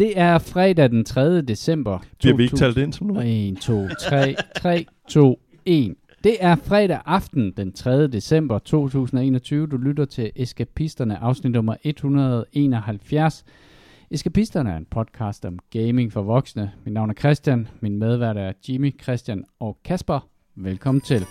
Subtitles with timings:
[0.00, 1.42] Det er fredag den 3.
[1.42, 1.98] december.
[2.18, 3.20] Bliver vi ikke talt ind som nu?
[3.20, 5.94] 1, 2, 3, 3, 2, 1.
[6.24, 8.06] Det er fredag aften den 3.
[8.06, 9.66] december 2021.
[9.66, 13.44] Du lytter til Eskapisterne, afsnit nummer 171.
[14.10, 16.72] Eskapisterne er en podcast om gaming for voksne.
[16.84, 20.28] Mit navn er Christian, min medvært er Jimmy, Christian og Kasper.
[20.56, 21.26] Velkommen til.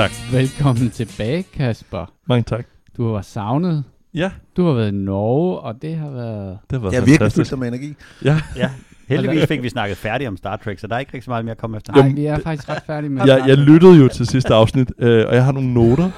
[0.00, 0.10] Tak.
[0.32, 2.12] velkommen tilbage, Kasper.
[2.28, 2.66] Mange tak.
[2.96, 3.84] Du har savnet.
[4.14, 6.58] Ja, Du har været i Norge, og det har været...
[6.70, 7.50] det var Jeg er virkelig fantastisk.
[7.50, 7.94] fyldt med energi.
[8.24, 8.70] Ja, Ja,
[9.08, 11.44] heldigvis fik vi snakket færdigt om Star Trek, så der er ikke rigtig så meget
[11.44, 11.92] mere at komme efter.
[11.92, 15.26] Nej, vi er faktisk ret færdige med jeg, jeg lyttede jo til sidste afsnit, øh,
[15.28, 16.10] og jeg har nogle noter.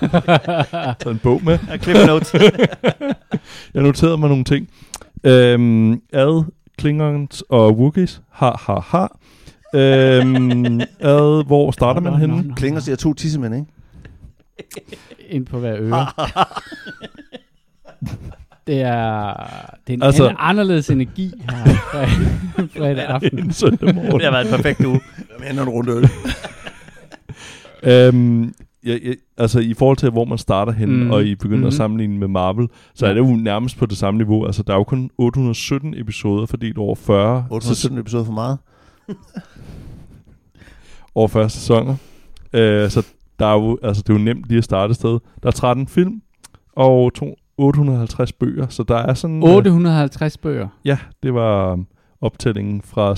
[1.02, 1.58] Så en bog med.
[1.82, 2.34] Cliff Notes.
[3.74, 4.68] Jeg noterede mig nogle ting.
[5.24, 6.44] Øhm, ad,
[6.78, 8.22] Klingons og Wookiees.
[8.30, 9.06] Ha, ha, ha.
[9.74, 12.54] Øhm, ad, hvor starter man henne?
[12.56, 13.66] Klinger siger to tissemænd, ikke?
[15.36, 16.06] Ind på hver øre.
[18.66, 19.26] det er,
[19.86, 22.08] det er en, Altså- altså, en anderledes energi her fredag,
[22.78, 23.38] fredag aften.
[23.38, 24.12] En søndag morgen.
[24.12, 25.00] Det har været en perfekt uge.
[25.18, 26.08] Jeg mener en runde øl.
[27.82, 28.54] Øhm,
[28.86, 31.10] ja, ja, altså i forhold til, hvor man starter hen, Mm.
[31.10, 31.64] og I begynder mm.
[31.66, 33.10] At sammenligne med Marvel, så Ja.
[33.10, 34.46] er det jo nærmest på det samme niveau.
[34.46, 38.58] Altså, der er jo kun 817 episoder fordelt over 40, 817 episoder for meget.
[41.14, 41.96] Over 40 sæsoner.
[42.52, 43.06] Øh, så
[43.38, 45.18] der er jo, altså, det er jo nemt lige at starte et sted.
[45.42, 46.22] Der er 13 film,
[46.76, 49.36] og to, 850 bøger, så der er sådan...
[49.36, 50.68] øh, 850 bøger.
[50.84, 51.86] Ja, det var um,
[52.20, 53.16] optællingen fra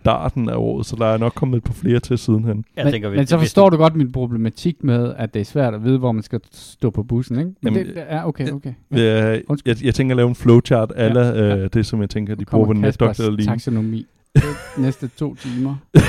[0.00, 2.64] starten af året, så der er nok kommet et par flere til sidenhen.
[2.76, 5.44] Jeg men, tænker, vi, men så forstår du godt min problematik med, at det er
[5.44, 7.50] svært at vide, hvor man skal stå på bussen, ikke?
[7.62, 8.72] Men Jamen, det, er okay, okay.
[8.92, 9.02] Ja.
[9.02, 9.76] Jeg, Undskyld.
[9.76, 11.56] jeg, jeg tænker at lave en flowchart af Ja, ja, ja.
[11.56, 13.46] øh, det, som jeg tænker, de bruger på Kaspers lige.
[13.46, 14.06] taxonomi.
[14.78, 15.76] Næste to timer.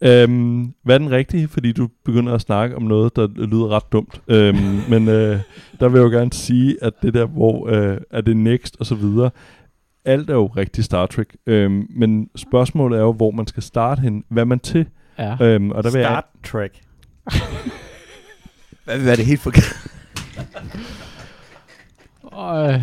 [0.00, 1.48] Øhm, hvad er den rigtige?
[1.48, 4.20] Fordi du begynder at snakke om noget, der lyder ret dumt.
[4.28, 4.56] Øhm,
[4.90, 5.40] men øh,
[5.80, 8.86] der vil jeg jo gerne sige, at det der, hvor øh, er det next og
[8.86, 9.30] så videre,
[10.04, 11.36] alt er jo rigtig Star Trek.
[11.46, 14.24] Øhm, men spørgsmålet er jo, hvor man skal starte hen.
[14.28, 14.86] Hvad er man til?
[15.18, 15.36] Ja.
[15.40, 16.82] Øhm, og der vil jeg, Star Trek.
[18.84, 19.90] Hvad vil være det helt forkert?
[22.24, 22.82] Øh,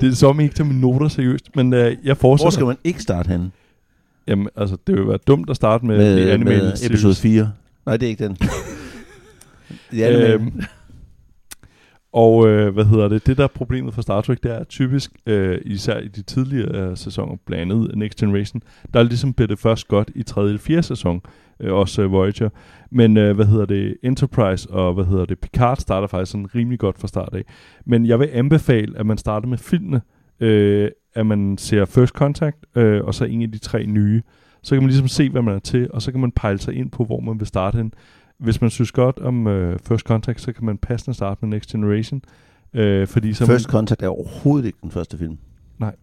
[0.00, 2.50] det er som ikke til mine noter seriøst, men øh, jeg Hvor fortsætter.
[2.50, 3.50] skal man ikke starte henne?
[4.28, 6.86] Jamen, altså, det vil være dumt at starte med, Med, med, med, series.
[6.90, 7.52] episode 4.
[7.86, 8.36] Nej, det er ikke den.
[9.90, 10.62] Det er Øhm,
[12.12, 13.26] og øh, hvad hedder det?
[13.26, 16.90] Det der er problemet for Star Trek, det er typisk, øh, især i de tidligere
[16.90, 18.62] øh, sæsoner, blandt andet Next Generation,
[18.94, 21.20] der er ligesom blev det først godt i tredje eller fjerde sæson,
[21.60, 22.48] øh, også øh, Voyager.
[22.90, 23.96] Men øh, hvad hedder det?
[24.02, 25.38] Enterprise og hvad hedder det?
[25.38, 27.42] Picard starter faktisk sådan rimelig godt fra start af.
[27.86, 30.00] Men jeg vil anbefale, at man starter med filmene,
[30.40, 34.22] øh, at man ser First Contact, øh, og så en af de tre nye.
[34.62, 36.74] Så kan man ligesom se, hvad man er til, og så kan man pejle sig
[36.74, 37.94] ind på, hvor man vil starte hen.
[38.38, 41.70] Hvis man synes godt om øh, First Contact, så kan man passende starte med Next
[41.70, 42.22] Generation.
[42.74, 45.38] Øh, fordi så First Contact er overhovedet ikke den første film.
[45.78, 45.96] Nej.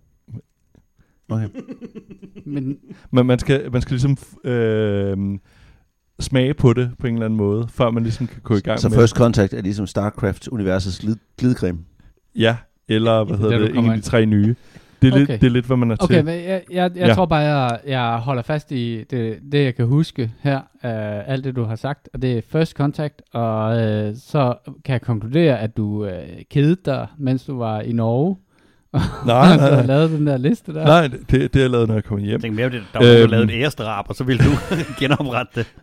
[1.30, 1.48] Okay.
[2.46, 2.78] men
[3.12, 5.18] man, man, skal, man skal ligesom øh,
[6.20, 8.80] smage på det på en eller anden måde, før man ligesom kan gå i gang
[8.80, 11.80] Så med First Contact er ligesom StarCraft-universets glid, glidecreme.
[12.36, 12.58] Ja,
[12.88, 14.56] eller hvad er hedder det, en af de tre nye.
[15.02, 15.22] Det er, okay.
[15.24, 15.32] Okay.
[15.34, 16.26] lidt, det er lidt, hvad man er Okay, til.
[16.26, 17.14] men jeg, jeg, jeg Ja.
[17.14, 21.44] tror bare, jeg, jeg holder fast i det, det, jeg kan huske her, af alt
[21.44, 24.54] det, du har sagt, og det er First Contact, og øh, så
[24.86, 26.14] kan jeg konkludere, at du øh,
[26.52, 28.36] kedede dig, mens du var i Norge,
[28.94, 29.86] Nej, og nej, du har nej.
[29.86, 30.86] lavet den der liste der.
[30.86, 32.32] Nej, det, det har jeg lavet, når jeg kommer hjem.
[32.34, 33.32] Jeg tænker mere, det, der var øhm, Øhm.
[33.32, 34.50] lavet et æresdrab, og så ville du
[35.00, 35.74] genoprette det.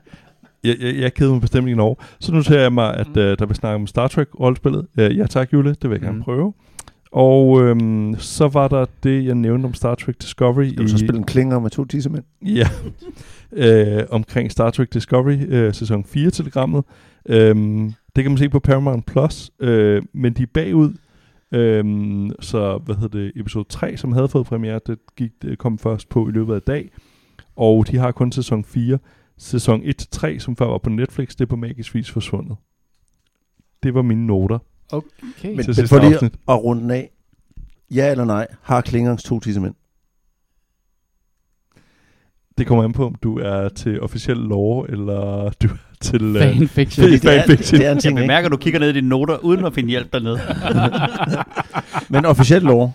[0.65, 1.97] Jeg, jeg, jeg keder mig bestemt ikke i Norge.
[2.21, 3.21] Så noterer jeg mig, at Mm.
[3.21, 4.87] øh, der vil snakke om Star Trek-rollespillet.
[4.99, 5.71] Øh, ja tak, Jule.
[5.71, 6.23] Det vil jeg gerne Mm.
[6.23, 6.53] prøve.
[7.13, 10.69] Og øhm, så var der det, jeg nævnte om Star Trek Discovery.
[10.69, 12.25] Skal du så spille en klinger med to tissemænd?
[12.43, 12.69] Ja,
[13.53, 16.85] øh, omkring Star Trek Discovery øh, sæson 4-telegrammet.
[17.29, 20.93] Øhm, det kan man se på Paramount Plus, øh, men de er bagud.
[21.53, 25.79] Øhm, så hvad hedder det, episode 3, som havde fået premiere, det, gik, det kom
[25.79, 26.91] først på i løbet af dag.
[27.57, 28.99] Og de har kun sæson 4.
[29.39, 32.57] Sæson 1-3, som før var på Netflix, det er på magisk vis forsvundet.
[33.83, 34.59] Det var mine noter
[34.93, 35.09] Okay.
[35.43, 36.33] Men, men for lige afsnit.
[36.49, 37.11] at runde den af.
[37.91, 39.75] Ja eller nej, har Klingons to tissemænd?
[42.59, 46.23] Det kommer an på, om du er til officiel lore, eller du er til...
[46.37, 47.03] øh, Fanfiction.
[47.05, 48.23] Fordi- det, er, det er en Jeg ting, ikke?
[48.23, 50.41] bemærker, at du kigger ned i dine noter, uden at finde hjælp dernede.
[52.13, 52.95] Men officielt lov.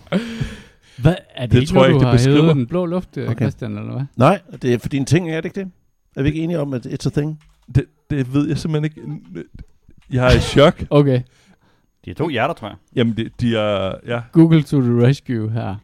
[0.98, 2.86] Hvad, er det, Det ikke tror jeg noget, ikke, du det har hævet den blå
[2.86, 3.26] luft, okay.
[3.26, 3.36] Okay.
[3.44, 4.04] Christian, eller hvad?
[4.16, 5.70] Nej, det er for din ting, er det ikke det?
[6.16, 7.40] Er vi ikke enige om, at it's a thing?
[7.74, 9.20] det, det ved jeg simpelthen ikke.
[10.10, 10.84] Jeg er i chok.
[10.90, 11.20] Okay.
[12.04, 12.76] De er to hjerter, tror jeg.
[12.96, 13.94] Jamen, de, de er...
[14.06, 15.74] Ja, Google to the rescue her.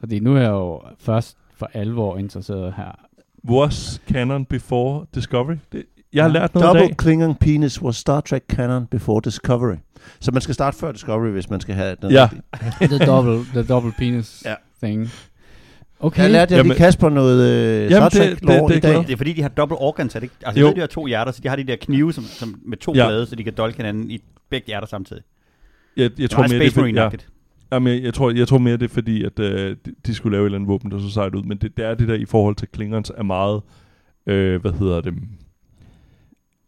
[0.00, 2.98] Fordi nu er jeg jo først for alvor interesseret her.
[3.50, 5.56] was canon before Discovery?
[5.72, 6.32] Det, jeg har Ja.
[6.38, 6.96] lært noget i Double dag.
[6.96, 9.76] Klingon penis was Star Trek canon before Discovery.
[10.20, 12.28] Så man skal starte før Discovery, hvis man skal have den Ja.
[12.80, 14.54] The double, the double penis Ja.
[14.82, 15.08] thing.
[16.00, 16.22] Okay.
[16.22, 18.90] Jeg lærte jeg Jamen- lige Kasper noget øh, Star Jamen, det- Trek det- det er
[18.90, 19.06] i dag.
[19.06, 20.30] Det er fordi, de har dobbelt organs, er det?
[20.46, 20.66] Altså, Jo.
[20.66, 22.76] jeg ved, de har to hjerter, så de har de der knive som, som med
[22.78, 23.06] to Ja.
[23.06, 24.20] blade, så de kan dolke hinanden i
[24.50, 25.22] begge hjerter samtidig.
[25.96, 27.10] Jeg, jeg Det tror mere, det er, Space fordi, ja,
[27.72, 30.34] jamen, jeg, jeg, tror, jeg tror mere, det er fordi, at øh, de, de skulle
[30.36, 31.42] lave et eller andet våben, der så sejt ud.
[31.42, 33.60] Men det, det er det der i forhold til Klingons er meget...
[34.26, 35.14] Øh, hvad hedder det?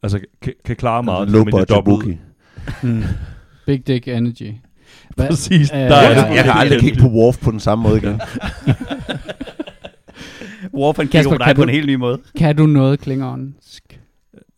[0.03, 1.31] Altså, kan, kan klare meget.
[1.31, 2.19] Low det er budget.
[2.83, 3.03] Mm.
[3.67, 4.53] Big dick energy.
[5.17, 5.27] Hva?
[5.29, 5.71] Præcis.
[5.71, 6.37] Der ja, er det.
[6.37, 8.21] Jeg kan aldrig kigge på Worf på den samme måde igen.
[11.11, 12.19] Kasper, kigger på dig kan på du- en helt ny måde.
[12.39, 14.01] Kan du noget klingonsk?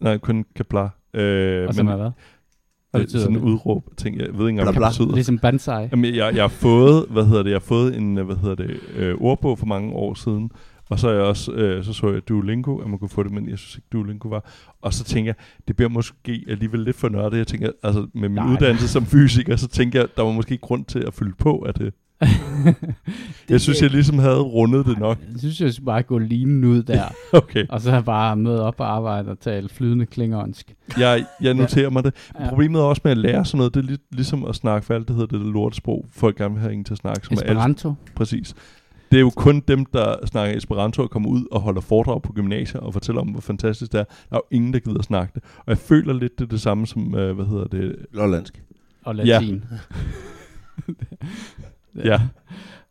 [0.01, 0.89] Nej, kun Kepler.
[1.15, 1.97] Øh, Og men hvad?
[1.99, 2.13] det
[2.95, 3.49] er betyder sådan en det?
[3.49, 4.17] udråb ting.
[4.19, 5.15] Jeg ved ikke engang, hvad det betyder.
[5.15, 5.89] Ligesom Banzai.
[5.93, 8.81] Jamen, jeg, jeg har fået, hvad hedder det, jeg har fået en, hvad hedder det,
[8.97, 10.51] øh, ordbog for mange år siden,
[10.91, 13.33] og så er jeg også, øh, så så jeg Duolingo, at man kunne få det,
[13.33, 14.51] men jeg synes ikke, Duolingo var.
[14.83, 15.35] Og så tænker jeg,
[15.69, 17.39] det bliver måske alligevel lidt for nørdet.
[17.39, 18.45] Jeg tænker, altså med min Nej.
[18.45, 18.53] Nej.
[18.55, 21.75] uddannelse som fysiker, så tænker jeg, der var måske grund til at fylde på af
[21.75, 21.95] det.
[23.49, 25.19] Jeg synes, jeg ligesom havde rundet det nok.
[25.33, 28.77] Jeg synes, jeg skulle bare gå linen ud der, Okay, og så bare møde op
[28.77, 30.75] på arbejde og tale flydende klingonsk.
[30.99, 32.15] jeg, jeg noterer mig det.
[32.41, 32.49] Ja.
[32.49, 34.95] Problemet er også med at lære sådan noget, det er lidt ligesom at snakke for
[34.95, 36.07] alt det hedder det der lortesprog.
[36.13, 37.95] Folk gerne vil have en til at snakke, som er alt Esperanto.
[38.15, 38.55] Præcis.
[39.11, 42.33] Det er jo kun dem, der snakker Esperanto og kommer ud og holder foredrag på
[42.33, 44.05] gymnasier og fortæller om, hvor fantastisk det er.
[44.05, 45.43] Der er jo ingen, der gider at snakke det.
[45.59, 47.97] Og jeg føler lidt, det er det samme som, øh, hvad hedder det?
[48.13, 48.63] Lollandsk.
[49.05, 49.65] Og latin.
[49.71, 50.93] Ja.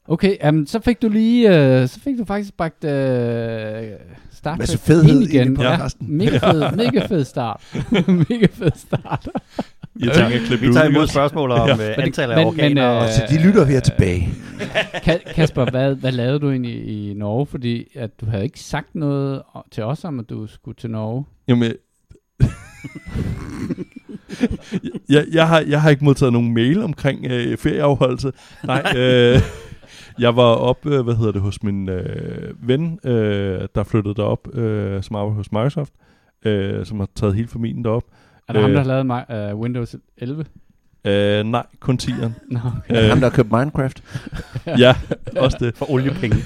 [0.10, 2.90] Okay, um, så fik du lige, uh, så fik du faktisk bragt uh,
[4.32, 5.56] Star Trek fedhed ind igen.
[5.56, 6.18] podcasten.
[6.18, 7.62] Mega fed, mega fed start.
[8.30, 9.28] mega fed start.
[10.00, 11.76] Jeg tænker, klip Vi tager imod spørgsmål om Ja.
[11.76, 11.78] ja.
[11.98, 12.70] Men- antallet af men- organer.
[12.94, 14.30] men, og øh, Så de lytter her tilbage.
[14.96, 17.46] Ka- Kasper, hvad, hvad lavede du egentlig i Norge?
[17.46, 21.26] Fordi at du havde ikke sagt noget til os om, at du skulle til Norge.
[21.48, 21.72] Jamen,
[25.10, 28.32] jeg, jeg, har, jeg har ikke modtaget nogen mail omkring øh, ferieafholdelse.
[28.64, 29.40] Nej, øh,
[30.20, 34.56] jeg var op, øh, hvad hedder det, hos min øh, ven, øh, der flyttede derop,
[34.56, 35.94] øh, som arbejder hos Microsoft,
[36.46, 38.04] øh, som har taget hele familien derop.
[38.48, 38.76] Er det øh, ham, Øh.
[38.76, 40.46] der har lavet mig, uh, Windows 11?
[41.06, 42.36] Øh, nej, kun tieren.
[42.52, 42.60] Nå,
[42.90, 43.04] Øh.
[43.04, 44.04] Øh, Ham, der har købt Minecraft.
[44.84, 44.96] ja,
[45.38, 45.78] også det.
[45.78, 46.38] For oliepenge.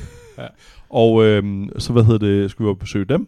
[0.89, 1.44] Og øh,
[1.78, 3.28] så, hvad hedder det, skulle vi op og besøge dem.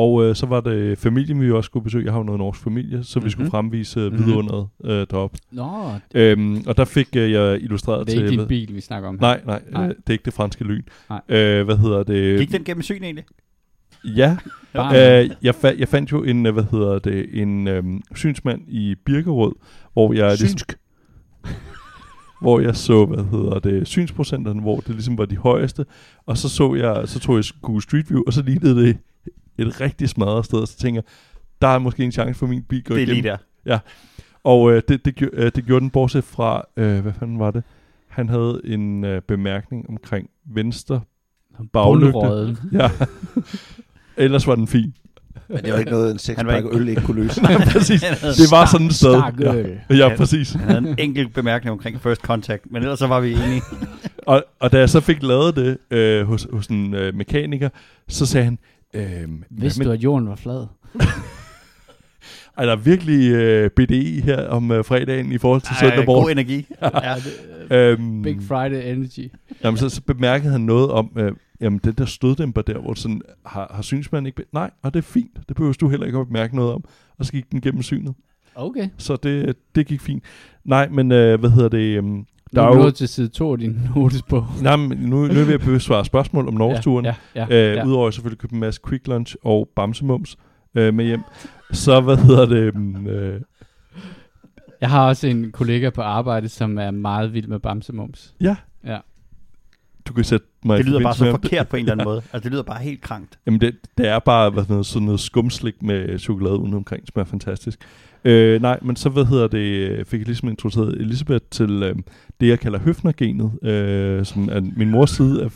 [0.00, 2.04] Og øh, så var det familien, vi også skulle besøge.
[2.04, 3.30] Jeg har jo noget norsk familie, så vi Mhm.
[3.30, 4.26] skulle fremvise øh, Mhm.
[4.26, 5.38] vidunderet øh, deroppe.
[5.52, 5.70] Nå
[6.14, 8.38] Øhm, og der fik øh, jeg illustreret det er ikke til...
[8.38, 9.20] din bil, vi snakker om her.
[9.20, 9.82] Nej, nej, Nej.
[9.84, 10.82] Øh, det er ikke det franske lyn.
[11.10, 11.20] Nej.
[11.28, 12.38] Øh, hvad hedder det?
[12.38, 13.24] Gik den gennem syn egentlig?
[14.04, 14.36] Ja,
[15.22, 18.94] øh, jeg, fa- jeg fandt jo en, øh, hvad hedder det, en øhm, synsmand i
[19.06, 19.52] Birkerød,
[19.92, 20.78] hvor jeg, ligesom, Synsk.
[22.42, 25.86] hvor jeg så, hvad hedder det, synsprocenterne, hvor det ligesom var de højeste,
[26.26, 28.96] og så så jeg, så tog jeg Google Street View, og så lignede det
[29.58, 31.12] et rigtig smadret sted, og så tænker jeg,
[31.62, 33.38] der er måske en chance for min bil går Det er lige igennem.
[33.66, 33.78] der.
[34.44, 37.62] Og øh, det, det, øh, det gjorde den, bortset fra, øh, hvad fanden var det?
[38.08, 41.00] Han havde en øh, bemærkning omkring venstre
[41.72, 42.56] baglygte.
[42.72, 42.90] Ja.
[44.16, 44.94] Ellers var den fin.
[45.48, 47.42] Men det var ikke noget, en sekspakke øl ikke kunne løse.
[47.42, 48.00] Nej, præcis.
[48.20, 49.22] Det var sådan et sted.
[49.90, 50.52] Ja, ja, præcis.
[50.52, 53.62] han havde en enkelt bemærkning omkring first contact, men ellers så var vi enige.
[54.26, 57.68] Og, og da jeg så fik lavet det øh, hos, hos en øh, mekaniker,
[58.08, 58.58] så sagde han,
[58.94, 60.66] øh, Vidste du, at jorden var flad?
[62.58, 66.14] er der virkelig øh, BDI her om øh, fredagen i forhold til søndag Ej, god
[66.14, 66.30] morgen?
[66.38, 66.66] energi.
[67.70, 67.90] Ja.
[67.90, 69.30] Øhm, Big Friday Energy.
[69.64, 73.22] Jamen, så, så bemærkede han noget om, øh, jamen den der støddæmper der, hvor sådan,
[73.46, 74.44] har, har synsmanden ikke...
[74.52, 75.38] Nej, og det er fint.
[75.48, 76.84] Det behøver du heller ikke at bemærke noget om.
[77.18, 78.14] Og så gik den gennem synet.
[78.54, 78.88] Okay.
[78.98, 80.24] Så det, det gik fint.
[80.64, 82.04] Nej, men øh, hvad hedder det...
[82.56, 82.90] Øhm, Nu der er er jo...
[82.90, 84.46] til side 2 af din notesbog.
[84.62, 87.04] Nej, men nu, nu er vi ved at besvare spørgsmål om Norgesturen.
[87.04, 87.86] Ja, ja, ja, Øh, ja.
[87.86, 90.36] Udover at jeg selvfølgelig købte en masse quick lunch og bamsemums
[90.74, 91.20] øh, med hjem.
[91.72, 92.74] Så hvad hedder det...
[92.74, 93.40] mm, Øh,
[94.80, 98.34] Jeg har også en kollega på arbejde, som er meget vild med bamsemums.
[98.40, 98.56] ja.
[98.86, 98.98] Ja.
[100.06, 102.16] Du kan sætte mig i Det lyder bare så forkert på en eller anden måde.
[102.32, 103.38] Altså, det lyder bare helt krankt.
[103.46, 107.04] Jamen, det, det er bare hvad, sådan noget, sådan noget skumslik med chokolade ude omkring,
[107.12, 107.78] som er fantastisk.
[108.24, 111.96] Øh, nej, men så hvad hedder det, fik jeg ligesom introduceret Elisabeth til øh,
[112.40, 115.50] det, jeg kalder høfnergenet, øh, som er min mors side af,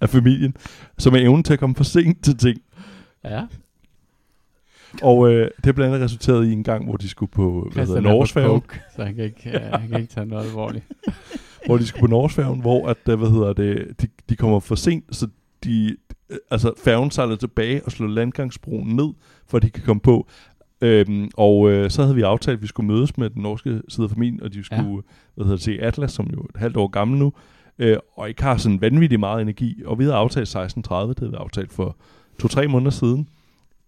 [0.00, 0.56] af familien,
[0.98, 2.58] som er evnen til at komme for sent til ting.
[3.24, 3.46] Ja.
[5.02, 8.62] Og øh, det er blandt andet resulteret i en gang, hvor de skulle på Norgesfærgen,
[8.96, 10.84] Så han kan ikke, uh, han kan ikke tage noget alvorligt.
[11.66, 14.74] hvor de skulle på Norgesfærgen, hvor at, øh, hvad hedder det, de, de kommer for
[14.74, 15.28] sent, så
[15.64, 15.96] de, øh,
[16.50, 19.08] altså færgen sejler tilbage og slår landgangsbroen ned,
[19.48, 20.28] for at de kan komme på.
[20.80, 24.04] Øhm, og øh, så havde vi aftalt, at vi skulle mødes med den norske side
[24.04, 25.00] af familien, og de skulle, ja.
[25.34, 27.32] hvad hedder det, se Atlas, som jo er et halvt år gammel nu,
[27.78, 29.82] øh, og ikke har sådan vanvittigt meget energi.
[29.86, 30.62] Og vi havde aftalt 16.30,
[31.08, 31.96] det havde vi aftalt for
[32.38, 33.28] to-tre måneder siden.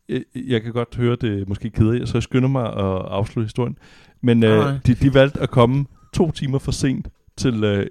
[0.08, 3.46] Øh, Jeg kan godt høre det måske keder jer, så jeg skynder mig at afslutte
[3.46, 3.78] historien.
[4.20, 4.78] Men øh, Nej.
[4.86, 7.86] de, de valgte at komme to timer for sent til øh,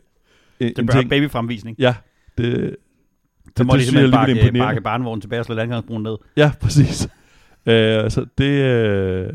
[0.59, 1.09] en, Det en ting.
[1.09, 1.75] babyfremvisning.
[1.79, 1.95] Ja,
[2.37, 2.75] det,
[3.57, 4.59] Så må det de simpelthen er bakke, imponerende.
[4.59, 6.15] bakke barnevognen tilbage og slå landgangsbroen ned.
[6.37, 7.03] Ja, præcis.
[7.67, 9.29] øh, altså, det, øh,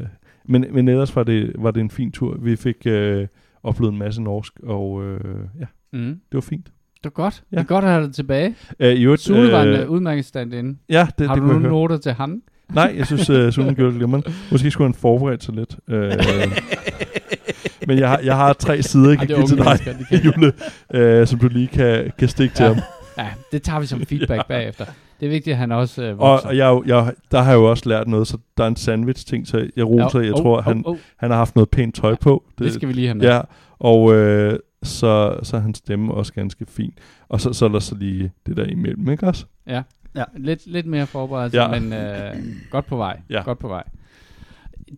[0.49, 2.37] men, men ellers var det, var det en fin tur.
[2.43, 3.26] Vi fik øh,
[3.62, 5.21] oplevet en masse norsk, og øh,
[5.61, 6.05] ja, Mm.
[6.09, 6.64] det var fint.
[6.67, 7.43] Det var godt.
[7.52, 7.57] Ja.
[7.57, 8.55] Det er godt at have dig tilbage.
[8.81, 10.79] Øh, i øvrigt, Sune var en øh, øh, udmærket stand-in.
[10.88, 12.43] Ja, det, Har det du nogle noter til ham?
[12.75, 14.33] Nej, jeg synes, uh, Sune gjorde det glimrende.
[14.50, 15.76] Måske skulle han forberede sig lidt.
[15.88, 16.12] Øh,
[17.88, 20.52] men jeg har, jeg har tre sider, jeg kan det give til dig, Jule,
[20.95, 22.76] øh, som du lige kan, kan stikke til ham.
[23.19, 24.42] Ja, det tager vi som feedback Ja.
[24.49, 24.85] bagefter.
[25.21, 26.49] Det er vigtigt, at han også øh, Og, vokser.
[26.49, 29.47] og jeg, jeg, der har jeg jo også lært noget, så der er en sandwich-ting,
[29.47, 32.45] så jeg roser, jeg tror, han, oh, han har haft noget pænt tøj på.
[32.59, 33.26] det skal vi lige have med.
[33.26, 33.40] Ja,
[33.78, 36.92] og øh, så, så er hans stemme også ganske fin.
[37.28, 39.47] Og så, så er der så lige det der imellem, ikke også?
[39.66, 39.83] Ja.
[40.16, 40.25] Ja.
[40.37, 41.75] Lidt, lidt mere forberedelse, Ja.
[41.75, 41.81] ja.
[41.81, 43.21] men øh, godt på vej.
[43.31, 43.42] Ja.
[43.42, 43.83] Godt på vej.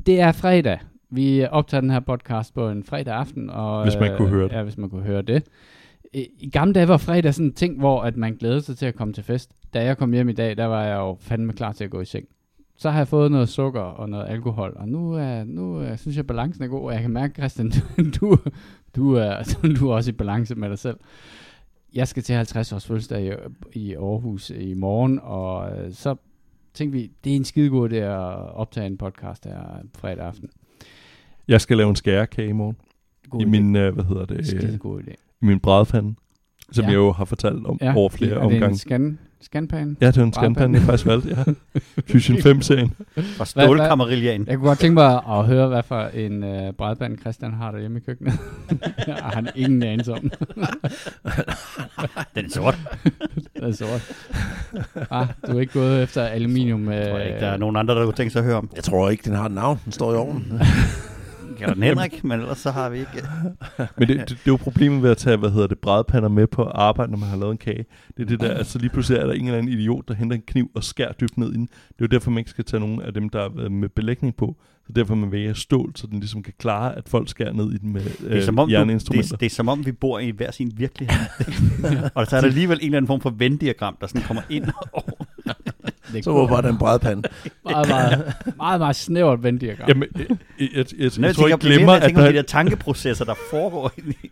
[0.07, 0.79] Det er fredag.
[1.11, 3.51] Vi optager den her podcast på en fredag aften.
[3.51, 4.53] Og, Hvis man øh, kunne høre det.
[4.53, 5.43] Ja, hvis man kunne høre det.
[6.15, 8.95] I, gamle dage var fredag sådan en ting, hvor at man glædede sig til at
[8.95, 9.51] komme til fest.
[9.75, 12.01] Da jeg kom hjem i dag, der var jeg jo fandme klar til at gå
[12.01, 12.29] i seng.
[12.77, 16.17] Så har jeg fået noget sukker og noget alkohol, og nu, er, nu er, synes
[16.17, 17.73] jeg, balancen er god, og jeg kan mærke, Christian,
[18.21, 18.39] du,
[18.97, 20.97] du, er, du er også i balance med dig selv.
[21.95, 23.39] Jeg skal til 50 års fødselsdag
[23.75, 26.17] i, i Aarhus i morgen, og øh, så
[26.75, 29.61] tænkte vi, det er en skide god idé at optage en podcast her
[29.95, 30.51] fredag aften.
[31.49, 32.77] Jeg skal lave en skærekage i morgen.
[33.31, 33.49] God I idé.
[33.49, 35.15] min, øh, hvad hedder det, skide øh, god idé.
[35.45, 36.15] I min brædpande,
[36.73, 36.89] som Ja.
[36.91, 38.67] jeg jo har fortalt om over flere er det omgange.
[38.69, 39.97] en scan, scanpan?
[40.01, 40.55] Ja, det er en Brædpande?
[40.55, 41.45] scanpande, jeg faktisk valgte, ja.
[42.13, 42.93] Fusion 5-serien.
[43.41, 44.47] Og stålkammerillian.
[44.47, 47.99] Jeg kunne godt tænke mig at høre, hvad for en øh, brædband Christian har derhjemme
[47.99, 48.33] i køkkenet.
[49.23, 50.19] har han ingen anelse om.
[52.35, 52.79] Den er sort.
[53.57, 54.13] det er sort.
[55.11, 56.89] Ah, du er ikke gået efter aluminium.
[56.89, 58.71] Øh, Jeg tror ikke, der er nogen andre, der kunne tænke sig at høre om.
[58.77, 59.81] Jeg tror ikke, den har et navn.
[59.85, 60.61] Den står i ovnen.
[61.59, 63.11] Den Henrik, men ellers så har vi ikke...
[63.99, 66.47] Men det, det, det, er jo problemet ved at tage, hvad hedder det, brædpander med
[66.47, 67.85] på arbejde, når man har lavet en kage.
[68.17, 70.37] Det er det der, altså lige pludselig er der en eller anden idiot, der henter
[70.37, 71.67] en kniv og skærer dybt ned i den.
[71.67, 74.37] Det er jo derfor, man ikke skal tage nogen af dem, der er med belægning
[74.37, 74.57] på.
[74.87, 77.79] Så derfor man vælger stål, så den ligesom kan klare, at folk skærer ned i
[77.79, 79.93] den med Det er, øh, som om, du, det, er, det er som om, vi
[79.93, 81.27] bor i hver sin virkelighed.
[82.15, 84.65] og så er der alligevel en eller anden form for Venn-diagram, der sådan kommer ind
[84.93, 85.27] over.
[86.19, 87.23] Er Så var bare den brædpande.
[87.65, 89.89] meget, meget, meget, meget snævert vendiagram.
[89.89, 92.33] Jamen, jeg, jeg, jeg, jeg, jeg, jeg tror, jeg glemmer, jeg at tænker når, på
[92.33, 94.31] de der tankeprocesser, der foregår i.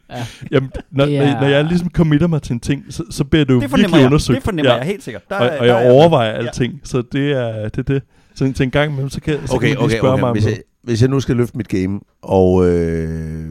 [0.51, 3.55] jamen, når, Det når, jeg ligesom committer mig til en ting, så, så bliver det
[3.55, 4.07] jo Det virkelig jeg.
[4.07, 4.37] undersøgt.
[4.37, 4.77] Det fornemmer Ja.
[4.79, 5.23] jeg helt sikkert.
[5.31, 6.37] Der, og, og der jeg er- overvejer Ja.
[6.37, 7.89] alting, så det er det.
[7.89, 8.03] Det.
[8.35, 10.31] Så til en gang imellem, så kan, så Okay, kan okay, spørge mig okay.
[10.31, 13.49] om Hvis jeg, hvis jeg nu skal løfte mit game, og, øh,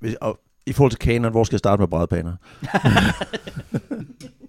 [0.00, 2.32] hvis, og i forhold til kanon, hvor skal jeg starte med brædpaner?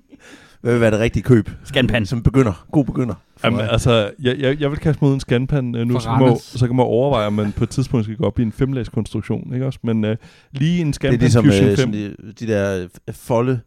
[0.66, 1.50] Hvad vil være det rigtige køb?
[1.64, 2.06] Scanpan.
[2.06, 2.66] Som begynder.
[2.72, 3.16] God begynder.
[3.44, 3.72] Jamen, mig.
[3.72, 6.68] altså, jeg, jeg, jeg vil kaste i en scanpan øh, nu, så kan, man, så
[6.68, 9.54] kan man overveje, om man på et tidspunkt skal gå op i en femlags konstruktion,
[9.54, 9.80] ikke også?
[9.84, 10.18] Men øh,
[10.52, 13.60] lige en det scanpan er ligesom øh, 5, sådan de, de der øh, folde,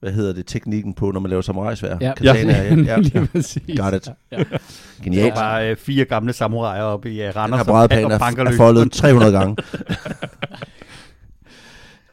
[0.00, 1.96] hvad hedder det, teknikken på, når man laver samurajsvær.
[2.00, 3.26] Ja, Katana, ja, ja, lige ja.
[3.32, 3.78] præcis.
[3.80, 4.08] Got it.
[4.32, 4.36] Ja.
[4.38, 4.44] Der
[5.04, 5.34] Genialt.
[5.34, 8.20] var bare øh, fire gamle samuraier oppe i uh, Den Randers, her som brædpane og
[8.20, 8.56] banker er, er løs.
[8.58, 9.56] foldet 300 gange.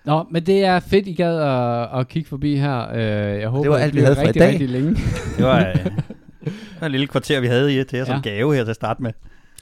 [0.05, 2.89] Nå, men det er fedt, I gad at, at kigge forbi her.
[2.93, 2.99] Øh,
[3.41, 4.49] jeg håber, var det alt, vi havde for i rigtig, dag.
[4.49, 4.89] rigtig længe.
[5.37, 5.75] Det var, øh,
[6.45, 8.29] det var et lille kvarter, vi havde i til jer som Ja.
[8.29, 9.11] gave her til at starte med.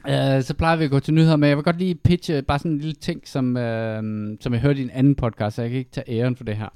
[0.07, 2.59] Uh, så plejer vi at gå til nyheder, men jeg vil godt lige pitche bare
[2.59, 3.57] sådan en lille ting, som, uh,
[4.41, 6.55] som jeg hørte i en anden podcast, så jeg kan ikke tage æren for det
[6.57, 6.67] her.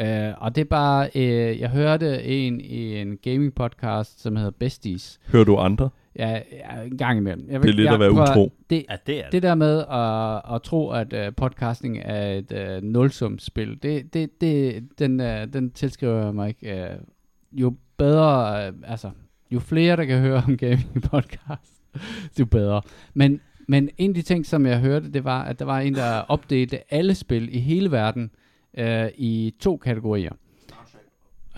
[0.00, 4.50] Uh, og det er bare, uh, jeg hørte en i en gaming podcast, som hedder
[4.60, 5.18] Besties.
[5.32, 5.88] hører du andre?
[6.18, 7.46] Ja, ja en gang imellem.
[7.50, 8.52] Jeg Det er lidt jeg, at være prøv utro.
[8.70, 9.32] Det, Ja, det er det.
[9.32, 14.40] det der med at, at tro, at uh, podcasting er et uh, nulsumsspil, det, det,
[14.40, 16.88] det, den, uh, den tilskriver jeg mig ikke.
[16.90, 19.10] Uh, jo bedre, uh, altså,
[19.50, 21.72] jo flere, der kan høre om gaming i podcast,
[22.40, 22.82] jo bedre.
[23.14, 25.94] Men, men en af de ting, som jeg hørte, det var, at der var en,
[25.94, 28.30] der opdelte alle spil i hele verden
[28.78, 30.32] uh, i to kategorier.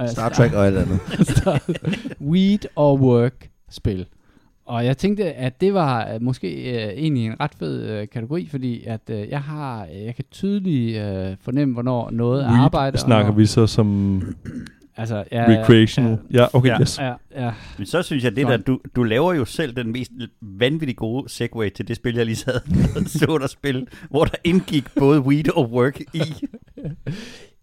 [0.00, 1.00] Uh, Star Trek og alt andet.
[2.30, 4.06] Weed og work spil.
[4.68, 8.48] Og jeg tænkte, at det var øh, måske øh, egentlig en ret fed øh, kategori,
[8.50, 12.94] fordi at øh, jeg har, jeg kan tydeligt øh, fornemme, hvornår noget er arbejde.
[12.94, 14.22] og snakker hvornår- vi så som
[15.00, 16.18] Altså, ja, recreational.
[16.32, 16.80] Ja, okay, Ja.
[16.80, 16.98] yes.
[16.98, 17.52] Ja, ja.
[17.78, 18.50] Men så synes jeg, det Nå.
[18.50, 20.10] der, du, du laver jo selv den mest
[20.42, 22.60] vanvittigt gode segue til det spil, jeg lige sad
[22.96, 26.22] og så dig spille, hvor der indgik både weed og work i.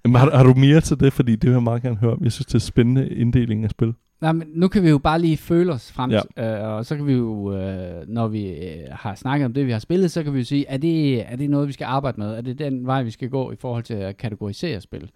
[0.06, 1.14] Jamen, har, har du mere til det?
[1.14, 2.18] Fordi det vil jeg meget gerne høre.
[2.22, 3.94] Jeg synes, det er spændende inddeling af spil.
[4.22, 6.62] Nej, men nu kan vi jo bare lige føle os frem, Ja.
[6.68, 9.72] øh, og så kan vi jo, øh, når vi øh, har snakket om det, vi
[9.72, 12.20] har spillet, så kan vi jo sige, er det, er det noget, vi skal arbejde
[12.20, 12.28] med?
[12.38, 15.10] Er det den vej, vi skal gå i forhold til at kategorisere spil?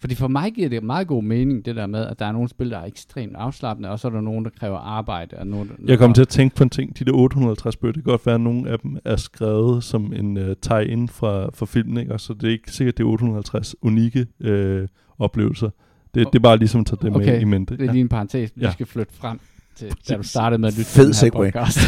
[0.00, 2.48] Fordi for mig giver det meget god mening, det der med, at der er nogle
[2.48, 5.36] spil, der er ekstremt afslappende, og så er der nogen, der kræver arbejde.
[5.36, 6.98] Og nogen, Jeg kom til at tænke på en ting.
[6.98, 10.12] De der 850 bøger, det kan godt være, at nogle af dem er skrevet som
[10.12, 12.18] en uh, tie-in fra, fra filmen, ikke?
[12.18, 15.70] Så det er ikke sikkert, det er 850 unikke øh, oplevelser.
[16.14, 17.76] Det, det er bare ligesom at tage det Okay, med i mente.
[17.76, 18.72] Det er lige en parentes, vi Ja.
[18.72, 19.40] skal flytte frem
[19.76, 21.76] til, da du startede med at lytte Fed til den her podcast.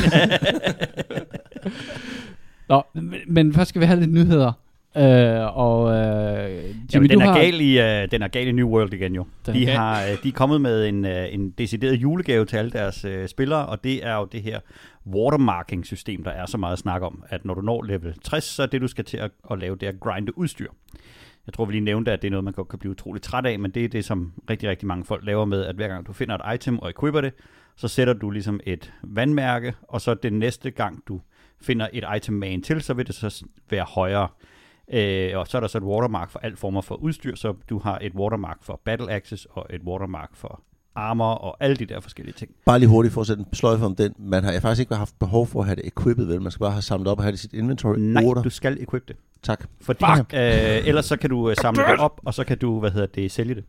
[2.68, 4.52] Nå, men, men først skal vi have lidt nyheder.
[4.96, 7.38] Øh, og øh, Jimmy, Jamen, den, er har...
[7.38, 9.26] gal i, uh, den er gal i New World igen jo.
[9.46, 12.56] Den er De, har, uh, de er kommet med en, uh, en decideret julegave til
[12.56, 14.60] alle deres uh, spillere, og det er jo det her
[15.06, 18.66] watermarking-system, der er så meget snak om, at når du når level 60, så er
[18.66, 20.68] det, du skal til at, at lave, det er at grinde udstyr.
[21.46, 23.46] Jeg tror, vi lige nævnte, at det er noget, man godt kan blive utrolig træt
[23.46, 26.06] af, men det er det, som rigtig, rigtig mange folk laver med, at hver gang
[26.06, 27.32] du finder et item og equipper det,
[27.76, 31.20] så sætter du ligesom et vandmærke, og så den næste gang, du
[31.60, 34.28] finder et item med en til, så vil det så være højere.
[34.92, 37.78] Øh, og så er der så et watermark for alt former for udstyr, så du
[37.78, 40.62] har et watermark for battle access og et watermark for
[40.96, 42.50] armor og alle de der forskellige ting.
[42.64, 44.14] Bare lige hurtigt for at sætte en sløjfe om den.
[44.18, 46.42] Man har faktisk ikke haft behov for at have det equippet, vel?
[46.42, 47.96] Man skal bare have samlet op og have det i sit inventory.
[47.98, 48.42] Nej, Otter.
[48.42, 49.16] du skal equip det.
[49.42, 49.64] Tak.
[49.80, 52.90] Fordi, øh, ellers så kan du øh, samle det op, og så kan du, hvad
[52.90, 53.64] hedder det, sælge det.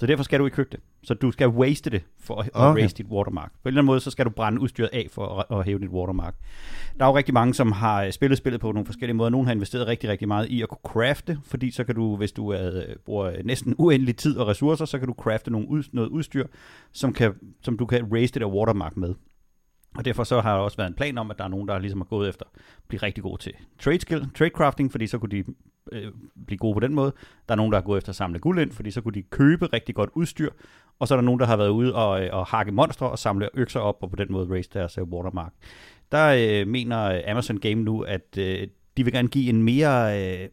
[0.00, 0.80] Så derfor skal du ikke købe det.
[1.02, 2.80] Så du skal waste det for at, Okay.
[2.82, 3.52] raise dit watermark.
[3.52, 5.78] På en eller anden måde, så skal du brænde udstyret af for at, at hæve
[5.78, 6.34] dit watermark.
[6.98, 9.30] Der er jo rigtig mange, som har øh, spillet spillet på nogle forskellige måder.
[9.30, 12.32] Nogle har investeret rigtig, rigtig meget i at kunne crafte, fordi så kan du, hvis
[12.32, 16.08] du øh, bruger næsten uendelig tid og ressourcer, så kan du crafte nogle ud, noget
[16.08, 16.46] udstyr,
[16.92, 19.14] som, kan, som du kan raise det der watermark med.
[19.96, 21.78] Og derfor så har der også været en plan om, at der er nogen, der
[21.78, 25.18] ligesom er gået efter at blive rigtig gode til trade skill, trade crafting, fordi så
[25.18, 25.44] kunne de
[25.92, 26.12] øh,
[26.46, 27.12] blive gode på den måde.
[27.48, 29.22] Der er nogen, der har gået efter at samle guld ind, fordi så kunne de
[29.22, 30.50] købe rigtig godt udstyr.
[30.98, 33.18] Og så er der nogen, der har været ude og, øh, og hakke monstre og
[33.18, 35.52] samle økser op, og på den måde raise deres øh, watermark.
[36.12, 40.22] Der øh, mener øh, Amazon Game nu, at øh, de vil gerne give en mere,
[40.22, 40.48] øh,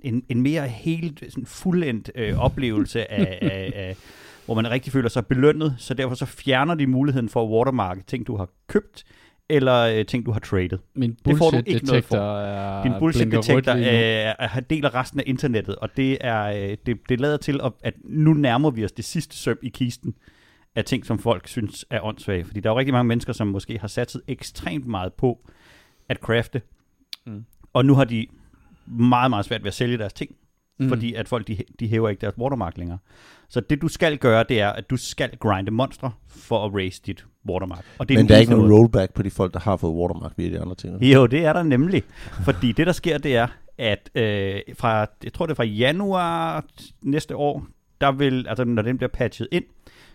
[0.00, 3.96] en, en mere helt sådan fuldendt øh, oplevelse af, af, af,
[4.44, 8.02] hvor man rigtig føler sig belønnet, så derfor så fjerner de muligheden for at watermarke
[8.06, 9.04] ting, du har købt,
[9.50, 10.78] eller øh, ting, du har traded.
[10.94, 12.16] Min Det får du ikke noget for.
[12.16, 13.96] er Din bullshit blinker rødt detektor lige nu.
[13.96, 17.72] er, er, deler resten af internettet, og det er øh, det, det lader til, at,
[17.82, 20.14] at nu nærmer vi os det sidste søm i kisten
[20.74, 22.44] af ting, som folk synes er åndssvage.
[22.44, 25.48] Fordi der er jo rigtig mange mennesker, som måske har satset ekstremt meget på
[26.08, 26.62] at crafte,
[27.26, 27.44] Mm.
[27.72, 28.26] og nu har de
[28.86, 30.30] meget, meget svært ved at sælge deres ting,
[30.78, 30.88] mm.
[30.88, 32.98] fordi at folk de, de hæver ikke deres watermark længere.
[33.50, 37.02] Så det du skal gøre, det er, at du skal grinde monstre for at raise
[37.06, 37.84] dit watermark.
[37.98, 39.94] Og det Men den der er ikke nogen rollback på de folk, der har fået
[39.94, 41.02] watermark via de andre ting.
[41.02, 42.02] Jo, det er der nemlig.
[42.44, 43.46] Fordi det, der sker, det er,
[43.78, 46.64] at øh, fra, jeg tror det er fra januar
[47.02, 47.66] næste år,
[48.00, 49.64] der vil, altså når den bliver patchet ind,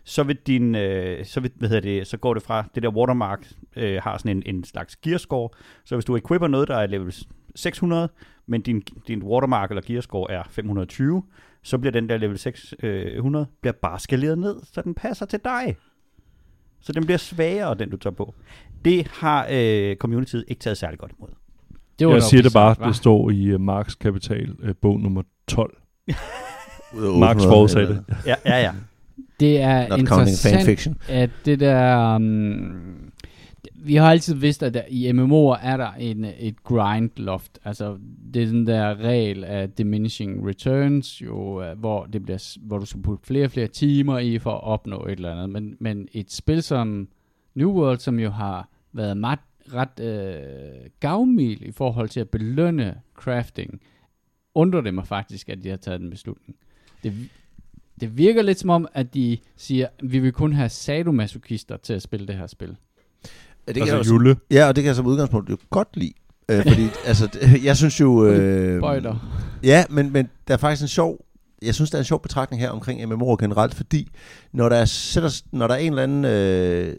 [0.04, 2.90] så vil din, øh, så, vil, hvad hedder det, så går det fra, det der
[2.90, 5.50] watermark øh, har sådan en, en slags gearscore,
[5.86, 7.14] så hvis du equipper noget, der er level
[7.56, 8.10] 600,
[8.48, 11.24] men din, din watermark eller gearscore er 520,
[11.66, 15.76] så bliver den der level 600 bliver bare skaleret ned, så den passer til dig.
[16.82, 18.34] Så den bliver svagere, den du tager på.
[18.86, 21.30] Det har øh, communityet ikke taget særlig godt imod.
[22.00, 22.88] Det var Jeg siger det bare, hva'?
[22.88, 25.78] det står i uh, Marks Kapital, uh, bog nummer 12.
[26.98, 28.04] Ud af Marks 800, forudsagde det.
[28.26, 28.72] Ja, ja, ja.
[29.40, 30.98] Det er Not interessant, fanfiction.
[31.10, 32.16] at det der...
[32.16, 33.12] Um,
[33.86, 37.60] vi har altid vidst, at der, i MMO'er er der en, et grind loft.
[37.64, 37.98] Altså,
[38.34, 42.86] det er den der regel af diminishing returns, jo, øh, hvor, det bliver, hvor du
[42.86, 45.50] skal putte flere og flere timer i for at opnå et eller andet.
[45.50, 47.08] Men, men et spil som
[47.56, 49.40] New World, som jo har været meget,
[49.74, 53.82] ret øh, gavmild i forhold til at belønne crafting,
[54.56, 56.58] undrer det mig faktisk, at de har taget den beslutning.
[57.04, 57.14] Det,
[58.00, 62.02] det virker lidt som om, at de siger, vi vil kun have sadomasochister til at
[62.02, 62.78] spille det her spil.
[63.68, 64.36] Ja, det kan jeg altså også, Jule.
[64.52, 66.14] ja, og det kan jeg som udgangspunkt jo godt lide.
[66.50, 68.26] Øh, fordi, altså, det- jeg synes jo...
[68.26, 68.82] Øh.
[69.64, 71.18] Ja, men, men der er faktisk en sjov...
[71.62, 74.08] Jeg synes, der er en sjov betragtning her omkring MMO'er generelt, fordi
[74.54, 76.94] når der er, sætter, når der er en eller anden øh,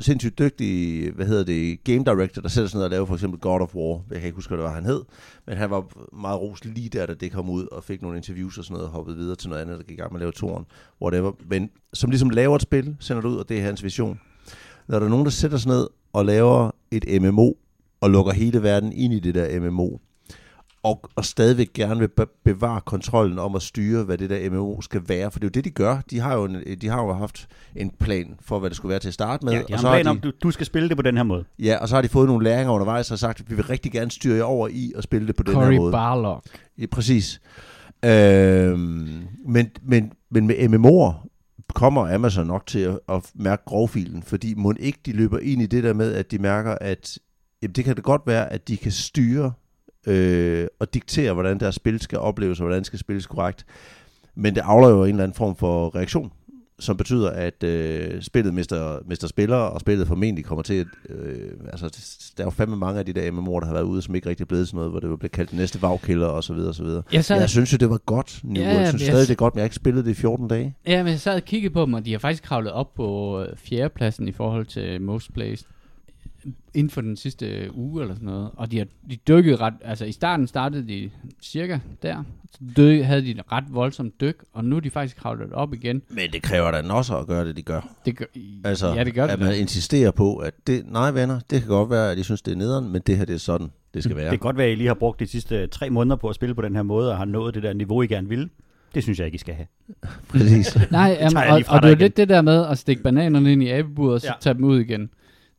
[0.00, 3.40] sindssygt dygtig, hvad hedder det, game director, der sætter sig ned og laver for eksempel
[3.40, 5.00] God of War, jeg kan ikke huske, hvad det var, han hed,
[5.46, 5.84] men han var
[6.16, 8.86] meget ros lige der, da det kom ud, og fik nogle interviews og sådan noget,
[8.88, 10.64] og hoppede videre til noget andet, der gik i gang med at lave toren,
[11.02, 11.32] whatever.
[11.50, 14.20] Men som ligesom laver et spil, sender det ud, og det er hans vision.
[14.88, 17.52] Når der er nogen, der sætter sig ned og laver et MMO,
[18.00, 19.88] og lukker hele verden ind i det der MMO,
[20.82, 24.80] og, og stadigvæk gerne vil be- bevare kontrollen om at styre, hvad det der MMO
[24.80, 25.30] skal være.
[25.30, 26.00] For det er jo det, de gør.
[26.10, 28.98] De har jo, en, de har jo haft en plan for, hvad det skulle være
[28.98, 29.52] til at starte med.
[29.52, 31.02] ja de og har så en plan har om, du, du skal spille det på
[31.02, 31.44] den her måde.
[31.58, 33.92] Ja, og så har de fået nogle læringer undervejs og sagt, at vi vil rigtig
[33.92, 35.92] gerne styre jer over i at spille det på den Cory her måde.
[35.92, 36.42] Barlog.
[36.78, 37.40] Ja, præcis.
[38.04, 41.28] Øhm, men, men, men med MMO'er
[41.76, 45.66] kommer Amazon nok til at, at mærke grovfilen, fordi må ikke de løber ind i
[45.66, 47.18] det der med, at de mærker, at
[47.62, 49.52] jamen, det kan det godt være, at de kan styre
[50.06, 53.66] øh, og diktere, hvordan deres spil skal opleves, og hvordan det skal spilles korrekt.
[54.34, 56.32] Men det afler jo en eller anden form for reaktion,
[56.78, 60.86] som betyder, at øh, spillet mister, mister spillere, og spillet formentlig kommer til at...
[61.08, 61.88] Øh, altså,
[62.36, 64.28] der er jo fandme mange af de der MMO'er, der har været ude, som ikke
[64.28, 66.74] rigtig er blevet sådan noget, hvor det blev kaldt næste vagkiller og så videre og
[66.74, 67.02] så videre.
[67.12, 68.40] Jeg, sad, Jeg synes jo, det var godt.
[68.44, 70.10] New Ja, jeg synes jeg- stadig, det er godt, men jeg har ikke spillet det
[70.10, 70.74] i 14 dage.
[70.86, 73.40] ja, men jeg sad og kiggede på dem, og de har faktisk kravlet op på
[73.42, 75.66] øh, fjerdepladsen i forhold til most placed
[76.74, 78.50] inden for den sidste uge eller sådan noget.
[78.56, 81.10] Og de har de dykkede ret, altså i starten startede de
[81.42, 85.16] cirka der, så dyk, havde de et ret voldsomt dyk, og nu er de faktisk
[85.16, 86.02] kravlet op igen.
[86.08, 87.88] Men det kræver da også at gøre det, de gør.
[88.04, 88.24] Det gør,
[88.64, 89.38] Altså, ja, det gør at det.
[89.38, 89.54] man da.
[89.56, 92.56] insisterer på, at det, nej venner, det kan godt være, at de synes, det er
[92.56, 94.24] nederen, men det her det er sådan, det skal være.
[94.24, 96.34] Det kan godt være, at I lige har brugt de sidste tre måneder på at
[96.34, 98.50] spille på den her måde, og har nået det der niveau, I gerne vil.
[98.94, 99.66] Det synes jeg ikke, I skal have.
[100.28, 100.78] Præcis.
[100.90, 103.68] Nej, jamen, og, og det er lidt det der med at stikke bananerne ind i
[103.70, 104.32] abeburet, og så ja.
[104.40, 105.10] tage dem ud igen.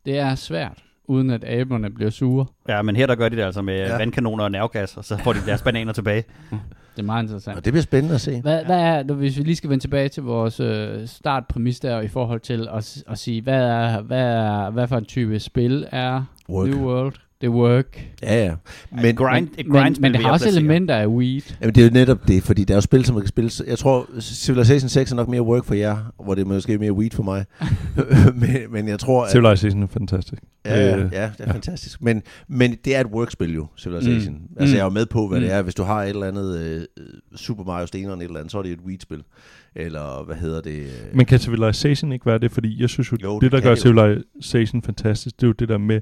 [0.08, 2.46] Det er svært, uden at aberne bliver sure.
[2.70, 3.98] Ja, men her der gør de det altså med Ja.
[3.98, 6.24] vandkanoner og nervgas, og så får de deres bananer tilbage.
[6.96, 7.58] Det er meget interessant.
[7.58, 8.41] Og det bliver spændende at se.
[8.41, 12.08] Hvad, hvad er, hvis vi lige skal vende tilbage til vores øh, startpræmis der, i
[12.08, 16.24] forhold til at, at sige, hvad er, hvad er, hvad for en type spil er
[16.50, 16.70] Work.
[16.70, 17.13] New World?
[17.41, 18.08] Det er work.
[18.23, 18.54] Ja, ja.
[18.91, 20.60] Men, Men, grind, Men, grindspil men det vil har også placere.
[20.62, 21.41] elementer af weed.
[21.62, 23.52] Jamen, det er jo netop det, fordi der er jo spil, som man kan spille.
[23.67, 26.93] Jeg tror, Civilization 6 er nok mere work for jer, hvor det er måske mere
[26.93, 27.45] weed for mig.
[28.41, 29.32] men, men jeg tror, at...
[29.32, 30.43] Civilization er fantastisk.
[30.65, 32.02] Ja, ja, ja, det er fantastisk.
[32.02, 34.34] Men, men det er et workspil jo, Civilization.
[34.34, 34.39] Mm.
[34.41, 34.58] Mm.
[34.60, 34.78] Altså, Mm.
[34.78, 35.43] jeg er jo med på, hvad mm.
[35.43, 35.50] Mm.
[35.50, 35.62] det er.
[35.62, 36.82] Hvis du har et eller andet øh,
[37.36, 39.23] Super Mario Steneren, et eller andet, så er det et Weed-spil.
[39.76, 40.80] Eller hvad hedder det?
[40.80, 42.52] øh, Men kan Civilization ikke være det?
[42.52, 43.76] Fordi jeg synes jo, Jo, det det der gør jo.
[43.76, 46.02] Civilization fantastisk, det er jo det der med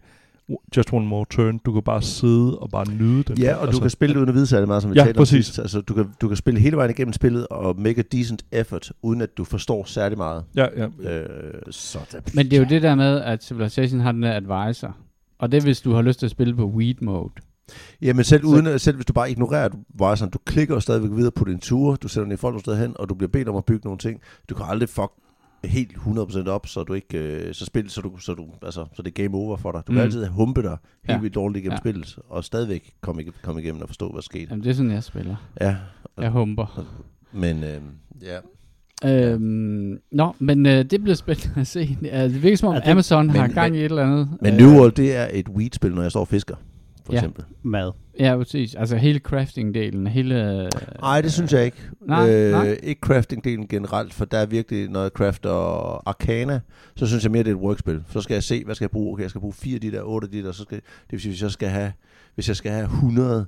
[0.78, 1.58] just one more turn.
[1.66, 3.40] Du kan bare sidde og bare nyde det.
[3.40, 5.18] Ja, og du kan spille det uden at vide særlig meget, som vi Ja, talte
[5.18, 5.46] om præcis.
[5.46, 5.60] sidst.
[5.60, 8.92] Altså, du kan, du kan spille hele vejen igennem spillet og make a decent effort,
[9.02, 10.44] uden at du forstår særlig meget.
[10.56, 11.12] Ja, ja.
[11.12, 14.34] Øh, så det, Men det er jo det der med, at Civilization har den der
[14.34, 14.96] advisor.
[15.40, 17.30] Og det er, hvis du har lyst til at spille på weed mode.
[18.02, 19.70] Jamen selv, Så- uden, selv hvis du bare ignorerer
[20.02, 22.96] Wise'eren, du klikker stadigvæk videre på din tur, du sætter den i folk sted hen,
[23.00, 24.20] og du bliver bedt om at bygge nogle ting.
[24.50, 25.12] Du kan aldrig fuck
[25.68, 29.02] helt 100% op, så du ikke øh, så spil, så, du, så, du, altså, så
[29.02, 29.82] det er game over for dig.
[29.88, 30.02] Du kan Mm.
[30.06, 31.20] altid humpe dig helt Ja.
[31.20, 31.78] vildt dårligt igennem Ja.
[31.78, 34.48] spillet, og stadigvæk komme, komme igennem og forstå, hvad der skete.
[34.50, 35.36] Jamen, det er sådan, jeg spiller.
[35.62, 35.76] Ja,
[36.18, 36.86] Jeg humper.
[37.34, 37.82] men øh,
[38.22, 38.38] ja.
[39.06, 41.98] Øhm, nå, men øh, det bliver spændende at se.
[42.12, 44.04] Altså, det virker som om, Ja, det- Amazon men- har gang men- i et eller
[44.04, 44.30] andet.
[44.42, 46.56] Men Øh, New World, det er et weed-spil, når jeg står og fisker,
[47.06, 47.18] for Ja.
[47.20, 47.44] eksempel.
[47.64, 47.92] Mad.
[48.20, 48.76] Ja, præcis.
[48.76, 50.62] Altså hele crafting-delen, hele...
[50.64, 50.70] øh,
[51.02, 51.78] Nej, det synes jeg ikke.
[52.02, 52.80] Nej, øh, nej.
[52.84, 55.52] Ikke crafting-delen generelt, for der er virkelig, når jeg crafter
[56.10, 56.60] Arcana,
[56.96, 58.04] så synes jeg mere, det er et workspil.
[58.10, 59.14] Så skal jeg se, hvad skal jeg bruge?
[59.14, 61.12] Okay, jeg skal bruge fire af de der, otte af de der, så skal, det
[61.12, 61.94] vil sige, hvis jeg skal have,
[62.36, 63.46] hvis jeg skal have 100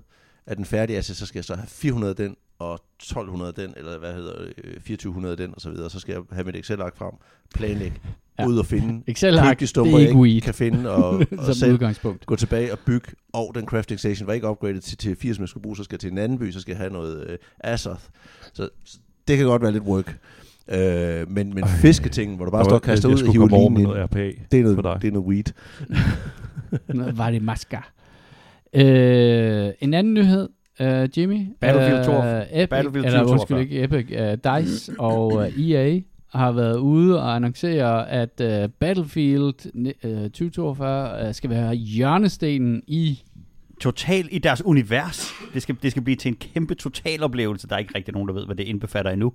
[0.48, 3.54] af den færdige asset, så skal jeg så have 400 af den, og 1200 af
[3.54, 5.90] den, eller hvad hedder det, øh, 2400 af den, og så videre.
[5.90, 7.14] Så skal jeg have mit Excel-ark frem,
[7.56, 8.00] planlægge,
[8.40, 8.48] Ja.
[8.48, 11.46] ud og finde Excel-ark, det stumper, er jeg ikke weed, ikke kan finde, og, og
[11.46, 12.26] som selv udgangspunkt.
[12.26, 15.44] gå tilbage og bygge, og den crafting station var ikke upgraded til, til 80, som
[15.44, 17.28] jeg skulle bruge, så skal jeg til en anden by, så skal jeg have noget
[17.30, 18.02] øh, Azoth.
[18.54, 18.98] Så, så
[19.28, 20.18] det kan godt være lidt work.
[20.72, 21.70] Øh, men men Ej.
[21.70, 24.20] fisketingen, hvor du bare står og kaster ud og hiver linen med ind, noget RPA.
[24.52, 25.02] det er for noget, dig.
[25.02, 27.14] det er noget weed.
[27.16, 27.92] Var det masker.
[28.74, 30.50] Øh, en anden nyhed,
[30.82, 31.46] øh, Jimmy.
[31.62, 32.12] Battlefield øh, 2.
[32.52, 33.32] Epic, Battlefield eller 2042.
[33.32, 36.00] undskyld ikke Epic, øh, DICE og øh, EA
[36.34, 43.24] har været ude og annoncere, at øh, Battlefield øh, 2042 øh, skal være hjørnestenen i...
[43.82, 45.34] Total i deres univers.
[45.54, 47.68] Det skal, det skal blive til en kæmpe totaloplevelse.
[47.68, 49.34] Der er ikke rigtig nogen, der ved, hvad det indbefatter endnu.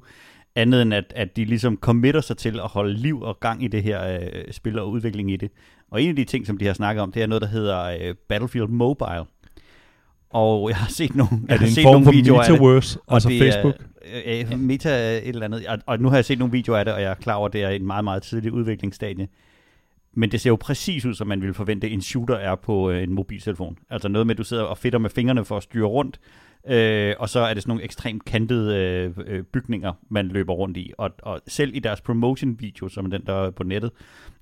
[0.57, 3.69] Andet end, at, at de ligesom committer sig til at holde liv og gang i
[3.69, 5.51] det her øh, spil og udvikling i det.
[5.91, 7.85] Og en af de ting, som de har snakket om, det er noget, der hedder
[7.85, 9.25] øh, Battlefield Mobile.
[10.31, 12.43] Og jeg har set nogle, jeg Er har det en set form nogle for videoer
[12.43, 12.99] af det.
[13.07, 13.75] Og altså det Facebook?
[13.75, 13.85] Er,
[14.27, 15.67] øh, øh, meta et eller andet.
[15.67, 17.47] Og, og nu har jeg set nogle videoer af det, og jeg er klar over,
[17.47, 19.29] at det er en meget, meget tidlig udviklingsstadie.
[20.15, 23.03] Men det ser jo præcis ud, som man ville forvente, en shooter er på øh,
[23.03, 23.79] en mobiltelefon.
[23.91, 26.21] Altså noget med, at du sidder og fedter med fingrene for at styre rundt,
[26.69, 30.77] øh, og så er det sådan nogle ekstremt kantede øh, øh, bygninger, man løber rundt
[30.77, 30.93] i.
[30.99, 33.91] Og, og selv i deres promotion-video, som er den, der er på nettet,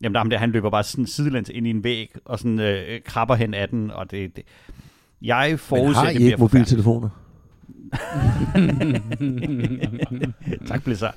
[0.03, 2.61] jamen der, er der, han løber bare sådan sidelæns ind i en væg, og sådan
[2.61, 4.37] øh, krabber hen af den, og det...
[4.37, 4.45] det
[5.23, 7.09] jeg Men forudser, har det I ikke mobiltelefoner?
[10.69, 11.15] tak, Blizzard.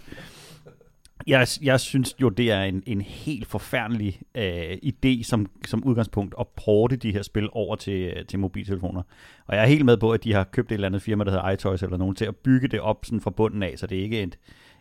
[1.28, 6.36] Jeg, jeg synes jo, det er en, en helt forfærdelig øh, idé som, som udgangspunkt
[6.40, 9.02] at porte de her spil over til, til mobiltelefoner.
[9.48, 11.32] Og jeg er helt med på, at de har købt et eller andet firma, der
[11.32, 13.98] hedder iToys eller nogen, til at bygge det op sådan fra bunden af, så det
[13.98, 14.38] er ikke et,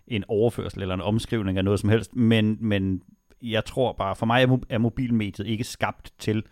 [0.07, 2.17] en overførsel eller en omskrivning af noget som helst.
[2.17, 3.03] Men, men
[3.43, 6.43] jeg tror bare, for mig er, mo- er mobilmediet ikke skabt til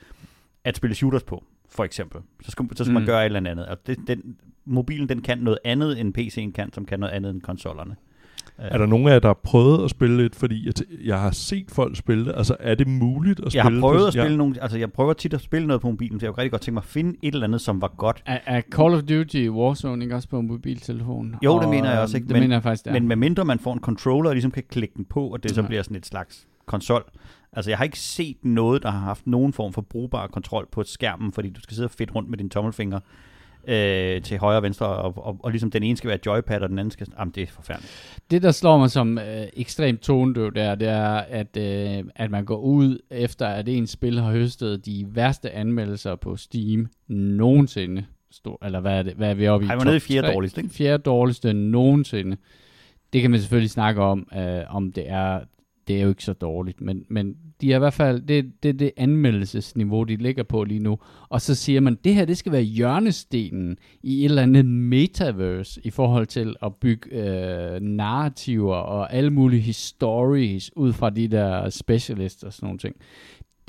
[0.65, 2.21] at spille shooters på, for eksempel.
[2.43, 2.95] Så skal, så skal mm.
[2.95, 3.67] man gøre et eller andet.
[3.67, 7.31] Og det, den, mobilen den kan noget andet, end PC'en kan, som kan noget andet
[7.31, 7.97] end konsollerne.
[8.59, 10.37] Er der nogen af jer, der har prøvet at spille lidt?
[10.37, 12.33] Fordi jeg, t- jeg har set folk spille det.
[12.37, 14.93] Altså, er det muligt at Jeg spille har prøvet på, at spille nogle, altså jeg
[14.93, 16.85] prøver tit at spille noget på mobilen, så jeg kunne rigtig godt tænke mig at
[16.85, 18.23] finde et eller andet, som var godt.
[18.27, 21.35] Er, er Call of Duty Warzone ikke også på mobiltelefon?
[21.45, 22.29] Jo, det Og, mener jeg også, ikke?
[22.29, 22.95] Det Men- mener jeg faktisk, det er.
[22.95, 25.51] Men med mindre man får en controller, og ligesom kan klikke den på, og det
[25.55, 25.67] så Ja.
[25.67, 27.05] bliver sådan et slags konsol.
[27.53, 30.83] Altså jeg har ikke set noget, der har haft nogen form for brugbar kontrol på
[30.83, 33.01] skærmen, fordi du skal sidde og fedt rundt med dine tommelfinger
[33.69, 36.69] øh, til højre og venstre, og, og, og ligesom den ene skal være joypad, og
[36.69, 37.07] den anden skal...
[37.19, 38.23] Jamen, det er forfærdeligt.
[38.31, 42.45] Det, der slår mig som øh, ekstremt tonedøv der, det er, at, øh, at man
[42.45, 48.05] går ud efter, at ens spil har høstet de værste anmeldelser på Steam nogensinde.
[48.33, 49.69] Stor, eller hvad er, det, hvad er vi oppe i?
[49.69, 50.75] Ej, man er nede i fjerde dårligste, ikke?
[50.75, 52.37] Fjerde dårligste nogensinde.
[53.13, 55.41] Det kan man selvfølgelig snakke om, øh, om det er,
[55.91, 58.69] det er jo ikke så dårligt, men, men de er i hvert fald, det, det
[58.69, 60.99] er det anmeldelsesniveau, de ligger på lige nu.
[61.29, 65.81] Og så siger man, det her, det skal være hjørnestenen i et eller andet metaverse
[65.85, 71.71] i forhold til at bygge øh, narrativer og alle mulige histories ud fra de der
[71.71, 72.97] specialists og sådan nogle ting.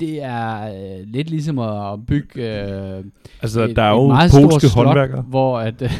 [0.00, 3.04] Det er øh, lidt ligesom at bygge øh,
[3.42, 5.22] Altså, et, der er et jo meget stort polske slot, håndværkere.
[5.22, 5.74] Hvor, at,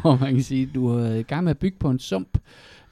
[0.00, 2.38] hvor man kan sige, du er i gang med at bygge på en sump.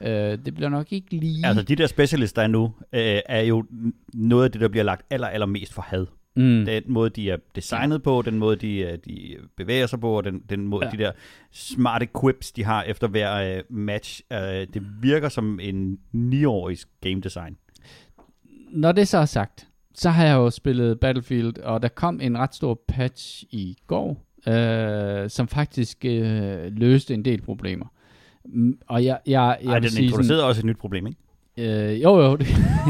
[0.01, 1.45] Øh, det bliver nok ikke lige...
[1.47, 3.65] Altså de der specialists, der er nu, øh, er jo
[4.13, 6.05] noget af det, der bliver lagt aller, aller mest for had.
[6.35, 6.65] mm.
[6.65, 10.23] Den måde, de er designet på, den måde, de, øh, de bevæger sig på, og
[10.23, 10.91] den, den måde, Ja.
[10.93, 10.97] ja.
[10.97, 11.11] de der
[11.51, 14.39] smarte quips, de har efter hver øh, match, øh,
[14.73, 17.57] det virker som en 9-årig game design.
[18.71, 22.37] Når det så er sagt, så har jeg jo spillet Battlefield, og der kom en
[22.37, 27.85] ret stor patch i går, øh, som faktisk øh, løste en del problemer.
[28.53, 31.19] Mm, Og jeg, jeg, jeg Ej, den sige introducerede også et nyt problem, ikke?
[31.57, 32.35] Sådan, øh, jo, jo.
[32.35, 32.47] Det,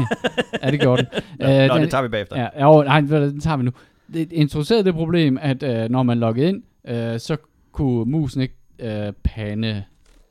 [0.62, 1.22] ja, det gjorde den.
[1.38, 2.40] Nå, Øh, Nå den- det tager vi bagefter.
[2.40, 3.70] Ja, jo, nej, den tager vi nu.
[4.14, 7.36] Det introducerede det problem, at øh, når man loggede ind, øh, så
[7.72, 9.84] kunne musen ikke øh, pande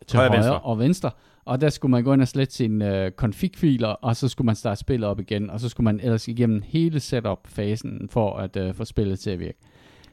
[0.07, 0.59] til Højre højre venstre.
[0.59, 1.11] og venstre.
[1.45, 4.55] Og der skulle man gå ind og slette sine øh, config-filer, og så skulle man
[4.55, 8.73] starte spillet op igen, og så skulle man ellers igennem hele setup-fasen for at øh,
[8.73, 9.57] få spillet til at virke.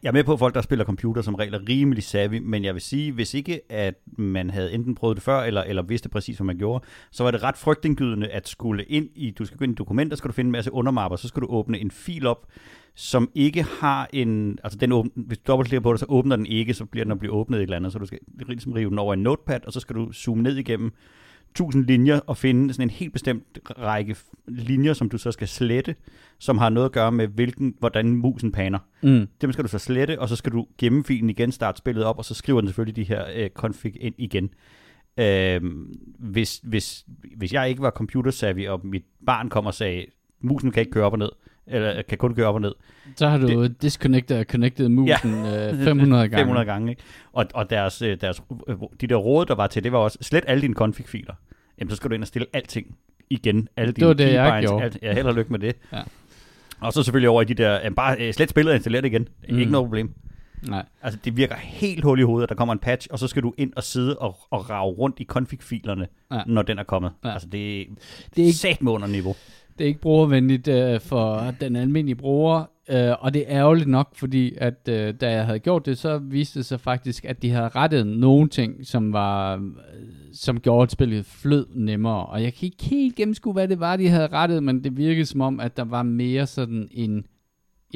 [0.06, 2.64] Jeg er med på, at folk, der spiller computer, som regel er rimelig savvy, men
[2.64, 6.08] jeg vil sige, hvis ikke at man havde enten prøvet det før, eller, eller vidste
[6.08, 9.58] præcis, hvad man gjorde, så var det ret frygtindgydende at skulle ind i, du skal
[9.58, 11.90] gå ind i dokumenter, skal du finde en masse undermapper, så skal du åbne en
[11.90, 12.46] fil op,
[12.94, 16.46] som ikke har en, altså den åbne, hvis du dobbeltklikker på det, så åbner den
[16.46, 18.90] ikke, så bliver den at blive åbnet et eller andet, så du skal ligesom rive
[18.90, 20.92] den over i en notepad, og så skal du zoome ned igennem
[21.56, 24.16] 1000 linjer og finde sådan en helt bestemt række
[24.48, 25.94] linjer, som du så skal slette,
[26.38, 28.78] som har noget at gøre med, hvilken, hvordan musen paner.
[29.02, 29.28] Mm.
[29.40, 32.18] Dem skal du så slette, og så skal du gemme filen igen, starte spillet op,
[32.18, 34.50] og så skriver den selvfølgelig de her øh, config ind igen.
[35.18, 37.04] Øhm, hvis, hvis,
[37.36, 40.04] hvis jeg ikke var computer savvy, og mit barn kom og sagde,
[40.40, 41.30] musen kan ikke køre op og ned,
[41.66, 42.72] eller kan kun køre op og ned,
[43.16, 43.82] Så har du det...
[43.82, 45.72] disconnected og connected musen ja.
[45.72, 46.36] øh, 500 gange.
[46.36, 47.02] 500 gange ikke?
[47.32, 50.18] Og, og deres, øh, deres, øh, de der råd, der var til, det var også,
[50.20, 51.34] slet alle dine config-filer.
[51.80, 52.96] Jamen, så skal du ind og stille alting
[53.30, 53.68] igen.
[53.76, 54.84] Alle Det var dine det, jeg gjorde.
[54.84, 55.76] Alt, ja, held og lykke med det.
[55.92, 56.02] Ja.
[56.80, 59.08] Og så selvfølgelig over i de der, jamen, bare øh, slet spillet og installer det
[59.08, 59.28] igen.
[59.48, 59.58] Mm.
[59.58, 60.14] Ikke noget problem.
[60.62, 60.84] Nej.
[61.02, 63.42] Altså, det virker helt hul i hovedet, at der kommer en patch, og så skal
[63.42, 66.42] du ind og sidde og, og rave rundt i config-filerne, Ja.
[66.46, 67.12] når den er kommet.
[67.24, 67.32] Ja.
[67.32, 67.86] Altså, det,
[68.36, 69.36] Det er ikke- sat under niveau.
[69.78, 74.08] Det er ikke brugervenligt øh, for den almindelige bruger, øh, og det er ærgerligt nok,
[74.14, 77.50] fordi at øh, da jeg havde gjort det, så viste det sig faktisk, at de
[77.50, 79.60] havde rettet nogle ting, som var øh,
[80.32, 82.26] som gjorde spillet flød nemmere.
[82.26, 85.26] Og jeg kan ikke helt gennemskue, hvad det var, de havde rettet, men det virkede
[85.26, 87.24] som om, at der var mere sådan en...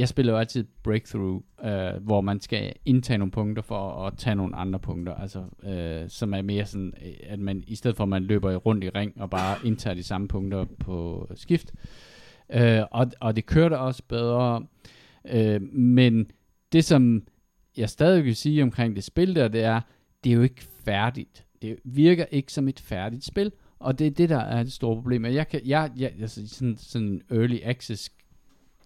[0.00, 4.36] Jeg spiller jo altid breakthrough, øh, hvor man skal indtage nogle punkter for at tage
[4.36, 8.04] nogle andre punkter, altså øh, som er mere sådan, øh, at man i stedet for
[8.04, 11.72] at man løber rundt i ring og bare indtager de samme punkter på skift,
[12.52, 14.66] øh, og, og det kørte også bedre,
[15.30, 16.30] øh, men
[16.72, 17.22] det som
[17.76, 19.80] jeg stadig vil sige omkring det spil der, det er,
[20.24, 21.44] det er jo ikke færdigt.
[21.62, 24.96] Det virker ikke som et færdigt spil, og det er det, der er det store
[24.96, 25.24] problem.
[25.24, 28.10] Jeg kan, jeg, jeg, altså sådan, sådan en early access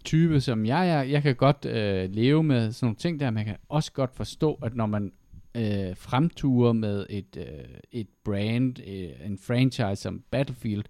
[0.04, 3.38] type, som jeg er, jeg kan godt øh, leve med sådan nogle ting der, men
[3.38, 5.12] jeg kan også godt forstå, at når man
[5.54, 7.44] øh, fremturer med et, øh,
[7.92, 10.84] et brand, øh, en franchise som Battlefield,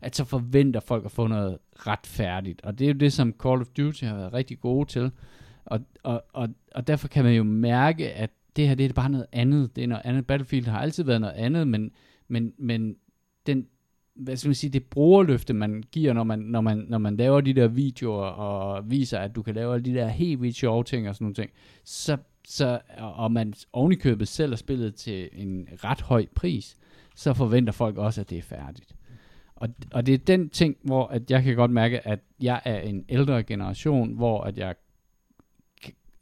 [0.00, 2.60] at så forventer folk at få noget retfærdigt.
[2.62, 5.10] Og det er jo det, som Call of Duty har været rigtig gode til.
[5.64, 9.10] Og, og, og, og derfor kan man jo mærke, at det her det er bare
[9.10, 9.76] noget andet.
[9.76, 10.26] Det er noget andet.
[10.26, 11.90] Battlefield har altid været noget andet, men,
[12.28, 12.96] men, men
[13.46, 13.66] den,
[14.18, 17.40] hvad skal man sige, det brugerløfte, man giver, når man, når, man, når man laver
[17.40, 20.84] de der videoer, og viser, at du kan lave alle de der helt vildt sjove
[20.84, 21.50] ting og sådan nogle ting,
[21.84, 22.16] så,
[22.48, 26.76] så, og man ovenikøbet selv har spillet til en ret høj pris,
[27.16, 28.94] så forventer folk også, at det er færdigt.
[29.56, 32.80] Og, og det er den ting, hvor at jeg kan godt mærke, at jeg er
[32.80, 34.74] en ældre generation, hvor at jeg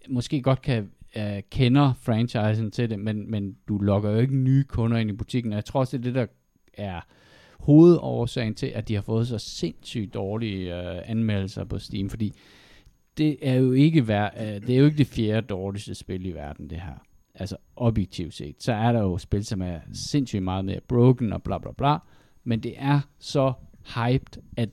[0.09, 4.65] måske godt kan uh, kender franchisen til det, men, men du lokker jo ikke nye
[4.65, 5.53] kunder ind i butikken.
[5.53, 6.27] Og jeg tror også, det er det, der
[6.85, 7.01] er
[7.61, 12.33] hovedårsagen til, at de har fået så sindssygt dårlige øh, anmeldelser på Steam, fordi
[13.19, 16.33] det er jo ikke vær, øh, det er jo ikke det fjerde dårligste spil i
[16.33, 16.95] verden, det her.
[17.35, 18.57] Altså objektivt set.
[18.59, 21.97] Så er der jo spil, som er sindssygt meget mere broken og bla bla bla,
[22.45, 23.53] men det er så
[23.95, 24.69] hyped, at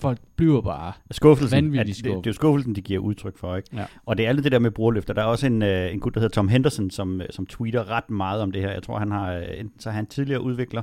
[0.00, 3.68] folk bliver bare Skuffelsen, at det, det er jo skuffelsen, de giver udtryk for, ikke?
[3.76, 3.84] Ja.
[4.06, 5.14] Og det er alt det der med brugerløfter.
[5.14, 7.90] Der er også en, øh, en gut, der hedder Tom Henderson, som, øh, som tweeter
[7.90, 8.70] ret meget om det her.
[8.70, 10.82] Jeg tror, han har, øh, enten så er han tidligere udvikler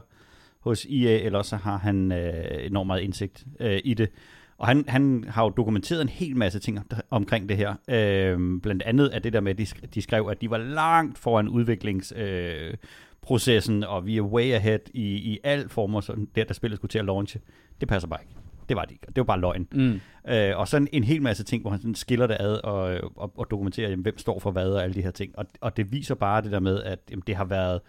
[0.65, 4.09] hos EA, eller så har han øh, enormt meget indsigt øh, i det.
[4.57, 7.75] Og han, han har jo dokumenteret en hel masse ting om- omkring det her.
[7.89, 11.17] Øh, blandt andet er det der med, at de, de skrev, at de var langt
[11.17, 12.73] foran udviklingsprocessen, øh,
[13.21, 16.89] processen, og vi er way ahead i, i alle former, sådan der, der spillet skulle
[16.89, 17.39] til at launche.
[17.79, 18.33] Det passer bare ikke.
[18.69, 19.05] Det var det ikke.
[19.07, 19.67] Det var bare løgn.
[19.71, 19.99] Mm.
[20.33, 23.31] Øh, og sådan en hel masse ting, hvor han sådan skiller det ad og, og,
[23.37, 25.31] og dokumenterer, jamen, hvem står for hvad og alle de her ting.
[25.39, 27.81] Og, og det viser bare det der med, at jamen, det har været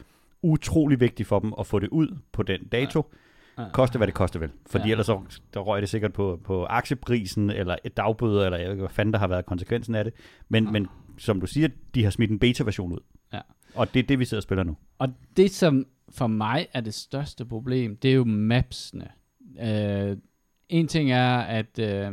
[0.47, 3.03] utrolig vigtigt for dem at få det ud på den dato.
[3.59, 3.65] Ja.
[3.73, 4.51] Koste hvad det koste vel.
[4.67, 4.87] Fordi Ja.
[4.87, 4.93] ja.
[4.93, 5.21] ellers så,
[5.55, 8.91] der røg det sikkert på, på aktieprisen, eller et dagbøder, eller jeg ved ikke, hvad
[8.91, 10.13] fanden der har været konsekvensen af det.
[10.49, 10.87] Men, men
[11.19, 12.99] som du siger, de har smidt en beta-version ud.
[13.33, 13.41] Ja.
[13.75, 14.77] Og det er det, vi sidder og spiller nu.
[14.99, 19.09] Og det, som for mig er det største problem, det er jo mapsene.
[19.63, 20.17] Øh,
[20.69, 22.13] en ting er, at øh,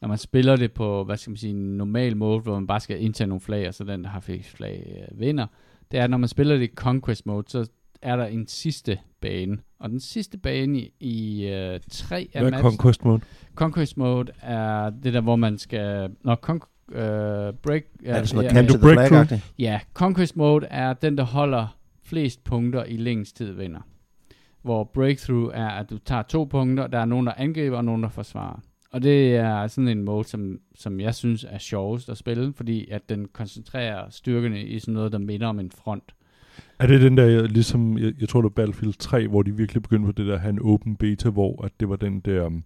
[0.00, 2.80] når man spiller det på, hvad skal man sige, en normal måde, hvor man bare
[2.80, 5.46] skal indtage nogle flag, og så den, der har flest flag, øh, vinder,
[5.90, 7.68] det er, når man spiller det i Conquest Mode, så
[8.02, 9.58] er der en sidste bane.
[9.78, 13.20] Og den sidste bane i, i øh, tre af Hvad er maps, Conquest Mode?
[13.54, 16.10] Conquest Mode er det der, hvor man skal...
[16.24, 17.82] Når con- øh, break...
[18.04, 19.40] Er det sådan noget ja, Can break?
[19.58, 23.80] Ja, Conquest Mode er den, der holder flest punkter i længst tid vinder.
[24.62, 28.02] Hvor Breakthrough er, at du tager to punkter, der er nogen, der angriber, og nogen,
[28.02, 28.60] der forsvarer.
[28.92, 32.88] Og det er sådan en mode, som, som jeg synes er sjovest at spille, fordi
[32.90, 36.14] at den koncentrerer styrkerne i sådan noget, der minder om en front.
[36.78, 39.82] Er det den der, ligesom, jeg, jeg tror det var Battlefield 3, hvor de virkelig
[39.82, 42.46] begyndte på det der, at have en open beta, hvor at det var den der
[42.46, 42.64] um,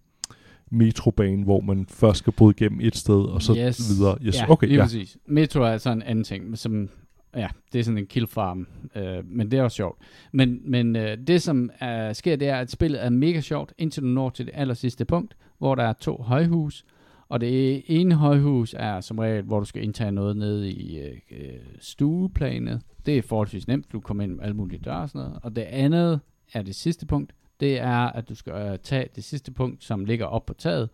[0.71, 3.91] metrobane, hvor man først skal bryde igennem et sted, og så Yes.
[3.91, 4.19] videre.
[4.23, 4.83] Yes, ja, okay, lige ja.
[4.85, 5.17] præcis.
[5.27, 6.89] Metro er sådan en anden ting, som,
[7.37, 9.99] ja, det er sådan en kill farm, øh, men det er også sjovt.
[10.33, 14.03] Men, men øh, det, som er, sker, det er, at spillet er mega sjovt, indtil
[14.03, 16.85] du når til det aller sidste punkt, hvor der er to højhus,
[17.29, 21.17] og det ene højhus er som regel, hvor du skal indtage noget nede i øh,
[21.31, 21.49] øh,
[21.81, 22.83] stueplanet.
[23.07, 25.39] Det er forholdsvis nemt, du kommer ind med alle mulige døre og sådan noget.
[25.43, 26.21] Og det andet
[26.53, 30.05] er det sidste punkt, det er, at du skal øh, tage det sidste punkt, som
[30.05, 30.89] ligger op på taget,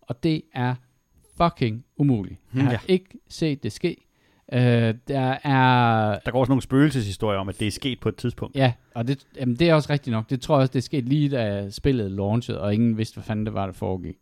[0.00, 0.74] og det er
[1.36, 2.40] fucking umuligt.
[2.54, 2.78] Jeg har Ja.
[2.88, 4.07] ikke set det ske.
[4.52, 6.18] Øh, der er...
[6.24, 8.56] Der går også nogle spøgelseshistorier om, at det er sket på et tidspunkt.
[8.56, 10.30] Ja, og det, jamen, det er også rigtigt nok.
[10.30, 13.24] Det tror jeg også, det er sket lige da spillet launchede, og ingen vidste, hvad
[13.24, 14.16] fanden det var, der foregik.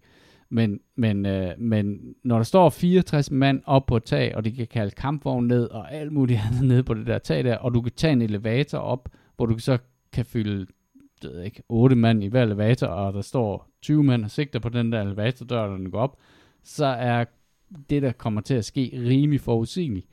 [0.49, 4.53] Men, men, øh, men når der står 64 mand op på et tag, og de
[4.53, 7.75] kan kalde kampvogn ned, og alt muligt andet nede på det der tag der, og
[7.75, 9.79] du kan tage en elevator op, hvor du så
[10.13, 10.67] kan fylde
[11.23, 14.69] ved ikke, 8 mand i hver elevator, og der står 20 mand og sigter på
[14.69, 16.19] den der elevatordør, når den går op,
[16.65, 17.25] så er
[17.91, 20.07] det, der kommer til at ske, rimelig forudsigeligt.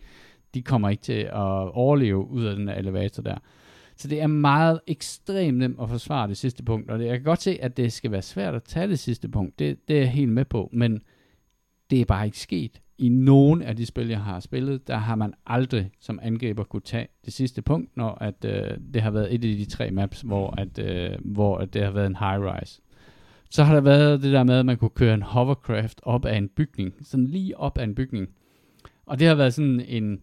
[0.54, 3.38] De kommer ikke til at overleve ud af den der elevator der.
[3.96, 7.24] Så det er meget ekstremt nemt at forsvare det sidste punkt, og det, jeg kan
[7.24, 9.60] godt se, at det skal være svært at tage det sidste punkt.
[9.60, 11.02] Det, det er jeg helt med på, men
[11.90, 12.82] det er bare ikke sket.
[12.98, 16.82] I nogen af de spil, jeg har spillet, der har man aldrig som angriber kunne
[16.82, 20.22] tage det sidste punkt, når at, øh, det har været et af de tre maps,
[20.22, 22.82] hvor, at, øh, hvor at det har været en high-rise.
[23.50, 26.38] Så har der været det der med, at man kunne køre en hovercraft op af
[26.38, 28.30] en bygning, sådan lige op af en bygning.
[29.06, 30.22] Og det har været sådan en,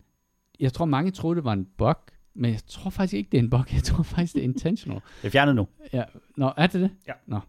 [0.60, 1.96] jeg tror mange troede, det var en bug,
[2.34, 3.72] men jeg tror faktisk ikke, det er en bug.
[3.72, 5.00] Jeg tror faktisk, det er intentional.
[5.22, 5.68] Det er fjernet nu.
[5.92, 6.02] Ja,
[6.36, 6.90] nå, er det det?
[7.08, 7.12] Ja.
[7.26, 7.40] Nå.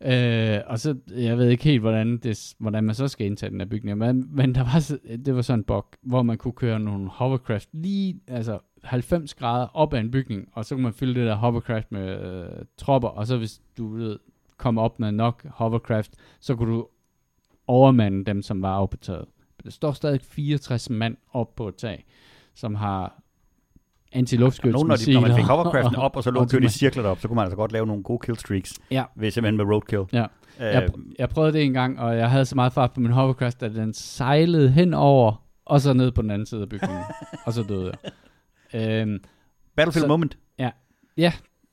[0.00, 3.60] Øh, og så, jeg ved ikke helt, hvordan, det, hvordan man så skal indtage den
[3.60, 6.80] her bygning, men, men der var, det var sådan en bug, hvor man kunne køre
[6.80, 11.20] nogle hovercraft lige, altså 90 grader op ad en bygning, og så kunne man fylde
[11.20, 14.18] det der hovercraft med øh, tropper, og så hvis du ved,
[14.56, 16.86] kom op med nok hovercraft, så kunne du
[17.66, 19.24] overmande dem, som var oppe på taget.
[19.64, 22.04] Der står stadig 64 mand op på et tag,
[22.54, 23.22] som har
[24.12, 24.72] antiluftskytsmissiler.
[24.72, 27.28] Nogle, når, de, når man fik hovercraften op, og så lå automat- cirkler derop, så
[27.28, 29.04] kunne man altså godt lave nogle gode killstreaks, Ja.
[29.16, 30.02] ved simpelthen med roadkill.
[30.12, 30.22] Ja.
[30.22, 30.26] Øh,
[30.60, 33.62] Jeg, jeg prøvede det en gang, og jeg havde så meget fart på min hovercraft,
[33.62, 37.02] at den sejlede henover, og så ned på den anden side af bygningen,
[37.46, 37.92] og så døde
[38.72, 39.00] jeg.
[39.02, 39.18] Øhm,
[39.76, 40.38] Battlefield så- Moment.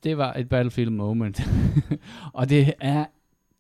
[0.04, 1.42] det var et battlefield moment.
[2.34, 3.06] og det er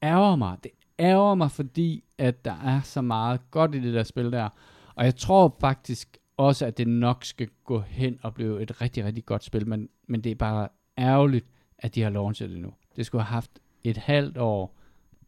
[0.03, 0.57] ærger mig.
[0.63, 4.49] Det ærger mig, fordi at der er så meget godt i det der spil der.
[4.95, 9.05] Og jeg tror faktisk også, at det nok skal gå hen og blive et rigtig,
[9.05, 10.67] rigtig godt spil, men, men det er bare
[10.97, 11.45] ærgerligt,
[11.77, 12.73] at de har launchet det nu.
[12.95, 13.51] Det skulle have haft
[13.83, 14.74] et halvt år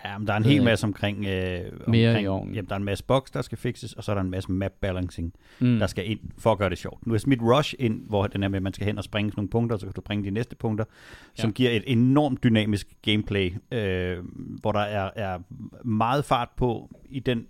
[0.05, 1.25] Ja, men der er en hel jeg masse omkring...
[1.25, 2.55] Øh, Mere omkring, i ovnen.
[2.55, 4.51] Jamen, der er en masse box, der skal fixes, og så er der en masse
[4.51, 5.79] map balancing, Mm.
[5.79, 7.07] der skal ind for at gøre det sjovt.
[7.07, 9.31] Nu er smidt Rush ind, hvor den er med, at man skal hen og springe
[9.37, 10.85] nogle punkter, så kan du bringe de næste punkter,
[11.35, 11.53] som Ja.
[11.53, 14.17] giver et enormt dynamisk gameplay, øh,
[14.61, 15.39] hvor der er, er
[15.85, 17.45] meget fart på i den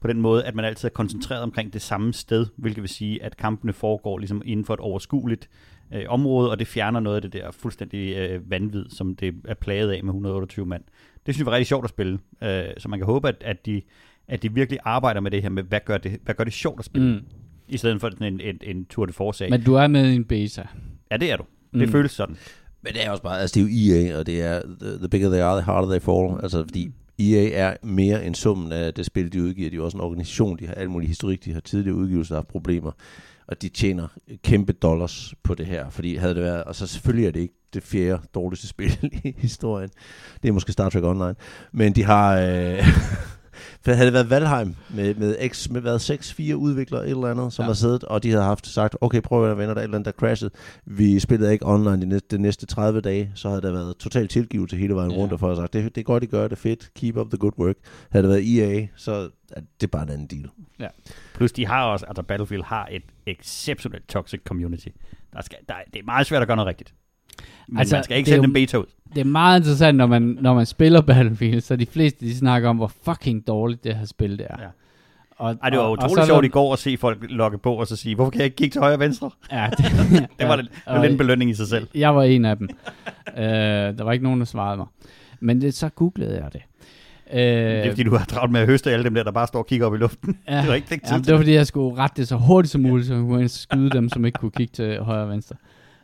[0.00, 3.22] på den måde, at man altid er koncentreret omkring det samme sted, hvilket vil sige,
[3.22, 5.48] at kampene foregår ligesom inden for et overskueligt
[5.94, 9.54] øh, område, og det fjerner noget af det der fuldstændig øh, vanvid, som det er
[9.54, 10.82] plaget af med 128 mand.
[11.26, 13.66] Det synes jeg var rigtig sjovt at spille, øh, så man kan håbe, at, at,
[13.66, 13.82] de,
[14.28, 16.78] at de virkelig arbejder med det her med, hvad gør det, hvad gør det sjovt
[16.78, 17.20] at spille, mm.
[17.68, 20.24] I stedet for en, en, en tour de force Men du er med i en
[20.24, 20.66] beta.
[21.10, 21.44] Ja, det er du.
[21.72, 21.92] Det Mm.
[21.92, 22.36] føles sådan.
[22.82, 25.08] Men det er også bare, altså det er jo EA, og det er the, the
[25.08, 26.42] bigger they are, the harder they fall.
[26.42, 29.70] Altså fordi EA er mere end summen af det spil, de udgiver.
[29.70, 32.40] De er også en organisation, de har alt muligt historik, de har tidligere udgivelser, der
[32.40, 32.90] har problemer.
[33.48, 34.08] Og de tjener
[34.42, 37.54] kæmpe dollars på det her, fordi havde det været, og så selvfølgelig er det ikke
[37.74, 39.90] det fjerde dårligste spil i historien.
[40.42, 41.34] Det er måske Star Trek Online.
[41.72, 42.86] Men de har, øh,
[43.82, 47.52] for havde det været Valheim med, med, X, med været 6-4 udviklere et eller andet,
[47.52, 47.66] som Ja.
[47.66, 47.68] ja.
[47.68, 49.98] har siddet, og de havde haft sagt, okay, prøv at venner, der er et eller
[49.98, 50.50] andet, der crashede.
[50.84, 54.28] Vi spillede ikke online de næste, de næste 30 dage, så havde der været total
[54.28, 55.16] tilgivelse hele vejen Ja.
[55.16, 57.16] rundt, og for at sagt, det, det er godt, I gør det er fedt, keep
[57.16, 57.76] up the good work.
[58.10, 60.48] Havde det været EA, så er det bare en anden deal.
[61.34, 64.88] Plus de har også, altså Battlefield har et exceptionelt toxic community.
[65.32, 66.94] Der skal, der, det er meget svært at gøre noget rigtigt.
[67.68, 68.84] Men Altså, man skal ikke sende en beta ud.
[69.14, 72.68] Det er meget interessant, når man, når man spiller Battlefield, så de fleste de snakker
[72.68, 74.56] om, hvor fucking dårligt det her spil det er.
[74.62, 74.66] Ja.
[75.36, 77.58] Og, Ej, det var og- og utroligt er sjovt i går at se folk logge
[77.58, 79.30] på og så sige, hvorfor kan jeg ikke kigge til højre og venstre?
[79.52, 79.84] Ja, det,
[80.40, 81.86] Det var, lidt, det var lidt en belønning i sig selv.
[81.94, 82.68] Jeg var en af dem.
[83.36, 84.86] uh, der var ikke nogen, der svarede mig.
[85.40, 86.60] Men det, så googlede jeg det.
[87.32, 89.46] Uh, Det er fordi, du har travlt med at høste alle dem der, der bare
[89.46, 90.38] står og kigger op i luften.
[90.48, 92.80] ja, Det var ikke, ja, det var fordi, jeg skulle rette det så hurtigt som
[92.80, 95.56] muligt, så jeg kunne skyde dem, som ikke kunne kigge til højre og venstre.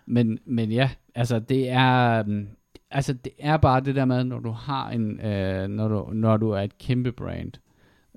[0.07, 2.23] Men, men ja, altså det er...
[2.25, 2.47] um,
[2.91, 6.37] Altså det er bare det der med, når du har en, øh, når, du, når
[6.37, 7.53] du er et kæmpe brand,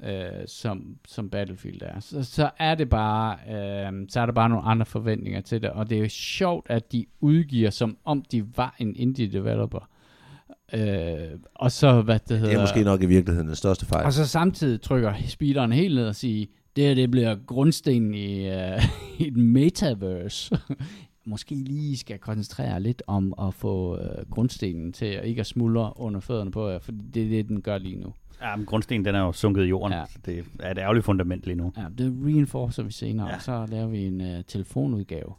[0.03, 4.49] øh, som, som Battlefield er, så, så er det bare, øh, så er der bare
[4.49, 8.23] nogle andre forventninger til det, og det er jo sjovt, at de udgiver, som om
[8.31, 9.89] de var en indie developer.
[10.73, 12.51] Øh, og så, hvad det hedder...
[12.51, 14.05] Det er måske nok i virkeligheden den største fejl.
[14.05, 18.49] Og så samtidig trykker speederen helt ned og siger, det her det bliver grundstenen i,
[18.49, 18.83] uh,
[19.19, 20.57] i et metaverse.
[21.27, 25.93] Måske lige skal koncentrere lidt om at få uh, grundstenen til at ikke at smuldre
[25.95, 28.13] under fødderne på jer, for det er det, den gør lige nu.
[28.41, 29.93] Ja, men grundstenen den er jo sunket i jorden.
[29.93, 30.05] Ja.
[30.05, 31.73] Så det er et ærgerligt fundament lige nu.
[31.77, 33.35] Ja, det reinforcer vi senere, ja.
[33.35, 35.33] Og så laver vi en uh, telefonudgave.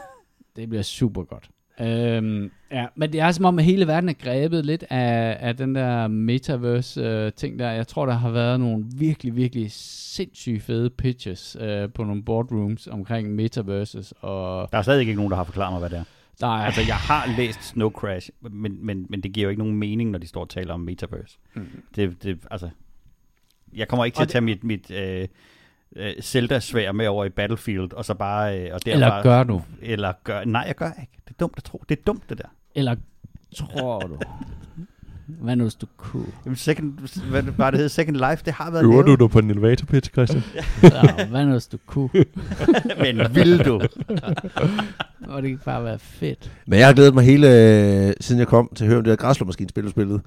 [0.56, 1.50] det bliver super godt.
[1.80, 5.56] Øhm, ja, men det er som om, at hele verden er grebet lidt af, af
[5.56, 7.70] den der metaverse-ting der.
[7.70, 12.86] Jeg tror, der har været nogle virkelig, virkelig sindssygt fede pitches øh, på nogle boardrooms
[12.86, 16.04] omkring metaverses, og Der er stadig ikke nogen, der har forklaret mig, hvad det er.
[16.40, 16.50] der er...
[16.64, 20.10] Altså, jeg har læst Snow Crash, men, men, men det giver jo ikke nogen mening,
[20.10, 21.38] når de står og taler om Metaverse.
[21.54, 21.66] Mm.
[21.96, 22.68] Det, det, altså,
[23.74, 25.28] jeg kommer ikke til Og at tage mit, mit øh,
[25.96, 28.58] øh, Zelda-svær med over i Battlefield, og så bare...
[28.58, 29.62] Øh, og der Eller gør du?
[29.82, 30.44] Eller gør...
[30.44, 31.12] Nej, jeg gør ikke.
[31.24, 31.82] Det er dumt at tro.
[31.88, 32.48] Det er dumt, det der.
[32.74, 32.94] Eller
[33.56, 34.18] tror du?
[35.26, 36.26] Hvad nu, hvis du kunne?
[36.44, 36.92] Jamen, second,
[37.30, 37.88] hvad var det hed?
[37.88, 40.42] Second Life, det har været Øver du dig på en elevator pitch, Christian?
[40.82, 42.10] Ja, hvad nu, hvis du kunne?
[43.02, 43.80] Men vil du?
[45.28, 46.52] Må det ikke bare være fedt?
[46.66, 49.10] Men jeg har glædet mig hele, øh, siden jeg kom til at høre om det
[49.10, 50.20] der græsslåmaskinspil, du spillede.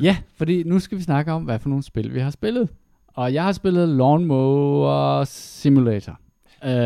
[0.00, 2.68] Ja, fordi nu skal vi snakke om, hvad for nogle spil vi har spillet.
[3.16, 6.18] Og jeg har spillet Lawnmower Simulator.
[6.62, 6.76] Uh, Det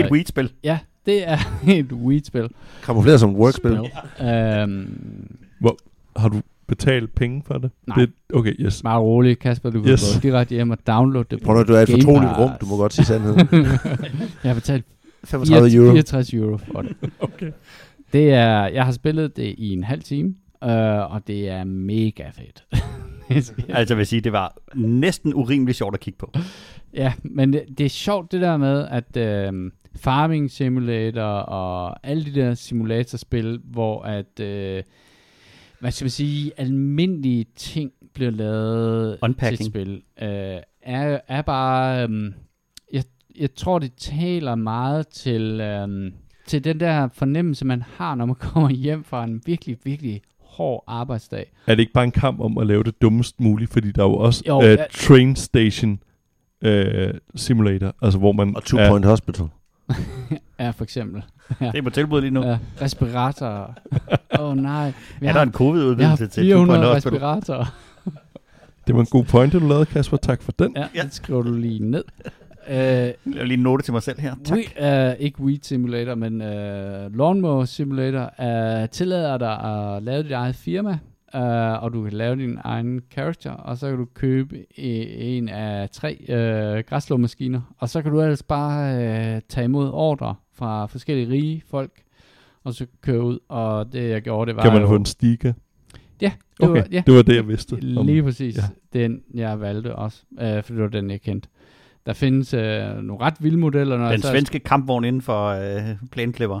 [0.00, 0.52] er et weed-spil.
[0.64, 2.48] Ja, det er et Wii-spil.
[2.82, 3.72] Kamufleret som et workspil.
[4.22, 5.36] Øhm,
[6.16, 7.70] Har du betalt penge for det?
[7.86, 7.96] Nej.
[7.98, 8.82] Det, okay, yes.
[8.82, 10.14] bare rolig, Kasper, du kan Yes.
[10.14, 11.40] gå direkte hjem og downloade det.
[11.40, 13.48] på Prøv nu, du er et fortroligt rum, du må godt sige sandheden.
[14.42, 14.84] jeg har betalt
[15.24, 15.90] 35 euro.
[15.92, 16.96] 64 euro for det.
[17.20, 17.50] Okay.
[18.12, 20.34] Det er, jeg har spillet det i en halv time,
[20.64, 22.64] øh, og det er mega fedt.
[23.30, 26.32] Altså, jeg vil sige, det var næsten urimeligt sjovt at kigge på.
[26.94, 32.24] Ja, men det, det er sjovt det der med, at øh, Farming Simulator og alle
[32.24, 34.82] de der simulatorspil, hvor at, øh,
[35.80, 39.58] hvad skal man sige, almindelige ting bliver lavet Unpacking.
[39.58, 42.32] til spil, øh, er, er bare, øh,
[42.92, 43.04] jeg,
[43.38, 46.12] jeg tror det taler meget til, øh,
[46.46, 50.22] til den der fornemmelse, man har, når man kommer hjem fra en virkelig, virkelig
[50.56, 51.52] hård arbejdsdag.
[51.66, 53.72] Er det ikke bare en kamp om at lave det dummest muligt?
[53.72, 54.76] Fordi der er jo også Jo, uh, ja.
[54.94, 55.98] Train Station
[56.66, 56.70] uh,
[57.34, 58.56] Simulator, altså hvor man...
[58.56, 59.46] Og Two er- Point Hospital.
[60.58, 61.22] Ja, for eksempel.
[61.60, 62.42] Det er på tilbud lige nu.
[62.44, 63.66] Ja, respiratorer.
[64.38, 64.86] Åh oh, nej.
[64.86, 67.18] Vi Er der en jeg har covid-udvidelse til 400 Two Point Hospital?
[67.26, 67.74] respiratorer.
[68.86, 70.16] Det var en god pointe, du lavede, Kasper.
[70.16, 70.72] Tak for den.
[70.76, 71.02] Ja, Ja.
[71.02, 72.04] det skriver du lige ned.
[72.68, 74.34] Uh, Jeg vil lige note til mig selv her.
[74.44, 74.58] Tak.
[74.58, 79.60] We, uh, ikke Weed Simulator, men uh, Lawnmower Simulator uh, tillader dig
[79.96, 80.98] at lave dit eget firma,
[81.34, 85.90] uh, og du kan lave din egen character, og så kan du købe en af
[85.90, 88.94] tre uh, græsslåmaskiner, og så kan du ellers bare
[89.36, 91.92] uh, tage imod ordre fra forskellige rige folk,
[92.64, 95.04] og så køre ud, og det jeg gjorde, det var Kan man jo, få en
[95.04, 95.52] stiga?
[96.20, 97.72] Ja, det Okay, var, ja, det var det, jeg vidste.
[97.96, 98.56] om- Lige præcis.
[98.56, 98.62] ja.
[98.94, 98.98] Ja.
[99.00, 101.48] Den, jeg valgte også, øh, for det var den, jeg kendte.
[102.06, 103.98] Der findes øh, nogle ret vilde modeller.
[103.98, 106.60] Når Den så, svenske kampvogn inden for øh, plæneklipper.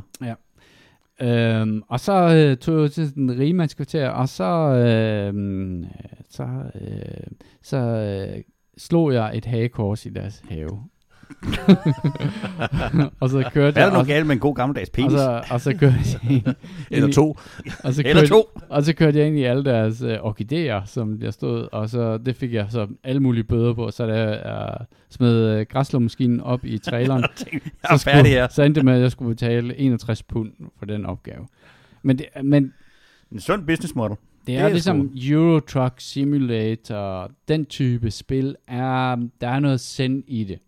[1.20, 5.84] Øhm, og så øh, tog jeg til den rigmandskvarter, og så, øh,
[6.30, 6.42] så,
[6.74, 7.26] øh,
[7.62, 8.42] så øh,
[8.78, 10.82] slog jeg et hagekors i deres have.
[13.20, 15.12] og så kørte Hvad er der og, nu galt med en god gammeldags og, penis?
[15.12, 16.42] så, og så kørte jeg ind,
[16.90, 17.36] Eller to.
[17.84, 18.44] og så Eller kørte, to.
[18.68, 22.18] Og så kørte jeg ind i alle deres øh, orkideer, som der stod, og så
[22.18, 26.64] det fik jeg så alle mulige bøder på, så jeg øh, smed øh, græslåmaskinen op
[26.64, 27.22] i traileren,
[27.52, 27.60] Jeg
[27.90, 28.48] er så, færdig her.
[28.48, 31.46] så endte det med, at jeg skulle betale 61 pund for den opgave.
[32.02, 32.72] Men det, men
[33.32, 34.10] En sund business model.
[34.16, 39.80] det Det er, er ligesom Euro Truck Simulator, den type spil, er, der er noget
[39.80, 40.58] send i det.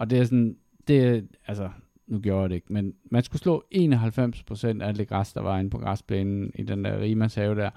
[0.00, 0.56] Og det er sådan,
[0.88, 1.68] det er, altså,
[2.08, 5.40] nu gjorde jeg det ikke, men man skulle slå 91% af alt det græs, der
[5.40, 7.70] var inde på græsplænen i den der Rimas have der.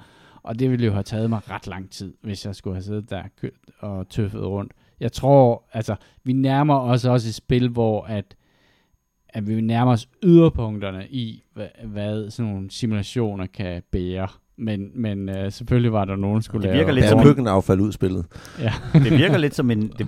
[0.43, 3.09] Og det ville jo have taget mig ret lang tid, hvis jeg skulle have siddet
[3.09, 3.49] der kø-
[3.79, 4.73] og tøffet rundt.
[4.99, 8.35] Jeg tror, altså, vi nærmer os også et spil, hvor at,
[9.29, 14.27] at vi nærmer os yderpunkterne i, hvad, hvad sådan nogle simulationer kan bære.
[14.57, 16.77] Men, men øh, selvfølgelig var der nogen, der skulle Det lave...
[16.77, 18.25] virker lidt Der som en- køkkenaffald ud spillet.
[18.59, 18.73] Ja.
[18.93, 20.07] Det virker lidt som en, det,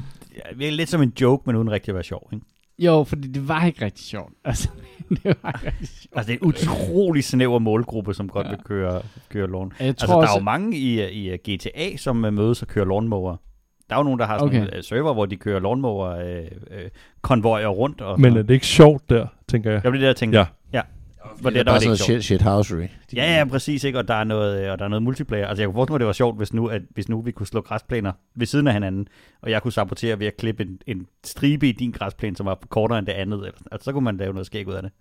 [0.49, 2.29] det virker lidt som en joke, men uden rigtig at være sjov.
[2.33, 2.45] Ikke?
[2.79, 4.33] Jo, fordi det var ikke rigtig sjovt.
[4.45, 4.69] Altså,
[5.09, 6.17] det var ikke rigtig sjovt.
[6.17, 8.51] Altså, det er en utrolig snæver målgruppe, som godt Ja.
[8.51, 8.55] ja.
[8.57, 9.73] vil køre, køre lawn.
[9.79, 12.61] Jeg Altså, tror der er også, jo mange i, i uh, GTA, som uh, mødes
[12.61, 13.35] og kører lawnmower.
[13.89, 14.67] Der er jo nogen, der har sådan Okay.
[14.67, 14.81] okay.
[14.81, 16.37] server, hvor de kører lawnmower øh,
[16.71, 16.89] øh,
[17.21, 18.01] konvojer rundt.
[18.01, 19.83] Og Men er det ikke sjovt der, tænker jeg?
[19.83, 20.39] Jeg blev det, jeg tænkte.
[20.39, 20.45] Ja.
[20.73, 20.81] ja.
[21.41, 22.87] Hvor Det det, er der var bare sådan shit, shithousery.
[23.15, 23.99] Ja, ja, præcis, ikke?
[23.99, 25.47] Og der er noget, øh, og der er noget multiplayer.
[25.47, 27.47] Altså, jeg kunne forestille mig, det var sjovt, hvis nu, at, hvis nu vi kunne
[27.47, 29.07] slå græsplæner ved siden af hinanden,
[29.41, 32.55] og jeg kunne sabotere ved at klippe en, en stribe i din græsplæne, som var
[32.69, 33.37] kortere end det andet.
[33.39, 34.91] Eller, altså, så kunne man lave noget skæg ud af det.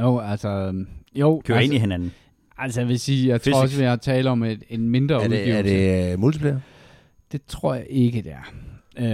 [0.00, 2.12] jo, altså, øhm, jo, Køre altså, ind i hinanden.
[2.58, 3.52] altså, jeg vil sige, jeg Physics.
[3.54, 5.84] tror også, vi har tale om et, en mindre Er det, udgivelse.
[5.84, 6.58] er det uh, multiplayer?
[7.32, 8.52] Det tror jeg ikke, det er.
[8.98, 9.04] Øh,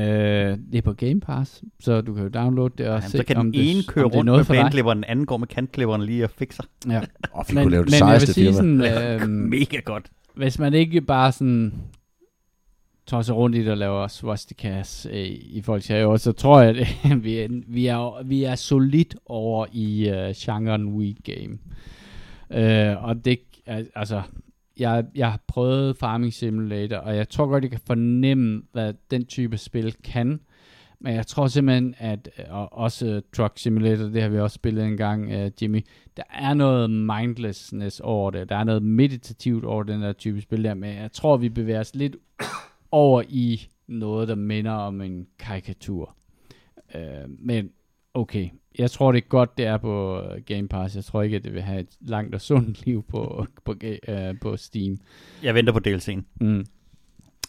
[0.72, 3.24] det er på Game Pass, så du kan jo downloade det og Jamen, se, så
[3.24, 5.47] kan om den ene køre det er rundt noget med plænklipperen, den anden går med
[5.47, 6.62] kantklipperen lige og fikser.
[6.89, 7.01] Ja.
[7.37, 8.57] Åh, vi Men, kunne lave det men jeg vil sejeste sige firma.
[8.57, 10.11] sådan, øhm, Mega godt.
[10.35, 11.72] hvis man ikke bare sådan
[13.07, 16.76] tosser rundt i det og laver swastikas øh, i folks have, så tror jeg,
[17.11, 21.59] at vi, er, vi, er, vi er solidt over i uh, genren weed game.
[22.51, 24.22] Uh, og det, al- altså,
[24.79, 29.24] jeg, jeg har prøvet Farming Simulator, og jeg tror godt, jeg kan fornemme, hvad den
[29.24, 30.41] type spil kan.
[31.01, 34.55] Men jeg tror simpelthen, at øh, og også uh, Truck Simulator, det har vi også
[34.55, 35.85] spillet en gang, uh, øh, Jimmy,
[36.16, 38.49] der er noget mindlessness over det.
[38.49, 41.81] Der er noget meditativt over den der type spil der, men jeg tror, vi bevæger
[41.81, 42.16] os lidt
[42.91, 46.16] over i noget, der minder om en karikatur.
[46.95, 47.70] Uh, men
[48.14, 50.96] okay, jeg tror det er godt, det er på øh, Game Pass.
[50.96, 53.74] Jeg tror ikke, at det vil have et langt og sundt liv på, på,
[54.08, 54.98] uh, på Steam.
[55.42, 56.22] Jeg venter på DLC'en.
[56.40, 56.64] Mm.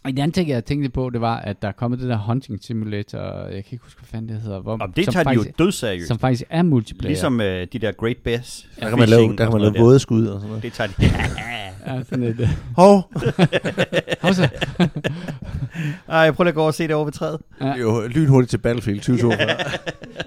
[0.08, 2.64] En anden ting, jeg tænkte på, det var, at der er kommet det der Hunting
[2.64, 5.30] Simulator, jeg kan ikke huske, hvad fanden det hedder, hvor, Og det som, tager de
[5.30, 6.08] jo faktisk, dødseriøst.
[6.08, 7.10] som faktisk er multiplayer.
[7.10, 8.70] Ligesom øh, de der Great Bass.
[8.80, 10.64] Der kan man lave, der kan man lave noget vådeskud og sådan noget.
[10.64, 11.04] Det tager de.
[11.90, 12.40] Ja, sådan lidt.
[12.40, 12.48] øh.
[12.76, 13.12] Hov,
[14.22, 14.50] Hov så.
[16.10, 17.40] Ej, jeg prøver lige at gå og se det over ved træet.
[17.60, 19.48] det er jo lynhurtigt til Battlefield 2042.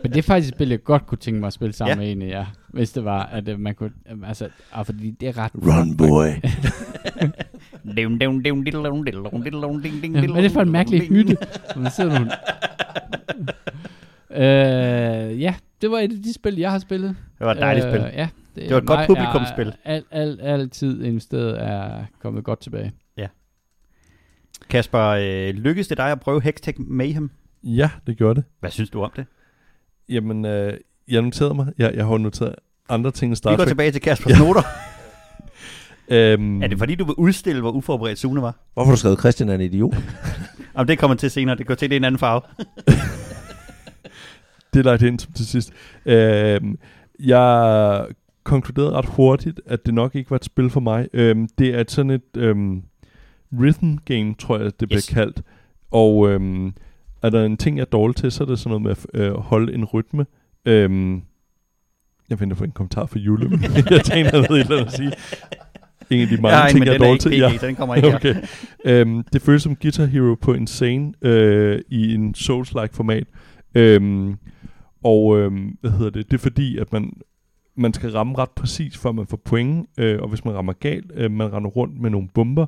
[0.03, 2.05] Men det er faktisk et spil, jeg godt kunne tænke mig at spille sammen Ja.
[2.05, 2.45] med en af jer.
[2.69, 3.91] Hvis det var, at øh, man kunne...
[4.13, 5.53] øh, Altså, ah, fordi det er ret...
[5.55, 6.27] Run, boy.
[10.15, 11.37] Ja, hvad er det for en mærkelig hytte?
[11.77, 12.31] Man sidder nogle...
[15.31, 17.17] øh, ja, det var et af de spil, jeg har spillet.
[17.39, 18.01] Det var et dejligt spil.
[18.15, 19.67] ja, Det var et godt publikumsspil.
[19.67, 22.93] er Alt, alt, altid investeret er kommet godt tilbage.
[24.71, 27.31] Kasper, øh, lykkedes det dig at prøve Hextech Mayhem?
[27.65, 28.45] Ja, det gjorde det.
[28.61, 29.27] Hvad synes du om det?
[30.09, 30.73] Jamen, øh,
[31.09, 31.67] jeg noterede mig.
[31.79, 32.55] Jeg, jeg har noteret
[32.89, 33.69] andre ting end Star Vi går Trek.
[33.69, 34.39] tilbage til Kaspers Ja.
[34.39, 34.63] noter.
[36.09, 38.57] Øhm, Er det fordi, du vil udstille, hvor uforberedt Sune var?
[38.75, 39.95] Hvorfor har du skrevet Christian er en idiot?
[40.75, 41.57] Om det kommer til senere.
[41.57, 42.41] Det går til, det en anden farve.
[44.75, 45.73] Det er lagt ind som til sidst.
[46.07, 46.79] Øhm,
[47.19, 48.07] jeg
[48.45, 51.09] konkluderede ret hurtigt, at det nok ikke var et spil for mig.
[51.12, 52.82] Øhm, det er sådan et øhm,
[53.53, 55.09] rhythm game, tror jeg, det bliver Yes.
[55.09, 55.43] kaldt.
[55.90, 56.72] Og øhm,
[57.22, 58.82] er der en ting, jeg er dårlig til, så er det sådan noget
[59.14, 60.26] med at øh, holde en rytme.
[60.66, 61.22] Øhm,
[62.30, 64.86] jeg venter på en kommentar fra Jule, men jeg tænker, jeg ved et eller andet
[64.86, 65.12] at sige.
[66.11, 67.61] En af de mange Ja, ting, jeg er den dårlig ikke til.
[67.61, 68.16] Så den kommer ikke her.
[68.16, 68.34] okay.
[68.84, 73.24] øhm, det føles som Guitar Hero på Insane øh, i en Souls-like format.
[73.74, 74.36] Øhm,
[75.05, 76.30] og øhm, hvad hedder det?
[76.30, 77.12] Det er fordi, at man,
[77.77, 79.89] man skal ramme ret præcis, før man får point.
[79.99, 82.66] Øh, og hvis man rammer galt, øh, man render rundt med nogle bomber,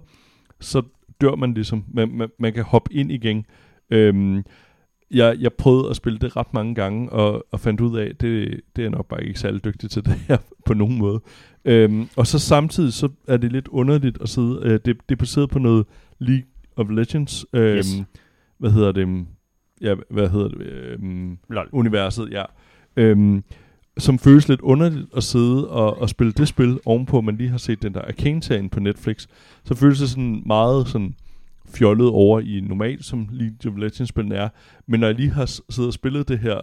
[0.61, 0.83] så
[1.21, 1.85] dør man ligesom.
[1.89, 3.47] Man, man, man kan hoppe ind igen.
[3.91, 4.43] Øhm,
[5.11, 8.21] jeg, jeg prøvede at spille det ret mange gange, og, og fandt ud af, at
[8.21, 10.37] det, det er jeg nok bare ikke særlig dygtig til det her
[10.67, 11.21] på nogen måde.
[11.65, 15.17] Øhm, og så samtidig, så er det lidt underligt at sidde, øh, det, det er
[15.17, 15.87] baseret på noget
[16.19, 16.47] League
[16.77, 18.03] of Legends, øhm, Yes.
[18.59, 19.27] hvad hedder det,
[19.81, 21.69] ja, hvad hedder det, øhm, Lol.
[21.73, 22.43] universet, ja.
[22.97, 23.45] Øhm,
[23.99, 27.59] som føles lidt underligt at sidde og, og spille det spil ovenpå, man lige har
[27.59, 29.27] set den der Arcane-serien på Netflix.
[29.65, 31.15] Så føles det sådan meget sådan
[31.67, 34.49] fjollet over i normalt, som League of Legends-spillene er.
[34.87, 36.61] Men når jeg lige har siddet og spillet det her,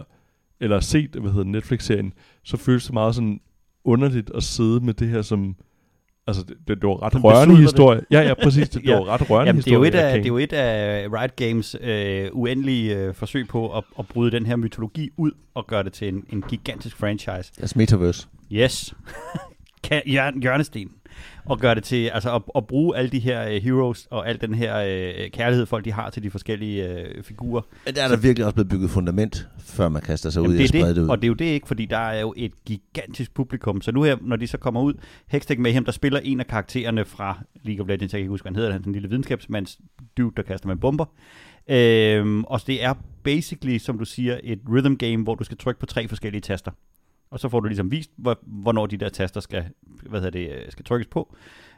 [0.60, 2.12] eller set, hvad hedder Netflix-serien,
[2.42, 3.40] så føles det meget sådan
[3.84, 5.56] underligt at sidde med det her som...
[6.26, 7.62] Altså, det, det, det var ret rørende besudler det.
[7.62, 8.00] historie.
[8.10, 8.68] Ja, ja, præcis.
[8.68, 8.98] Det, det Ja.
[8.98, 10.04] var ret rørende Jamen, det er, jo historie.
[10.04, 13.84] et af, det er jo et af Riot Games øh, uendelige øh, forsøg på at,
[13.98, 17.52] at bryde den her mytologi ud og gøre det til en, en gigantisk franchise.
[17.58, 18.26] Deres metaverse.
[18.52, 18.94] Yes.
[19.84, 20.90] Kan, hjør, hjørnesten.
[21.44, 24.40] Og gøre det til, altså at, at bruge alle de her øh, heroes og al
[24.40, 27.62] den her øh, kærlighed, folk de har til de forskellige øh, figurer.
[27.86, 30.56] Men Der er der virkelig også blevet bygget fundament, før man kaster sig ud i
[30.56, 31.08] at det sprede det, det ud.
[31.08, 33.80] og det er jo det ikke, fordi der er jo et gigantisk publikum.
[33.80, 34.94] Så nu her, når de så kommer ud,
[35.28, 38.44] Hextech Mayhem, der spiller en af karaktererne fra League of Legends, jeg kan ikke huske,
[38.44, 39.78] hvad han hedder, han er en lille videnskabsmands
[40.16, 41.04] dude, der kaster med bomber.
[41.68, 45.80] Øhm, og det er basically, som du siger, et rhythm game, hvor du skal trykke
[45.80, 46.70] på tre forskellige taster.
[47.32, 50.50] Og så får du ligesom vist, hvor, hvornår de der taster skal, hvad hedder det,
[50.50, 51.36] øh, skal trykkes på.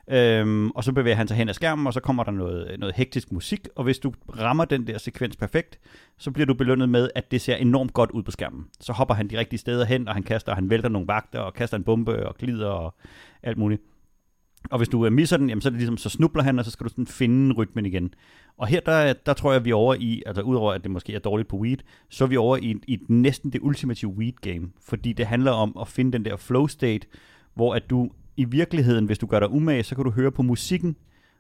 [0.09, 2.95] Øhm, og så bevæger han sig hen ad skærmen, og så kommer der noget, noget
[2.95, 5.79] hektisk musik, og hvis du rammer den der sekvens perfekt,
[6.19, 8.67] så bliver du belønnet med, at det ser enormt godt ud på skærmen.
[8.81, 11.39] Så hopper han de rigtige steder hen, og han kaster, og han vælter nogle vagter,
[11.39, 12.95] og kaster en bombe, og glider, og
[13.43, 13.83] alt muligt.
[14.71, 16.65] Og hvis du øh, misser den, jamen, så er det ligesom, så snubler han, og
[16.65, 18.15] så skal du sådan finde rytmen igen.
[18.59, 21.15] Og her, der, der tror jeg, vi er over i, altså udover at det måske
[21.15, 21.77] er dårligt på weed,
[22.09, 24.71] så er vi over i, i næsten det ultimative weed game.
[24.81, 27.07] Fordi det handler om at finde den der flow state,
[27.55, 30.43] hvor at du i virkeligheden, hvis du gør dig umage, så kan du høre på
[30.43, 30.97] musikken,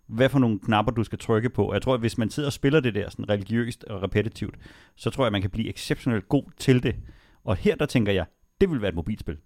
[0.06, 1.68] hvad for nogle knapper du skal trykke på.
[1.68, 4.54] Og jeg tror, at hvis man sidder og spiller det der sådan religiøst og repetitivt,
[4.96, 6.96] så tror jeg, at man kan blive exceptionelt god til det.
[7.44, 8.26] Og her, der tænker jeg,
[8.60, 9.36] det vil være et mobilspil.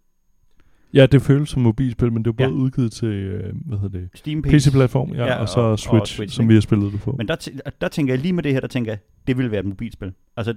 [0.95, 2.55] Ja, det føles som mobilspil, men det er både Ja.
[2.55, 5.79] udgivet til, øh, hvad hedder det, Steam PC-platform, ja, Ja, ja og så og- og
[5.79, 6.49] Switch, Switch, som ikke?
[6.49, 7.15] vi har spillet det på.
[7.19, 9.51] Men der, tæ- der tænker jeg lige med det her, der tænker jeg, det ville
[9.51, 10.13] være et mobilspil.
[10.37, 10.55] Altså,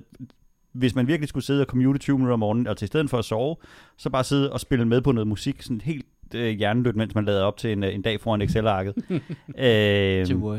[0.73, 3.17] hvis man virkelig skulle sidde og commute 20 minutter om morgenen, altså i stedet for
[3.17, 3.55] at sove,
[3.97, 6.05] så bare sidde og spille med på noget musik, sådan helt
[6.35, 8.93] øh, hjernedødt, mens man lader op til en, øh, en dag foran Excel-arket.
[9.57, 9.65] øh,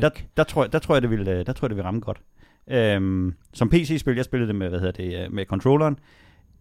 [0.01, 1.83] der, der, tror jeg, der, tror jeg, det vil, øh, der tror jeg, det vil
[1.83, 2.21] ramme godt.
[2.71, 5.97] Øh, som PC-spil, jeg spillede det med, hvad hedder det, øh, med controlleren.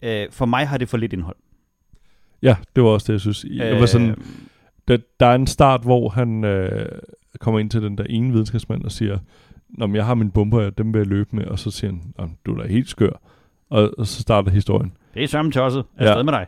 [0.02, 1.36] Øh, for mig har det for lidt indhold.
[2.42, 3.44] Ja, det var også det, jeg synes.
[3.50, 4.16] Jeg var sådan,
[4.88, 6.88] der, der er en start, hvor han øh,
[7.40, 9.18] kommer ind til den der ene videnskabsmand og siger,
[9.68, 11.44] Nå, men jeg har mine bomber, og dem vil jeg løbe med.
[11.44, 13.20] Og så siger han, "Nå, du er da helt skør.
[13.70, 14.92] Og, og så starter historien.
[15.14, 15.84] det er sørme tosset.
[16.00, 16.04] Ja.
[16.04, 16.46] Afsted med dig.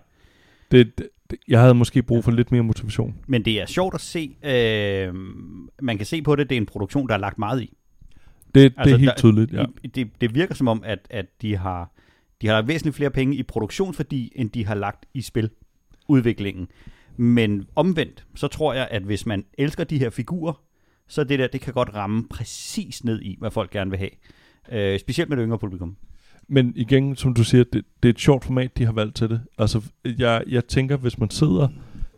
[0.71, 3.15] Det, det, jeg havde måske brug for lidt mere motivation.
[3.27, 4.37] Men det er sjovt at se.
[4.45, 5.15] Øh,
[5.83, 7.77] man kan se på det, det er en produktion, der er lagt meget i.
[8.55, 9.65] Det, altså, det Altså, er helt der- tydeligt, ja.
[9.83, 11.91] I- Det, det virker som om, at, at de har
[12.43, 15.23] de har lagt væsentligt flere penge i produktionsværdi, end de har lagt i
[16.05, 16.69] spiludviklingen.
[17.17, 20.63] Men omvendt, så tror jeg, at hvis man elsker de her figurer,
[21.09, 24.11] så det der, det kan godt ramme præcis ned i, hvad folk gerne vil have.
[24.73, 25.97] Øh, specielt med det yngre publikum.
[26.49, 29.31] Men igen, som du siger, det, det er et sjovt format, de har valgt til
[29.31, 29.41] det.
[29.59, 29.83] Altså,
[30.19, 31.69] jeg, jeg tænker, hvis man sidder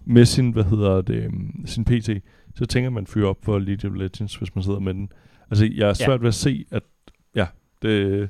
[0.04, 2.22] med sin, hvad hedder det, øhm, sin PC,
[2.54, 5.08] så tænker man fyre op for League of Legends, hvis man sidder med den.
[5.50, 5.94] Altså, jeg er Ja.
[5.94, 6.82] svært ved at se, at
[7.34, 7.46] ja,
[7.82, 8.28] det,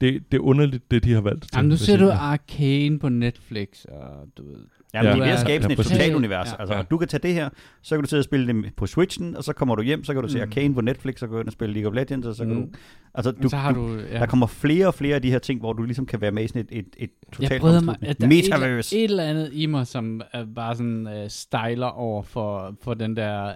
[0.00, 1.46] det, det er underligt, det de har valgt.
[1.56, 4.56] Jamen, nu ser du Arcane på Netflix, og du ved...
[4.94, 5.10] Jamen, Ja.
[5.10, 6.48] ja, de er ved at skabe sådan ja, et totalt univers.
[6.48, 6.56] Ja.
[6.60, 6.82] Altså, Ja.
[6.82, 7.48] du kan tage det her,
[7.82, 10.12] så kan du sidde og spille det på Switchen, og så kommer du hjem, så
[10.14, 10.42] kan du se Mm.
[10.42, 12.62] Arcane på Netflix, og gå ind og spille League of Legends, og så kan Mm.
[12.62, 12.68] du...
[13.14, 14.00] Altså, Du, du, så har du, du...
[14.00, 14.18] Ja.
[14.18, 16.44] Der kommer flere og flere af de her ting, hvor du ligesom kan være med
[16.44, 18.96] i sådan et, et, et totalt mig, at der er et, eller- metaverse.
[18.96, 23.16] et eller andet i mig, som er bare sådan uh, styler over for, for den
[23.16, 23.52] der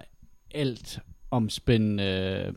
[0.55, 0.99] alt
[1.31, 2.55] omspændende uh,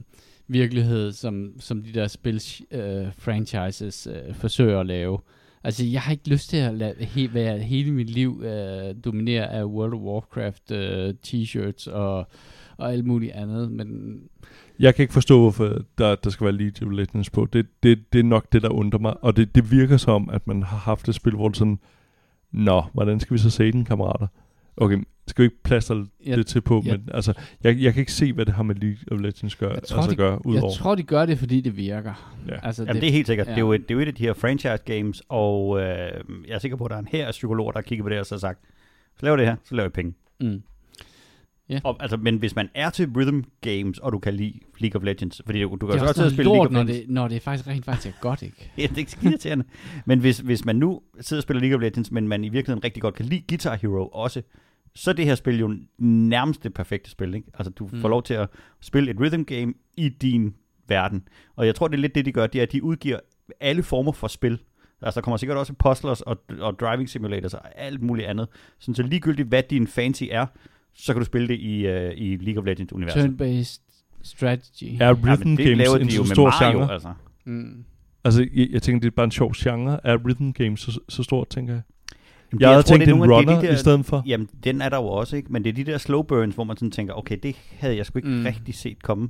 [0.48, 5.18] virkelighed, som, som de der spil-franchises øh, franchises øh, forsøger at lave.
[5.64, 9.46] Altså, jeg har ikke lyst til at lade he, være hele mit liv øh, domineret
[9.46, 12.28] af World of Warcraft øh, t-shirts og,
[12.76, 14.18] og alt muligt andet, men
[14.78, 17.48] Jeg kan ikke forstå, hvorfor der, der skal være League of Legends på.
[17.52, 19.24] Det, det, det er nok det, der undrer mig.
[19.24, 21.78] Og det, det virker som, at man har haft et spil, hvor det sådan,
[22.52, 24.26] Nå, hvordan skal vi så se den, kammerater?
[24.76, 26.82] Okay, skal vi ikke plaster Jeg- det til på?
[26.86, 27.32] jeg- men altså,
[27.64, 29.96] jeg, jeg kan ikke se, hvad det har med League of Legends gør, Jeg tror,
[29.96, 30.72] altså de- gør, jeg udover.
[30.72, 32.34] tror, de gør det, fordi det virker.
[32.48, 32.66] Ja.
[32.66, 33.46] Altså, Jamen, det er helt sikkert.
[33.46, 33.50] ja.
[33.52, 35.86] Det, er jo et, det er jo et af de her franchise games, og øh,
[36.48, 38.18] jeg er sikker på, at der er en her af psykologer, der kigger på det
[38.20, 38.58] og så har sagt,
[39.20, 40.14] så laver det her, så laver jeg penge.
[40.40, 40.62] Mm.
[41.84, 45.04] Og, altså, men hvis man er til rhythm games, og du kan lide League of
[45.04, 46.82] Legends, fordi du, du kan Det er også også noget spille lort, League of når
[46.82, 47.06] Legends.
[47.06, 48.70] det, når det faktisk rent faktisk er godt, ikke?
[48.78, 49.64] Ja, det er ikke skide irriterende.
[50.06, 52.84] Men hvis, hvis man nu sidder og spiller League of Legends, men man i virkeligheden
[52.84, 54.42] rigtig godt kan lide Guitar Hero også,
[54.94, 57.34] så er det her spil jo nærmest det perfekte spil.
[57.34, 57.48] Ikke?
[57.54, 58.00] Altså, du Mm.
[58.00, 58.48] får lov til at
[58.80, 60.54] spille et rhythm game i din
[60.88, 61.28] verden.
[61.56, 63.18] Og jeg tror, det er lidt det, de gør, det er, at de udgiver
[63.60, 64.58] alle former for spil.
[65.02, 68.48] Altså, der kommer sikkert også puzzlers og, og driving simulators og alt muligt andet.
[68.78, 70.46] Sådan, så ligegyldigt, hvad din fancy er,
[70.94, 73.24] så kan du spille det i, uh, i League of Legends-universet.
[73.24, 73.80] Turn-based
[74.22, 74.96] strategy.
[75.00, 76.92] Er rhythm men det games laver en de så med stor Mario, genre?
[76.92, 77.12] altså.
[77.44, 77.84] Mm.
[78.24, 80.00] Altså, jeg, jeg tænker, det er bare en sjov genre.
[80.04, 81.82] Er rhythm games så, så stort, tænker jeg?
[82.52, 84.22] Jamen, Jeg havde tror, tænkt det er en runner de der- i stedet for.
[84.26, 85.52] Jamen, den er der jo også, ikke?
[85.52, 88.06] Men det er de der slow burns, hvor man sådan tænker, okay, det havde jeg
[88.06, 88.44] sgu ikke Mm.
[88.44, 89.28] rigtig set komme.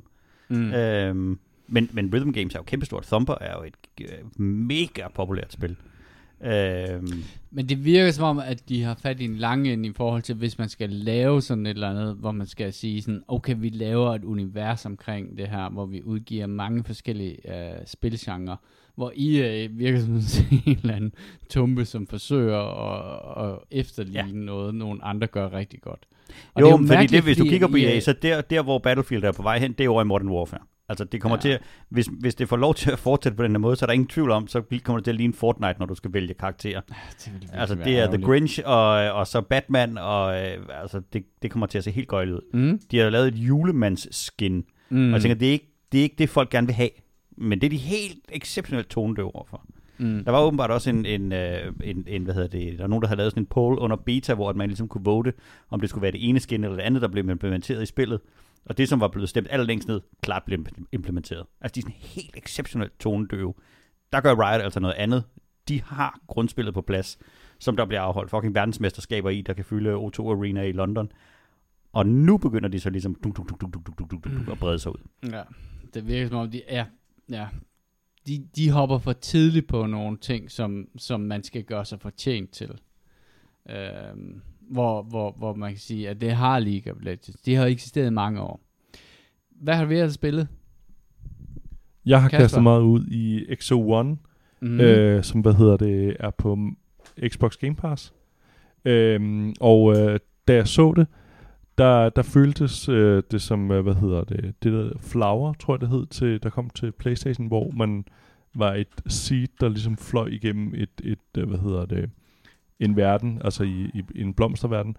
[0.49, 0.55] Mm.
[0.57, 0.73] Mm.
[0.73, 3.03] Øhm, men, men Rhythm Games er jo kæmpestort.
[3.03, 5.75] Thumper er jo et øh, mega populært spil.
[6.43, 9.93] Øhm, Men det virker som om, at de har fat i en lang ende i
[9.95, 13.23] forhold til, hvis man skal lave sådan et eller andet, hvor man skal sige sådan,
[13.27, 18.57] okay, vi laver et univers omkring det her, hvor vi udgiver mange forskellige øh, spilgenre,
[18.95, 20.13] hvor I øh, virker som
[20.65, 21.13] en eller anden
[21.49, 24.45] tumpe, som forsøger at, at efterligne ja.
[24.45, 26.05] noget, nogle andre gør rigtig godt.
[26.53, 28.41] Og jo, det er fordi mærkeligt, det, hvis du fordi kigger på EA, så der,
[28.41, 30.61] der, hvor Battlefield er på vej hen, det er over i Modern Warfare.
[30.89, 31.41] Altså, det kommer Ja.
[31.41, 33.85] til at, hvis, hvis det får lov til at fortsætte på den her måde, så
[33.85, 36.13] er der ingen tvivl om, så kommer det til at ligne Fortnite, når du skal
[36.13, 36.81] vælge karakterer.
[36.81, 38.21] Det vil Altså, det er The.
[38.25, 42.07] Grinch, og, og så Batman, og øh, altså, det, det kommer til at se helt
[42.07, 42.41] gøjligt ud.
[42.59, 42.79] Mm.
[42.91, 45.07] De har lavet et julemandsskin, Mm.
[45.07, 46.89] og jeg tænker, det er, ikke, det er ikke det, folk gerne vil have.
[47.37, 49.65] Men det er de helt exceptionelt tonedøve overfor.
[49.97, 50.23] mm.
[50.25, 53.01] Der var åbenbart også en, en, øh, en, en, hvad hedder det, der var nogen,
[53.01, 55.33] der havde lavet sådan en poll under beta, hvor man ligesom kunne vote,
[55.69, 58.19] om det skulle være det ene skin eller det andet, der blev implementeret i spillet.
[58.65, 61.45] Og det, som var blevet stemt allerlængst ned, klart blev implementeret.
[61.61, 63.53] Altså, de er sådan helt exceptionelt tonedøve.
[64.11, 65.23] Der gør Riot altså noget andet.
[65.67, 67.17] De har grundspillet på plads,
[67.59, 71.11] som der bliver afholdt fucking verdensmesterskaber i, der kan fylde O2 Arena i London.
[71.93, 74.59] Og nu begynder de så ligesom duk, duk, duk, duk, duk, duk, duk, duk, at
[74.59, 75.29] brede sig ud.
[75.31, 75.43] Ja,
[75.93, 76.85] det virker som om, de er,
[77.29, 77.47] ja,
[78.27, 82.51] de, de hopper for tidligt på nogle ting, som, som man skal gøre sig fortjent
[82.51, 82.79] til.
[83.69, 87.41] Øhm, hvor, hvor, hvor man kan sige, at det har League of Legends.
[87.45, 88.59] De har eksisteret i mange år.
[89.61, 90.47] Hvad har vi ellers spillet?
[92.05, 92.43] Jeg har Kasper?
[92.43, 94.17] kastet meget ud i XO1,
[94.61, 94.67] Mm.
[94.71, 94.79] mm.
[94.79, 96.57] øh, som hvad hedder det, er på
[97.27, 98.13] Xbox Game Pass.
[98.85, 101.07] Øhm, og øh, da jeg så det,
[101.77, 105.81] der, der føltes øh, det som, øh, hvad hedder det, det der Flower, tror jeg
[105.81, 108.05] det hed, til, der kom til Playstation, hvor man
[108.55, 112.09] var et seed, der ligesom fløj igennem et, et øh, hvad hedder det,
[112.79, 114.97] en verden, altså i, i, i en blomsterverden.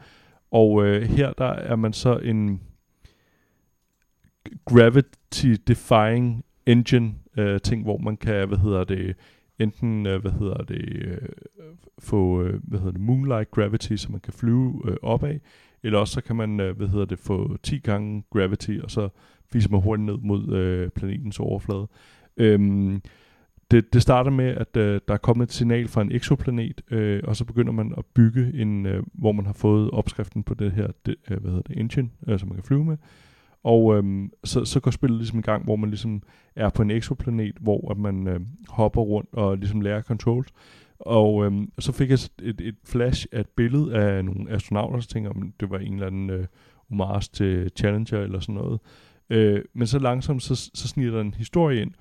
[0.51, 2.61] Og øh, her der er man så en
[4.65, 9.17] gravity-defying engine øh, ting, hvor man kan, hvad hedder det,
[9.59, 11.29] enten, øh, hvad hedder det, øh,
[11.99, 15.39] få, øh, hvad hedder det, moonlight gravity, så man kan flyve øh, opad,
[15.83, 19.09] eller også så kan man, øh, hvad hedder det, få 10 gange gravity, og så
[19.53, 21.89] fiser man hurtigt ned mod øh, planetens overflade.
[22.37, 23.03] Øhm,
[23.71, 27.23] det, det starter med, at øh, der er kommet et signal fra en exoplanet, øh,
[27.25, 30.73] og så begynder man at bygge en, øh, hvor man har fået opskriften på det
[30.73, 32.97] her, det, øh, hvad hedder det, engine, øh, som man kan flyve med.
[33.65, 36.23] Og øh, så, så går spillet ligesom i gang, hvor man ligesom
[36.57, 40.49] er på en exoplanet, hvor at man øh, hopper rundt og ligesom lærer controls.
[40.99, 45.09] Og øh, så fik jeg et, et flash af et billede af nogle astronauter, så
[45.09, 46.47] tænker om det var en eller anden øh,
[46.91, 48.81] Mars til Challenger eller sådan noget.
[49.31, 51.93] Øh, men så langsomt, så, så sniger der en historie ind,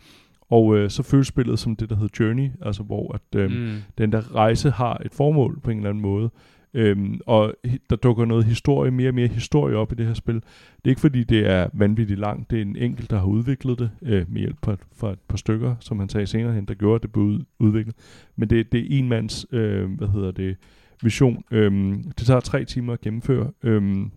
[0.50, 3.78] og øh, så føles spillet som det, der hedder Journey, altså hvor at, øh, mm.
[3.98, 6.30] den der rejse har et formål på en eller anden måde.
[6.74, 7.54] Øhm, og
[7.90, 10.36] der dukker noget historie, mere og mere historie op i det her spil.
[10.36, 10.44] Det
[10.86, 12.52] er ikke fordi, det er vanvittigt langt.
[12.52, 15.38] Det er en enkelt, der har udviklet det øh, med hjælp fra, fra et par
[15.38, 17.96] stykker, som han sagde senere hen, der gjorde, at det blev ud, udviklet.
[18.36, 20.58] Men det, det er en mands, øh, hvad hedder det,
[21.04, 21.44] vision.
[21.52, 23.52] Øhm, det tager tre timer at gennemføre.
[23.64, 24.12] Øhm,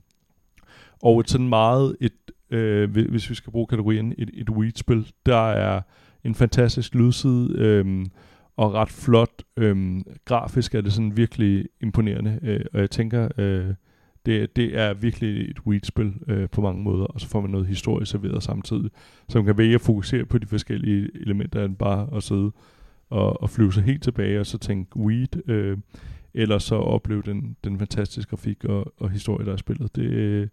[1.03, 2.13] og et sådan meget, et,
[2.51, 5.81] øh, hvi- hvis vi skal bruge kategorien, et, et weed-spil, der er
[6.29, 8.07] en fantastisk lydside, øh,
[8.57, 9.43] og ret flot.
[9.57, 13.75] Øhm, grafisk er det sådan virkelig imponerende, øh, og jeg tænker, øh,
[14.27, 17.67] det, det er virkelig et weed-spil øh, på mange måder, og så får man noget
[17.67, 18.91] historie serveret samtidig,
[19.29, 22.53] som kan vælge at fokusere på de forskellige elementer, end bare at sidde
[23.11, 25.79] og, og flyve sig helt tilbage, og så tænke weed, øh,
[26.35, 29.97] eller så opleve den, den fantastiske grafik og, og historie, der er spillet.
[29.97, 30.49] Det, øh,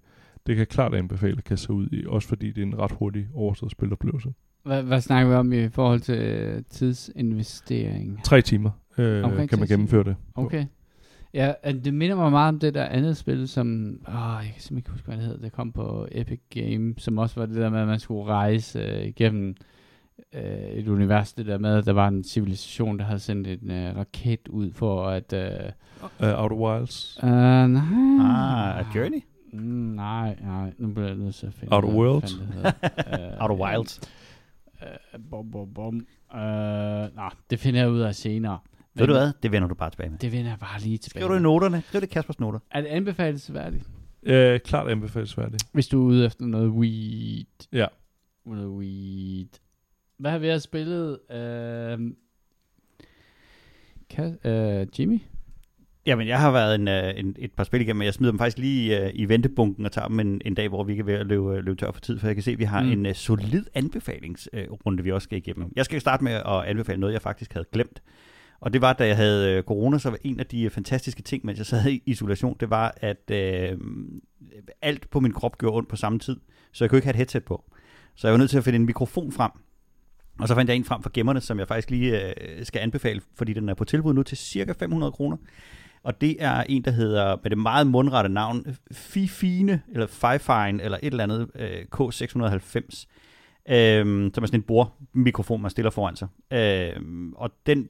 [0.48, 2.80] det kan jeg klart anbefale at kaste sig ud i, også fordi det er en
[2.80, 4.34] ret hurtig overstået spiloplevelse.
[4.66, 8.24] Hvad, hvad snakker vi om i forhold til øh, tidsinvestering?
[8.24, 10.16] Tre timer øh, Omkring kan man gennemføre det.
[10.36, 10.42] på.
[10.42, 10.66] Okay.
[11.34, 13.98] Ja, at det minder mig meget om det der andet spil, som...
[14.08, 15.42] Åh, jeg kan simpelthen ikke huske, hvad det hedder.
[15.42, 18.80] Det kom på Epic Game, som også var det der med, at man skulle rejse
[18.80, 19.56] øh, igennem
[20.36, 21.34] øh, et univers.
[21.34, 24.72] Det der med, at der var en civilisation, der havde sendt en øh, raket ud
[24.72, 25.34] for at...
[25.34, 25.50] Øh,
[26.20, 27.20] Uh, Outer Wilds.
[27.24, 27.82] øh, nej.
[28.20, 29.24] Ah, A Journey?
[29.54, 29.60] Mm,
[29.96, 30.74] nej, nej.
[30.78, 32.34] Nu bliver jeg nødt til at finde Outer Worlds?
[33.42, 34.02] Outer Wilds.
[34.86, 35.96] Øh, bom, bom, bom.
[35.96, 36.40] Øh,
[37.16, 38.60] nej, det finder jeg ud af senere.
[38.94, 39.32] Ved du hvad?
[39.44, 40.20] Det vender du bare tilbage med.
[40.20, 41.82] Det vender jeg bare lige tilbage Skriv du i noterne.
[41.82, 42.60] Skriv det i Kaspers noter.
[42.72, 43.84] Er det anbefalesværdigt?
[44.24, 45.64] Øh, klart anbefalesværdigt.
[45.72, 47.46] Hvis du er ude efter noget weed.
[47.72, 47.86] Ja.
[48.46, 49.48] Noget weed.
[50.18, 51.20] Hvad har vi have spillet?
[51.32, 52.12] Øh,
[54.10, 55.22] kan, øh, Jimmy?
[56.06, 58.40] Jamen, jeg har været en, øh, en, et par spil igennem, men jeg smider dem
[58.40, 61.14] faktisk lige øh, i ventebunken og tager dem en, en dag, hvor vi er ved
[61.14, 62.92] at løbe, øh, løbe tør for tid, for jeg kan se, at vi har Mm.
[62.92, 65.72] en uh, solid anbefalingsrunde, vi også skal igennem.
[65.76, 68.02] Jeg skal starte med at anbefale noget, jeg faktisk havde glemt.
[68.60, 71.58] Og det var, da jeg havde corona, så var en af de fantastiske ting, mens
[71.58, 73.78] jeg sad i isolation, det var, at øh,
[74.82, 76.38] alt på min krop gjorde ondt på samme tid,
[76.72, 77.64] så jeg kunne ikke have et headset på.
[78.16, 79.52] Så jeg var nødt til at finde en mikrofon frem.
[80.40, 83.22] Og så fandt jeg en frem fra gemmerne, som jeg faktisk lige øh, skal anbefale,
[83.36, 85.38] fordi den er på tilbud nu til cirka 500 kroner.
[86.06, 90.98] Og det er en, der hedder, med det meget mundrette navn, Fifine, eller Fifine, eller
[91.04, 93.06] et eller andet, øh, K690.
[93.70, 96.28] øh, som er sådan en bordmikrofon, man stiller foran sig.
[96.54, 97.02] Øh,
[97.36, 97.90] og den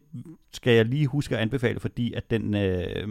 [0.53, 3.07] skal jeg lige huske at anbefale, fordi at den, øh,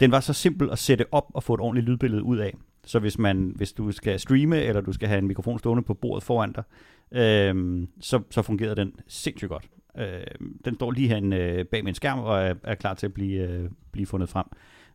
[0.00, 2.54] den var så simpel at sætte op og få et ordentligt lydbillede ud af.
[2.84, 5.94] Så hvis, man, hvis du skal streame, eller du skal have en mikrofon stående på
[5.94, 6.64] bordet foran dig,
[7.12, 9.68] øh, så, så fungerede den sindssygt godt.
[9.98, 13.14] Øh, den står lige herinde øh, bag min skærm og er, er klar til at
[13.14, 14.46] blive, øh, blive fundet frem.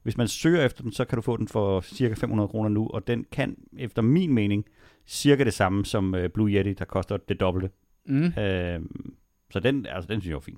[0.03, 2.87] Hvis man søger efter den, så kan du få den for cirka 500 kroner nu,
[2.87, 4.65] og den kan, efter min mening,
[5.07, 7.69] cirka det samme som øh, Blue Yeti, der koster det dobbelte.
[8.05, 8.25] Mm.
[8.25, 8.79] Øh,
[9.51, 10.57] så den, altså, den synes jeg er fin.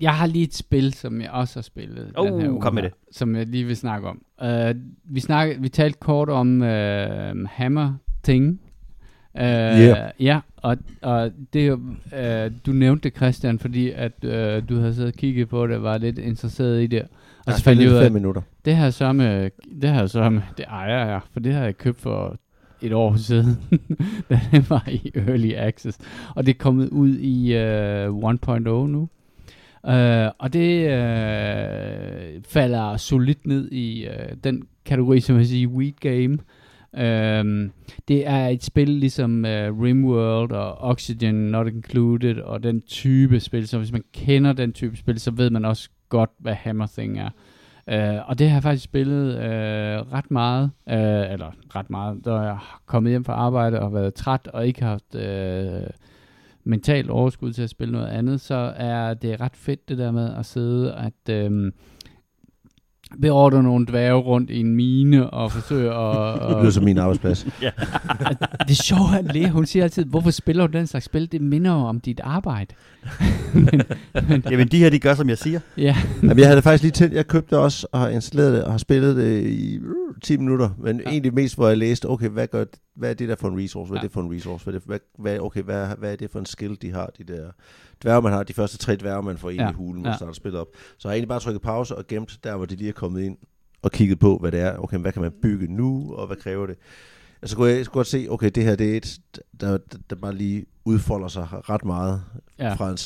[0.00, 2.12] Jeg har lige et spil, som jeg også har spillet.
[2.16, 2.98] Oh, den her uge kom med her, det.
[3.16, 4.22] Som jeg lige vil snakke om.
[4.44, 7.94] Uh, vi, snakke, vi talte kort om uh, Hammer
[8.24, 8.60] Thing.
[9.34, 10.10] Uh, Yeah.
[10.20, 11.80] Ja, og, og det, uh,
[12.66, 15.82] du nævnte det, Christian, fordi at uh, du havde siddet og kigget på det, og
[15.82, 17.02] var lidt interesseret i det.
[17.02, 17.08] Og
[17.46, 18.42] Jeg så fandt jeg ud af, fem minutter.
[18.64, 19.50] det her så med,
[19.82, 22.36] det her så med, det ejer jeg, for det har jeg købt for
[22.82, 23.58] et år siden,
[24.30, 25.98] da det var i Early Access.
[26.34, 27.54] Og det er kommet ud i
[28.08, 29.08] uh, 1.0 nu.
[29.88, 35.92] Uh, og det uh, falder solidt ned i uh, den kategori, som jeg siger, Weed
[36.00, 36.38] Game.
[36.98, 37.72] Øhm,
[38.08, 43.68] det er et spil ligesom øh, Rimworld og Oxygen Not Included og den type spil,
[43.68, 47.18] så hvis man kender den type spil, så ved man også godt, hvad Hammer Thing
[47.18, 47.30] er.
[47.88, 52.34] Øh, og det har jeg faktisk spillet øh, ret meget, øh, eller ret meget, da
[52.34, 55.82] jeg er kommet hjem fra arbejde og været træt og ikke haft øh,
[56.64, 60.34] mentalt overskud til at spille noget andet, så er det ret fedt det der med
[60.34, 61.72] at sidde at Øh,
[63.22, 66.40] beordre nogle dværge rundt i en mine og forsøge at...
[66.50, 67.46] Det lyder som min arbejdsplads.
[68.68, 71.32] det sjove er, at Lea, hun siger altid, hvorfor spiller du den slags spil?
[71.32, 72.74] Det minder jo om dit arbejde.
[73.54, 73.82] men,
[74.28, 75.60] men, Jamen, de her, de gør, som jeg siger.
[75.76, 77.14] ja, Jamen, jeg havde det faktisk lige tændt.
[77.14, 80.36] Jeg købte det også og har installeret det og har spillet det i uh, 10
[80.36, 80.70] minutter.
[80.78, 81.10] Men ja.
[81.10, 82.64] egentlig mest, hvor jeg læste, okay, hvad, gør,
[82.96, 83.88] hvad er det der for en resource?
[83.90, 84.06] Hvad er Ja.
[84.06, 84.64] det for en resource?
[84.64, 87.10] Hvad er det, hvad, hvad, okay, hvad, hvad er det for en skill, de har,
[87.18, 87.42] de der
[88.02, 88.42] dværge, man har?
[88.42, 89.70] De første tre dværge, man får ind Ja.
[89.70, 90.08] i hulen, Ja.
[90.08, 90.66] man starter spillet op.
[90.98, 93.22] Så har jeg egentlig bare trykket pause og gemt der, hvor de lige er kommet
[93.22, 93.36] ind
[93.82, 94.76] og kigget på, hvad det er.
[94.78, 96.76] Okay, hvad kan man bygge nu, og hvad kræver det?
[97.42, 99.18] Og så kunne jeg, så kunne jeg se, okay, det her det er et,
[99.60, 99.78] der,
[100.10, 102.22] der, bare lige udfolder sig ret meget
[102.58, 102.66] ja.
[102.68, 102.74] ja.
[102.74, 102.98] fra en,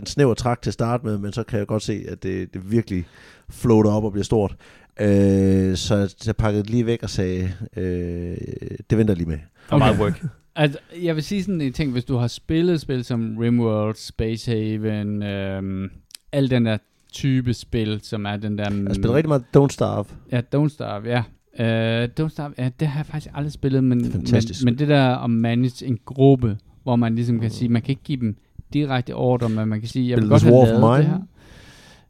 [0.00, 2.54] en snæver trak til at starte med, men så kan jeg godt se, at det,
[2.54, 3.06] det virkelig
[3.50, 4.56] floater op og bliver stort.
[5.00, 8.36] Øh, så jeg- jeg pakkede det lige væk og sagde, øh,
[8.90, 9.38] det venter jeg lige med.
[9.68, 9.78] Okay.
[9.78, 10.24] meget work.
[10.56, 14.50] Altså, jeg vil sige sådan en ting, hvis du har spillet spil som Rimworld, Space
[14.50, 15.90] Haven, øhm,
[16.32, 16.78] al den der
[17.12, 18.64] type spil, som er den der...
[18.86, 20.04] Jeg spiller rigtig meget Don't Starve.
[20.32, 21.22] Ja, Don't Starve, ja.
[21.58, 24.78] Uh, Don't Starve, ja, det har jeg faktisk aldrig spillet, men, Det fantastisk men, men
[24.78, 28.20] det der at manage en gruppe, hvor man ligesom kan sige, man kan ikke give
[28.20, 28.36] dem
[28.72, 31.20] direkte ordre, men man kan sige, jeg vil Spillet godt have lavet det her.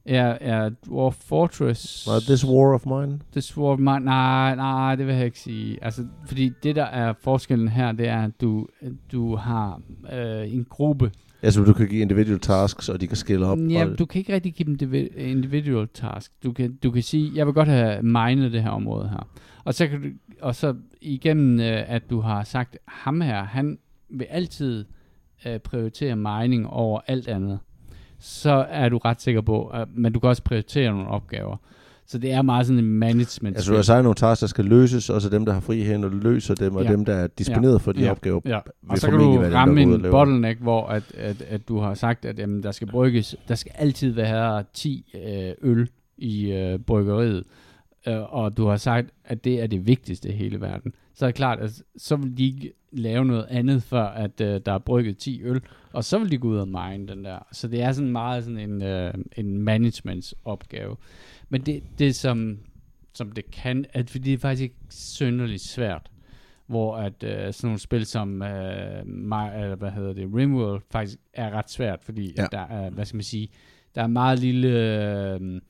[0.07, 2.07] Ja, ja, Dwarf Fortress.
[2.07, 3.19] Var This War of Mine?
[3.33, 5.85] This War of Mine, nej, nej, det vil jeg ikke sige.
[5.85, 8.67] Altså, fordi det der er forskellen her, det er, at du,
[9.13, 9.81] du har
[10.13, 11.11] øh, en gruppe.
[11.43, 13.59] Altså, du kan give individual tasks, og de kan skille op.
[13.71, 16.33] Ja, og, du kan ikke rigtig give dem divi- individual task.
[16.43, 19.29] Du kan, du kan sige, jeg vil godt have minet det her område her.
[19.65, 20.09] Og så, kan du,
[20.41, 23.79] og så igennem, øh, at du har sagt, ham her, han
[24.11, 24.85] vil altid
[25.47, 27.59] øh, prioritere mining over alt andet.
[28.21, 31.57] Så er du ret sikker på, at, men du kan også prioritere nogle opgaver.
[32.07, 33.57] Så det er meget sådan en management.
[33.57, 35.83] altså, du har sagt nogle tasks, der skal løses, og så dem, der har fri
[35.85, 36.93] hænder, løser dem, og Ja.
[36.93, 38.11] dem, der er disponeret for de Ja.
[38.11, 38.59] opgaver, Ja,
[38.89, 42.39] og så kan du ramme en bottleneck, hvor at, at, at du har sagt, at
[42.39, 47.45] jamen, der skal brygges, der skal altid være 10 øh, øl i øh, bryggeriet,
[48.09, 50.93] øh, og du har sagt, at det er det vigtigste i hele verden.
[51.15, 54.61] Så er det klart, at så vil de ikke lave noget andet, før at øh,
[54.67, 55.61] der er brygget 10 øl,
[55.93, 57.39] og så vil de gå ud og mine den der.
[57.53, 60.97] Så det er sådan meget sådan en, øh, en managementsopgave.
[61.49, 62.59] Men det, det som,
[63.13, 66.11] som det kan, at fordi det er faktisk ikke synderligt svært,
[66.67, 71.19] hvor at øh, sådan nogle spil som øh, My, eller hvad hedder det, Rimworld faktisk
[71.35, 72.47] er ret svært, fordi Ja.
[72.53, 73.49] der er, hvad skal man sige,
[73.95, 75.61] der er meget lille, øh,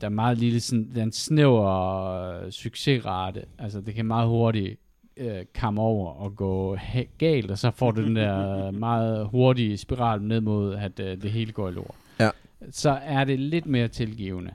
[0.00, 3.42] der er meget lille sådan, den snæver øh, succesrate.
[3.58, 4.80] Altså, det kan meget hurtigt
[5.16, 6.76] øh, komme over og gå
[7.18, 11.30] galt, og så får du den der meget hurtige spiral ned mod, at øh, det
[11.30, 11.94] hele går i lort.
[12.20, 12.30] Ja.
[12.70, 14.50] Så er det lidt mere tilgivende.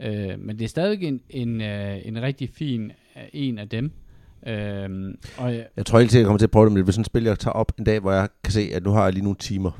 [0.00, 2.84] Øh, men det er stadig en, en, øh, en rigtig fin
[3.16, 3.92] øh, en af dem.
[4.46, 6.84] Øh, og jeg- Jeg tror helt sikkert, jeg kommer til at prøve det, men det
[6.84, 8.90] bliver sådan et spil, jeg tager op en dag, hvor jeg kan se, at nu
[8.90, 9.70] har jeg lige nogle timer.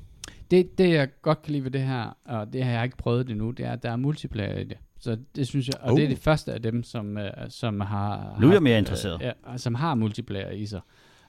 [0.50, 3.28] det, det, jeg godt kan lide ved det her, og det har jeg ikke prøvet
[3.28, 4.76] det nu, det er, at der er multiplayer i det.
[5.00, 5.96] Så det synes jeg, og oh.
[5.96, 6.10] det er Oh.
[6.10, 8.36] det første af dem, som, øh, som har...
[8.40, 9.22] Nu er jeg mere interesseret.
[9.22, 10.80] Øh, ja, som har multiplayer i sig.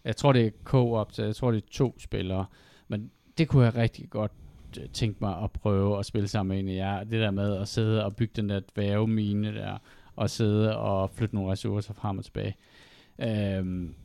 [0.03, 2.45] Jeg tror, det er co-op, så jeg tror, det er to spillere.
[2.88, 4.32] Men det kunne jeg rigtig godt
[4.80, 7.03] øh, tænke mig at prøve at spille sammen med en af jer.
[7.03, 9.78] Det der med at sidde og bygge den der dværgemine der,
[10.15, 12.55] og sidde og flytte nogle ressourcer frem og tilbage.
[13.20, 13.95] Øhm,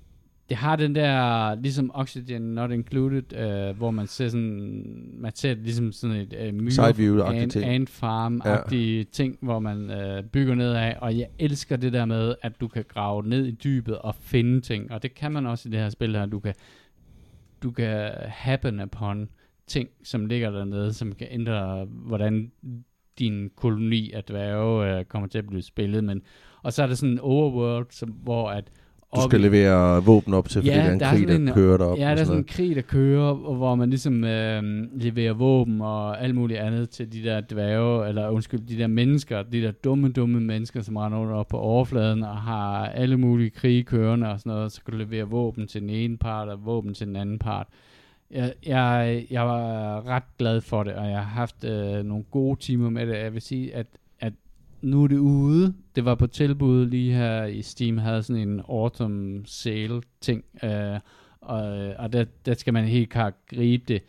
[0.48, 5.54] det har den der, ligesom Oxygen Not Included, øh, hvor man ser sådan, man ser
[5.54, 7.64] ligesom sådan et øh, myre, ant, ting.
[7.64, 9.04] ant farm-agtige ja.
[9.12, 12.68] ting, hvor man øh, bygger ned af, og jeg elsker det der med, at du
[12.68, 15.80] kan grave ned i dybet og finde ting, og det kan man også i det
[15.80, 16.54] her spil her, du kan,
[17.62, 19.28] du kan happen upon
[19.66, 22.52] ting, som ligger dernede, som kan ændre, hvordan
[23.18, 26.22] din koloni af dværge øh, kommer til at blive spillet, men
[26.62, 28.70] og så er der sådan en overworld, som, hvor at
[29.16, 31.46] Du skal levere våben op til, fordi Ja, der er en der er krig, sådan
[31.46, 31.98] der kører derop.
[31.98, 34.62] Ja, der er sådan en krig, der kører, hvor man ligesom øh,
[34.92, 39.42] leverer våben og alt muligt andet til de der dværge, eller undskyld, de der mennesker,
[39.42, 43.50] de der dumme, dumme mennesker, som render rundt op på overfladen og har alle mulige
[43.50, 46.64] krige kørende og sådan noget, så kan du levere våben til den ene part og
[46.64, 47.66] våben til den anden part.
[48.30, 52.60] Jeg, jeg, jeg var ret glad for det, og jeg har haft øh, nogle gode
[52.60, 53.14] timer med det.
[53.18, 53.86] Jeg vil sige, at
[54.84, 55.74] nu er det ude.
[55.96, 61.00] Det var på tilbud lige her i Steam, havde sådan en autumn sale ting, øh,
[61.40, 61.62] og,
[61.98, 64.02] og der, der skal man helt klart gribe det.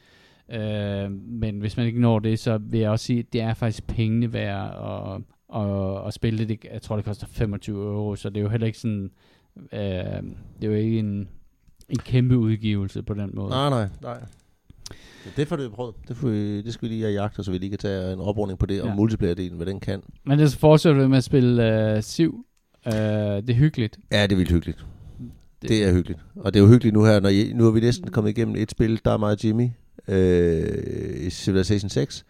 [0.50, 3.54] Øh, men hvis man ikke når det, så vil jeg også sige, at det er
[3.54, 5.22] faktisk pengene værd at,
[5.62, 6.50] at, at spille det.
[6.50, 6.70] det.
[6.72, 9.12] Jeg tror, det koster 25 euro, så det er jo heller ikke sådan,
[9.56, 9.80] øh,
[10.62, 11.30] det er jo ikke en,
[11.90, 13.50] en kæmpe udgivelse på den måde.
[13.50, 14.20] Nej, nej, nej.
[15.24, 15.96] Så Det får vi prøvet.
[16.08, 18.20] Det, får vi, det skal vi lige have jagt, så vi lige kan tage en
[18.20, 18.96] oprunding på det, Ja.
[18.96, 20.02] multiplayer-delen, hvad den kan.
[20.26, 22.46] Men det fortsætter vi med at spille øh, Siv.
[22.88, 23.98] Øh, det er hyggeligt.
[24.12, 24.86] Ja, det er vildt hyggeligt.
[25.62, 26.20] Det, det er hyggeligt.
[26.36, 28.56] Og det er jo hyggeligt nu her, når I, nu er vi næsten kommet igennem
[28.56, 29.70] et spil, der er og Jimmy,
[30.08, 32.26] øh, i Civilization 6,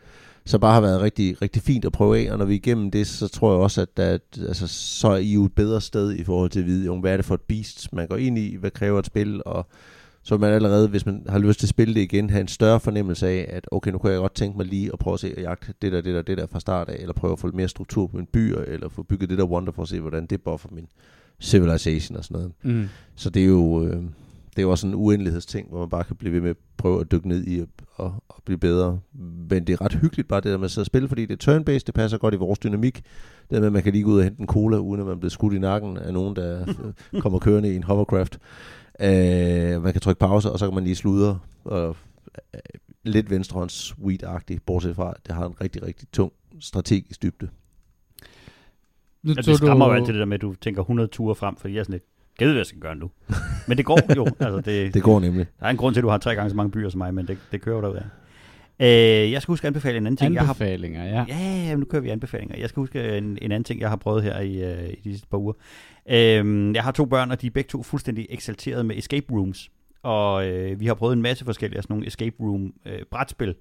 [0.45, 2.91] som bare har været rigtig, rigtig fint at prøve af, og når vi er igennem
[2.91, 6.14] det, så tror jeg også, at der, altså, så er I jo et bedre sted
[6.16, 8.38] i forhold til at vide, jo, hvad er det for et beast, man går ind
[8.38, 9.68] i, hvad kræver et spil, og
[10.26, 12.47] så vil man allerede, hvis man har lyst til at spille det igen, have en
[12.47, 15.19] større fornemmelse af, at okay, nu kan jeg godt tænke mig lige at prøve at
[15.19, 17.39] se at jagte det der, det der, det der fra start af, eller prøve at
[17.39, 19.88] få lidt mere struktur på min byer, eller få bygget det der Wonder for at
[19.88, 20.88] se, hvordan det buffer min
[21.39, 22.51] civilization og sådan noget.
[22.63, 22.88] Mm.
[23.15, 23.95] Så det er jo, øh,
[24.55, 27.01] det er jo også en uendelighedsting, hvor man bare kan blive ved med at prøve
[27.01, 28.99] at dykke ned i og, og, og blive bedre.
[29.49, 31.45] Men det er ret hyggeligt bare det der med at sidde og spille, fordi det
[31.45, 32.95] er turn-based, det passer godt i vores dynamik.
[32.95, 35.07] Det der med, at man kan lige gå ud og hente en cola, uden at
[35.07, 36.65] man bliver skudt i nakken af nogen, der
[37.21, 38.39] kommer kørende i en hovercraft.
[38.99, 41.39] Øh, man kan trykke pause, og så kan man lige sludre.
[41.63, 41.95] Og,
[42.53, 42.59] øh,
[43.03, 47.49] lidt venstrehånds sweet-agtigt, bortset fra, at det har en rigtig, rigtig tung strategisk dybde.
[49.23, 51.35] Nu Ja, det skræmmer du- jo altid det der med, at du tænker 100 ture
[51.35, 52.03] frem, fordi jeg er sådan lidt,
[52.37, 53.11] gad hvad jeg skal gøre nu.
[53.67, 54.25] Men det går jo.
[54.39, 55.45] altså, det, Det går nemlig.
[55.59, 57.13] Der er en grund til, at du har tre gange så mange byer som mig,
[57.13, 58.05] men det, det kører jo derud af.
[58.80, 60.34] Øh, jeg skal huske at anbefale en anden ting.
[60.34, 61.26] Jeg har, Anbefalinger, ja.
[61.28, 62.57] ja, ja, nu kører vi anbefalinger.
[62.57, 65.11] Jeg skal huske en, en anden ting, jeg har prøvet her i, øh, i de
[65.11, 65.53] sidste par uger.
[66.09, 69.71] Øh, jeg har to børn, og de er begge to fuldstændig eksalteret med escape rooms.
[70.03, 73.55] Og øh, vi har prøvet en masse forskellige sådan nogle escape room øh, brætspil,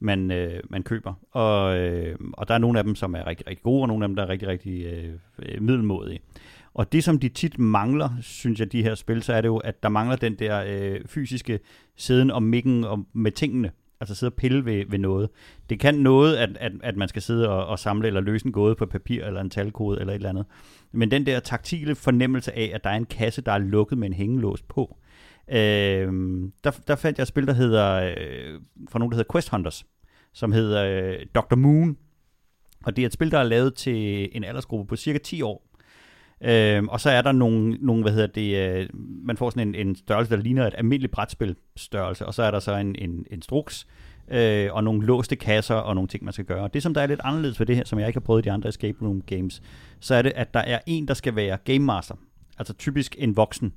[0.00, 1.14] man, øh, man køber.
[1.32, 4.04] Og, øh, og der er nogle af dem, som er rigtig, rigtig gode, og nogle
[4.04, 6.20] af dem, der er rigtig, rigtig øh, øh, middelmådige.
[6.74, 9.56] Og det, som de tit mangler, synes jeg, de her spil, så er det jo,
[9.56, 11.60] at der mangler den der øh, fysiske
[11.96, 13.70] siden og mikken og med tingene.
[14.00, 15.28] Altså sidde og pille ved, ved noget.
[15.70, 18.52] Det kan noget, at, at, at man skal sidde og, og samle eller løse en
[18.52, 20.46] gåde på papir eller en talkode eller et eller andet.
[20.92, 24.08] Men den der taktile fornemmelse af, at der er en kasse, der er lukket med
[24.08, 24.96] en hængelås på,
[25.48, 26.12] øh,
[26.64, 29.86] der, der fandt jeg et spil, der hedder, øh, fra nogen, der hedder Quest Hunters,
[30.32, 31.54] som hedder øh, Dr.
[31.54, 31.96] Moon.
[32.84, 35.65] Og det er et spil, der er lavet til en aldersgruppe på cirka 10 år.
[36.44, 38.88] Øhm, og så er der nogle, nogle hvad hedder det, øh,
[39.24, 42.50] man får sådan en, en størrelse, der ligner et almindeligt brætspil størrelse, og så er
[42.50, 43.86] der så en, en, en struks,
[44.28, 46.68] øh, og nogle låste kasser, og nogle ting, man skal gøre.
[46.74, 48.48] Det, som der er lidt anderledes ved det her, som jeg ikke har prøvet i
[48.48, 49.62] de andre escape room games,
[50.00, 52.14] så er det, at der er en, der skal være game master,
[52.58, 53.72] altså typisk en voksen,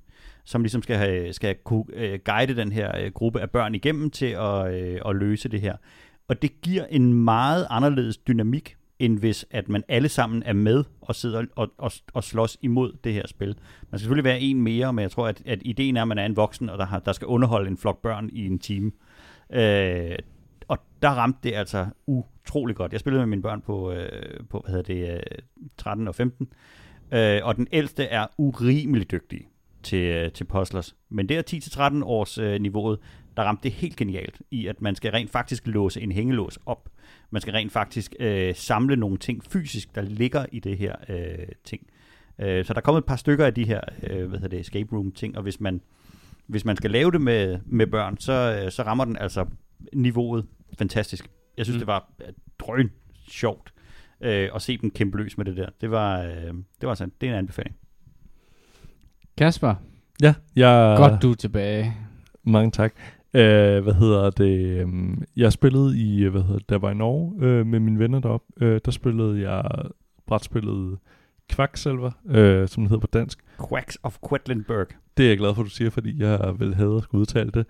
[0.45, 4.09] som ligesom skal, have, skal kunne øh, guide den her øh, gruppe af børn igennem
[4.09, 5.75] til at, øh, at løse det her.
[6.27, 10.83] Og det giver en meget anderledes dynamik, end hvis at man alle sammen er med
[11.01, 13.47] og sidder og, og, og slås imod det her spil.
[13.47, 13.55] Man
[13.89, 16.25] skal selvfølgelig være en mere, men jeg tror, at, at ideen er, at man er
[16.25, 18.91] en voksen, og der, har, der skal underholde en flok børn i en time.
[19.53, 20.17] Øh,
[20.67, 22.91] og der ramte det altså utrolig godt.
[22.91, 25.19] Jeg spillede med mine børn på, øh, på hvad hedder det, øh,
[25.77, 26.47] 13 og 15,
[27.11, 29.41] øh, og den ældste er urimelig dygtig
[29.83, 30.95] til, øh, til puzzlers.
[31.09, 32.99] Men det er 10-13 års øh, niveauet,
[33.37, 36.89] der ramte det helt genialt i, at man skal rent faktisk låse en hængelås op.
[37.31, 41.47] Man skal rent faktisk øh, samle nogle ting fysisk, der ligger i det her øh,
[41.63, 41.87] ting.
[42.39, 44.59] Øh, så der er kommet et par stykker af de her øh, hvad hedder det,
[44.59, 45.81] escape room ting, og hvis man,
[46.47, 49.45] hvis man skal lave det med, med børn, så, øh, så rammer den altså
[49.93, 50.45] niveauet
[50.77, 51.29] fantastisk.
[51.57, 51.79] Jeg synes, mm.
[51.79, 52.91] det var øh, drøn
[53.27, 53.73] sjovt
[54.21, 55.69] øh, at se dem kæmpe løs med det der.
[55.81, 57.75] Det var, øh, det var sådan, det er en anbefaling.
[59.37, 59.75] Kasper,
[60.21, 60.97] Ja, jeg...
[60.97, 61.97] godt du er tilbage.
[62.43, 62.93] Mange tak.
[63.33, 64.83] Uh, hvad hedder det?
[64.83, 68.19] Um, jeg spillede i, hvad hedder det, der var i Norge uh, med mine venner
[68.19, 68.45] deroppe.
[68.61, 69.63] Uh, der spillede jeg
[70.27, 70.97] brætspillet
[71.51, 73.39] Quacksalver, uh, som det hedder på dansk.
[73.69, 74.87] Quacks of Quedlinburg.
[75.17, 77.51] Det er jeg glad for, at du siger, fordi jeg vil have at skulle udtale
[77.51, 77.65] det.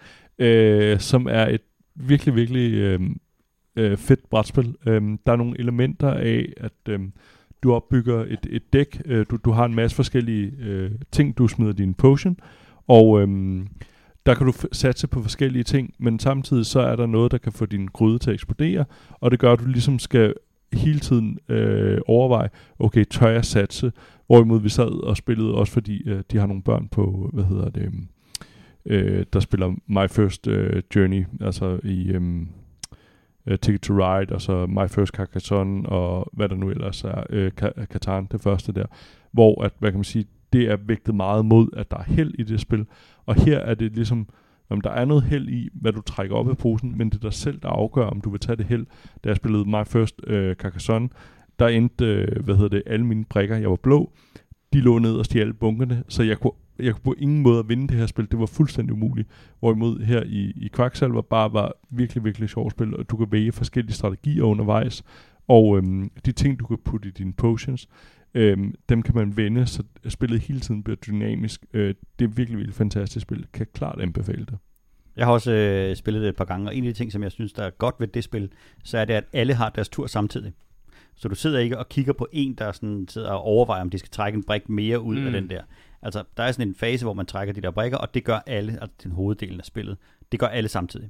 [0.95, 1.61] Uh, som er et
[1.95, 3.05] virkelig, virkelig uh,
[3.81, 4.75] uh, fedt brætspil.
[4.87, 4.93] Uh,
[5.25, 7.05] der er nogle elementer af, at uh,
[7.63, 9.01] du opbygger et, et dæk.
[9.05, 12.39] Uh, du, du har en masse forskellige uh, ting, du smider din potion.
[12.87, 13.09] Og...
[13.09, 13.59] Uh,
[14.29, 17.37] der kan du f- satse på forskellige ting, men samtidig så er der noget, der
[17.37, 20.33] kan få din gryde til at eksplodere, og det gør, at du ligesom skal
[20.73, 22.49] hele tiden øh, overveje,
[22.79, 23.91] okay, tør jeg satse?
[24.27, 27.69] Hvorimod vi sad og spillede også, fordi øh, de har nogle børn på, hvad hedder
[27.69, 28.07] det, øhm,
[28.85, 32.47] øh, der spiller My First øh, Journey, altså i øhm,
[33.47, 37.23] øh, Ticket to Ride, og så My First Carcassonne, og hvad der nu ellers er,
[37.29, 37.51] øh,
[37.85, 38.85] Catan, det første der,
[39.31, 42.33] hvor, at, hvad kan man sige, det er vægtet meget mod, at der er held
[42.39, 42.85] i det spil.
[43.29, 44.27] Og her er det ligesom,
[44.69, 47.19] om der er noget held i, hvad du trækker op af posen, men det er
[47.19, 48.85] dig selv, der afgør, om du vil tage det held.
[49.23, 51.09] Da jeg spillede My First øh, Carcassonne,
[51.59, 54.11] der endte, øh, hvad hedder det, alle mine prikker, jeg var blå,
[54.73, 57.87] de lå ned og stjal bunkerne, så jeg kunne, jeg kunne på ingen måde vinde
[57.87, 58.31] det her spil.
[58.31, 59.27] Det var fuldstændig umuligt.
[59.59, 63.51] Hvorimod her i, i Quacksalver bare var virkelig, virkelig sjovt spil, og du kan vælge
[63.51, 65.03] forskellige strategier undervejs,
[65.47, 67.89] og øhm, de ting, du kan putte i dine potions,
[68.33, 71.65] Øhm, dem kan man vende, så spillet hele tiden bliver dynamisk.
[71.73, 73.45] Øh, det er virkelig, virkelig fantastisk spil.
[73.53, 74.57] Kan klart anbefale det.
[75.15, 77.23] Jeg har også øh, spillet det et par gange, og en af de ting, som
[77.23, 78.49] jeg synes, der er godt ved det spil,
[78.83, 80.53] så er det, at alle har deres tur samtidig.
[81.15, 83.97] Så du sidder ikke og kigger på en, der sådan sidder og overvejer, om de
[83.97, 85.25] skal trække en brik mere ud mm.
[85.25, 85.61] af den der.
[86.01, 88.39] Altså, der er sådan en fase, hvor man trækker de der brikker, og det gør
[88.47, 89.97] alle, altså den hoveddelen af spillet,
[90.31, 91.09] det gør alle samtidig.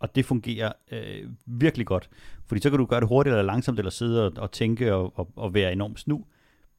[0.00, 2.10] Og det fungerer øh, virkelig godt.
[2.46, 5.18] Fordi så kan du gøre det hurtigt eller langsomt, eller sidde og, og tænke og,
[5.18, 6.24] og, og være enormt snu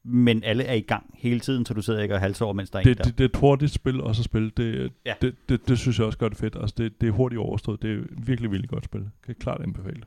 [0.04, 2.70] men alle er i gang hele tiden, så du sidder ikke og halser over, mens
[2.70, 3.04] der er det, en der.
[3.04, 4.50] Det, det er et hurtigt spil også at spille.
[4.56, 5.14] Det, ja.
[5.22, 6.56] det, det, det, synes jeg også gør det fedt.
[6.60, 7.82] Altså, det, det er hurtigt overstået.
[7.82, 9.04] Det er virkelig, virkelig godt spil.
[9.26, 10.02] Kan klart anbefale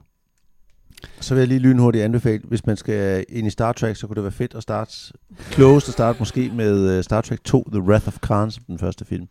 [1.20, 4.16] Så vil jeg lige lynhurtigt anbefale, hvis man skal ind i Star Trek, så kunne
[4.16, 5.14] det være fedt at starte,
[5.52, 8.80] close at starte måske med øh, Star Trek 2, The Wrath of Khan, som den
[8.80, 9.28] første film.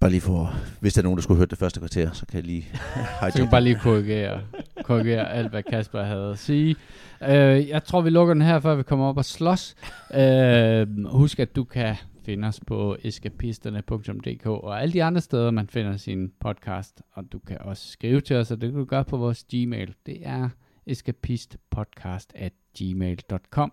[0.00, 2.36] Bare lige for, hvis der er nogen, der skulle høre det første kvarter, så kan
[2.36, 2.66] jeg lige...
[3.32, 4.40] så kan bare lige korrigere,
[4.82, 6.76] korrigere alt, hvad Kasper havde at sige.
[7.20, 9.74] Uh, jeg tror, vi lukker den her, før vi kommer op og slås.
[10.10, 15.66] Uh, husk, at du kan finde os på eskapisterne.dk og alle de andre steder, man
[15.66, 17.02] finder sin podcast.
[17.12, 19.94] Og du kan også skrive til os, og det kan du gøre på vores Gmail.
[20.06, 20.48] Det er
[20.86, 23.72] eskapistpodcast at gmail.com.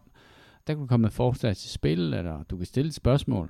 [0.68, 3.50] Der kan du komme med forslag til spil, eller du kan stille et spørgsmål.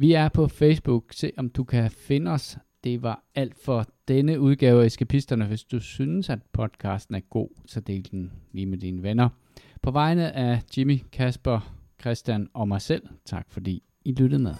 [0.00, 1.04] Vi er på Facebook.
[1.12, 2.58] Se om du kan finde os.
[2.84, 5.46] Det var alt for denne udgave af Eskapisterne.
[5.46, 9.28] Hvis du synes, at podcasten er god, så del den lige med dine venner.
[9.82, 14.54] På vegne af Jimmy, Kasper, Christian og mig selv, tak fordi I lyttede med.